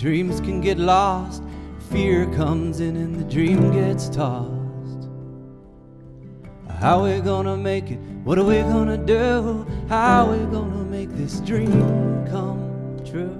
Dreams 0.00 0.40
can 0.40 0.62
get 0.62 0.78
lost. 0.78 1.42
Fear 1.90 2.24
comes 2.34 2.80
in 2.80 2.96
and 2.96 3.20
the 3.20 3.24
dream 3.24 3.70
gets 3.70 4.08
tossed. 4.08 5.10
How 6.78 7.04
we 7.04 7.20
gonna 7.20 7.58
make 7.58 7.90
it? 7.90 7.98
What 8.24 8.38
are 8.38 8.44
we 8.44 8.60
gonna 8.60 8.96
do? 8.96 9.66
How 9.90 10.32
we 10.32 10.38
gonna 10.46 10.84
make 10.84 11.10
this 11.10 11.40
dream 11.40 12.26
come 12.30 12.98
true? 13.04 13.36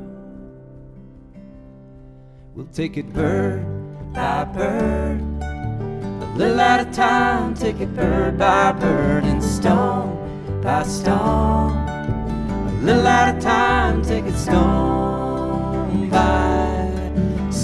We'll 2.55 2.67
take 2.67 2.99
it 2.99 3.11
bird 3.11 3.65
by 4.13 4.45
bird, 4.45 5.23
a 5.41 6.35
little 6.37 6.61
at 6.61 6.87
a 6.87 6.91
time. 6.93 7.55
Take 7.55 7.81
it 7.81 7.97
bird 7.97 8.37
by 8.37 8.73
bird 8.73 9.25
and 9.25 9.43
stone 9.43 10.61
by 10.63 10.83
stone, 10.83 11.73
a 11.89 12.81
little 12.83 13.09
at 13.09 13.35
a 13.35 13.41
time. 13.41 14.03
Take 14.03 14.27
it 14.27 14.37
stone 14.37 15.10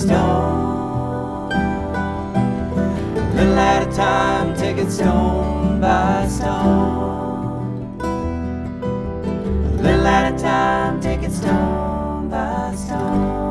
stone. 0.06 1.52
A 3.18 3.34
little 3.34 3.58
at 3.58 3.88
a 3.88 3.96
time, 3.96 4.54
take 4.56 4.78
it 4.78 4.90
stone 4.90 5.80
by 5.80 6.26
stone. 6.28 8.00
A 9.78 9.82
little 9.82 10.06
at 10.06 10.32
a 10.32 10.38
time, 10.38 11.00
take 11.00 11.22
it 11.22 11.32
stone 11.32 12.28
by 12.30 12.74
stone. 12.76 13.45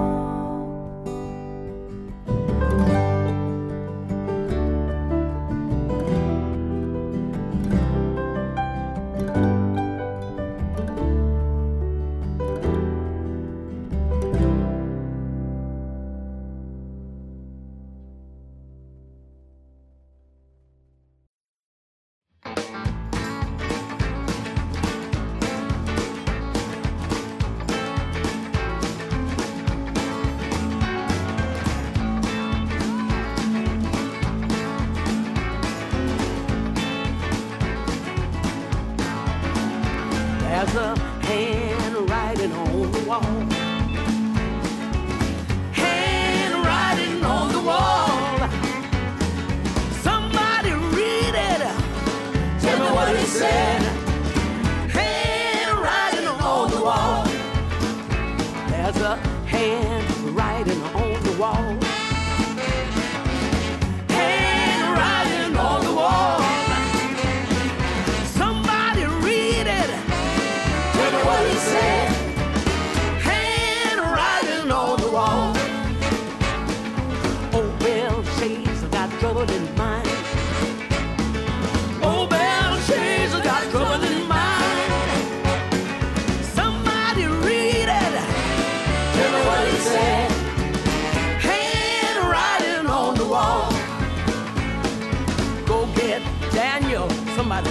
wall. 61.37 61.84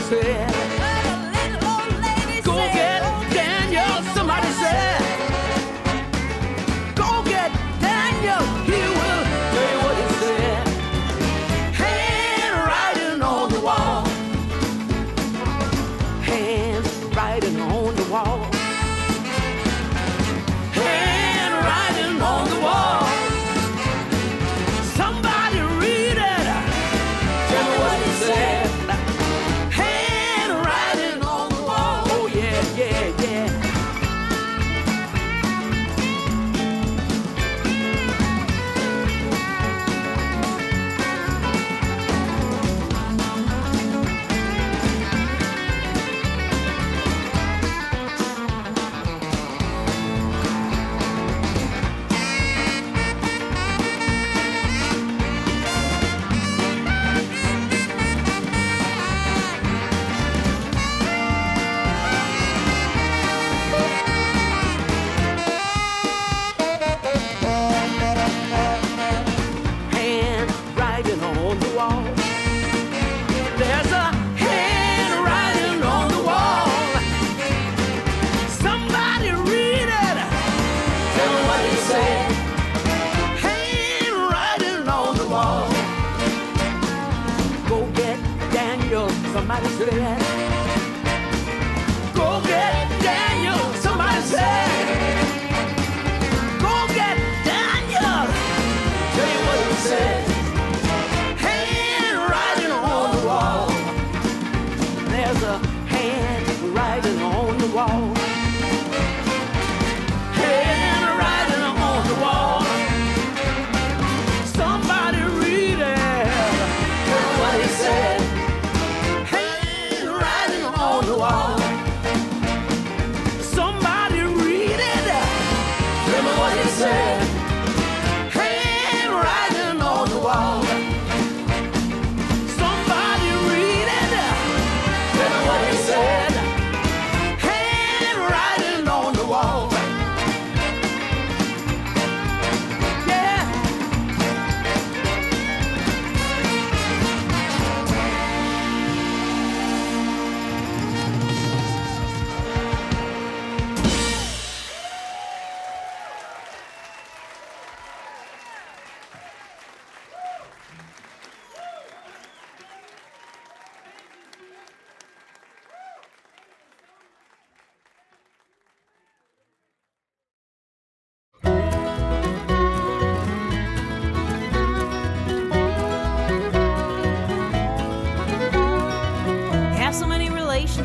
said 0.04 0.63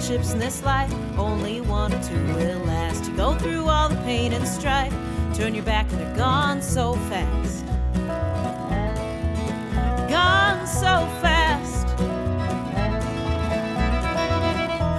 by 0.10 0.16
in 0.16 0.40
this 0.40 0.64
life, 0.64 0.92
only 1.20 1.62
one 1.62 1.94
or 1.94 2.02
two 2.02 2.26
will 2.34 2.60
last. 2.66 3.08
You 3.08 3.16
go 3.16 3.36
through 3.36 3.68
all 3.68 3.90
the 3.90 3.96
pain 3.98 4.34
and 4.34 4.48
strife, 4.48 4.94
turn 5.36 5.54
your 5.54 5.64
back 5.64 5.86
and 5.92 6.02
they're 6.02 6.18
gone 6.18 6.64
so 6.64 6.94
fast. 7.12 7.64
Gone 10.10 10.66
so 10.66 11.06
fast. 11.22 11.88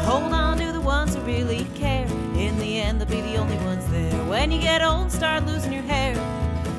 Hold 0.06 0.32
on 0.32 0.58
to 0.58 0.70
the 0.70 0.80
ones 0.80 1.16
who 1.16 1.22
really 1.22 1.66
care. 1.74 2.06
In 2.36 2.56
the 2.58 2.78
end, 2.78 3.00
they'll 3.00 3.08
be 3.08 3.20
the 3.20 3.36
only 3.36 3.56
ones 3.64 3.84
there. 3.90 4.24
When 4.26 4.52
you 4.52 4.60
get 4.60 4.80
old 4.80 5.10
start 5.10 5.44
losing 5.44 5.72
your 5.72 5.82
hair, 5.82 6.14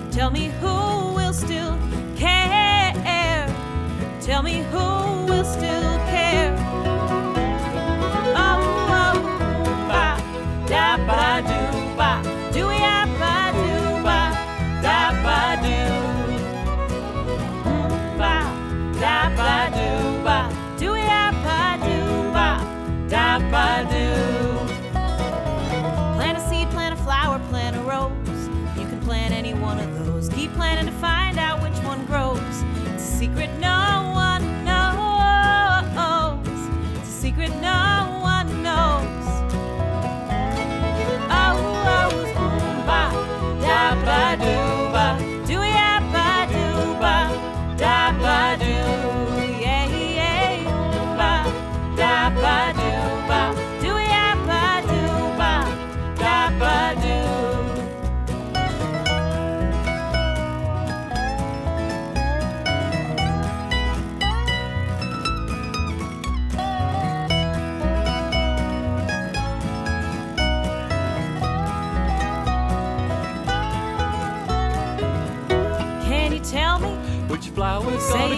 tell 0.09 0.31
me 0.31 0.51
who 0.61 1.13
will 1.13 1.33
still 1.33 1.77
care. 2.15 2.93
Tell 4.21 4.43
me 4.43 4.61
who 4.71 5.25
will 5.25 5.43
still 5.43 5.97
care. 6.07 6.50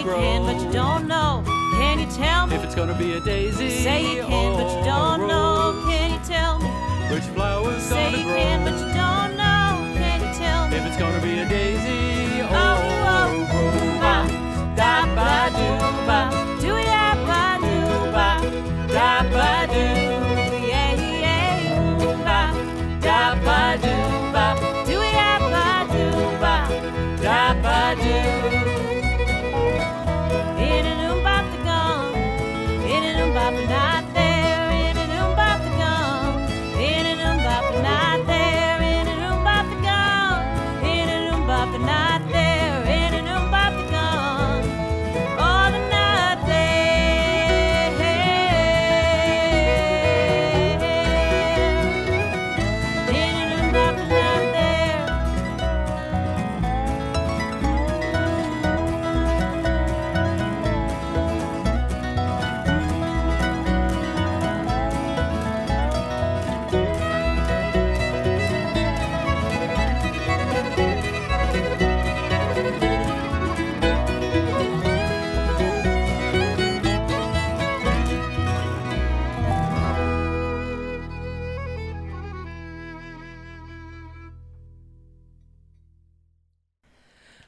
You 0.03 0.09
grow? 0.09 0.19
can, 0.19 0.45
but 0.45 0.61
you 0.63 0.71
don't 0.71 1.07
know. 1.07 1.43
Can 1.77 1.99
you 1.99 2.07
tell 2.07 2.47
me? 2.47 2.55
If 2.55 2.63
it's 2.63 2.75
gonna 2.75 2.97
be 2.97 3.13
a 3.13 3.19
daisy. 3.19 3.69
Say 3.69 4.15
you 4.15 4.23
can, 4.23 4.53
but 4.57 4.77
you 4.77 4.83
don't 4.85 5.27
know. 5.27 5.83
Can 5.89 6.11
you 6.13 6.19
tell 6.25 6.59
me? 6.59 6.69
Which 7.13 7.23
flower's 7.35 7.83
Say 7.83 8.11
gonna 8.11 8.17
you 8.17 8.23
grow? 8.23 8.35
can, 8.35 8.63
but 8.63 8.73
you 8.73 8.87
don't 8.93 9.37
know. 9.37 9.93
Can 9.99 10.19
you 10.21 10.33
tell 10.37 10.67
me? 10.69 10.77
If 10.77 10.85
it's 10.85 10.97
gonna 10.97 11.21
be 11.21 11.39
a 11.39 11.45
daisy 11.49 12.41
oh, 12.41 12.45
or 12.45 12.49
oh, 12.51 12.79
oh, 13.07 13.49
oh, 13.53 13.69
a 13.69 13.83
rose. 13.83 13.99
ba, 14.01 14.75
da 14.75 15.05
ba 15.05 15.12
do 15.12 15.12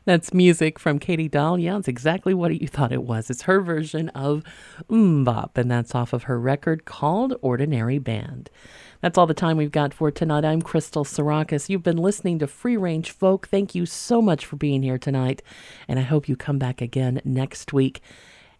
That's 0.05 0.35
music 0.35 0.77
from 0.77 0.99
Katie 0.99 1.27
Dahl. 1.27 1.57
Yeah, 1.57 1.77
it's 1.77 1.87
exactly 1.87 2.35
what 2.35 2.61
you 2.61 2.67
thought 2.67 2.91
it 2.91 3.03
was. 3.03 3.31
It's 3.31 3.41
her 3.43 3.59
version 3.59 4.09
of 4.09 4.43
MMMBop, 4.87 5.57
and 5.57 5.69
that's 5.69 5.95
off 5.95 6.13
of 6.13 6.23
her 6.23 6.39
record 6.39 6.85
called 6.85 7.35
Ordinary 7.41 7.97
Band. 7.97 8.51
That's 9.01 9.17
all 9.17 9.25
the 9.25 9.33
time 9.33 9.57
we've 9.57 9.71
got 9.71 9.95
for 9.95 10.11
tonight. 10.11 10.45
I'm 10.45 10.61
Crystal 10.61 11.05
Sarakas. 11.05 11.69
You've 11.69 11.81
been 11.81 11.97
listening 11.97 12.37
to 12.39 12.45
Free 12.45 12.77
Range 12.77 13.09
Folk. 13.09 13.47
Thank 13.47 13.73
you 13.73 13.87
so 13.87 14.21
much 14.21 14.45
for 14.45 14.57
being 14.57 14.83
here 14.83 14.99
tonight, 14.99 15.41
and 15.87 15.97
I 15.97 16.03
hope 16.03 16.29
you 16.29 16.35
come 16.35 16.59
back 16.59 16.81
again 16.81 17.19
next 17.25 17.73
week. 17.73 17.99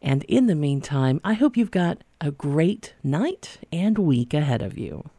And 0.01 0.23
in 0.23 0.47
the 0.47 0.55
meantime, 0.55 1.22
I 1.23 1.34
hope 1.34 1.57
you've 1.57 1.69
got 1.69 2.03
a 2.19 2.31
great 2.31 2.95
night 3.03 3.59
and 3.72 3.99
week 3.99 4.34
ahead 4.34 4.63
of 4.63 4.80
you. 4.80 5.11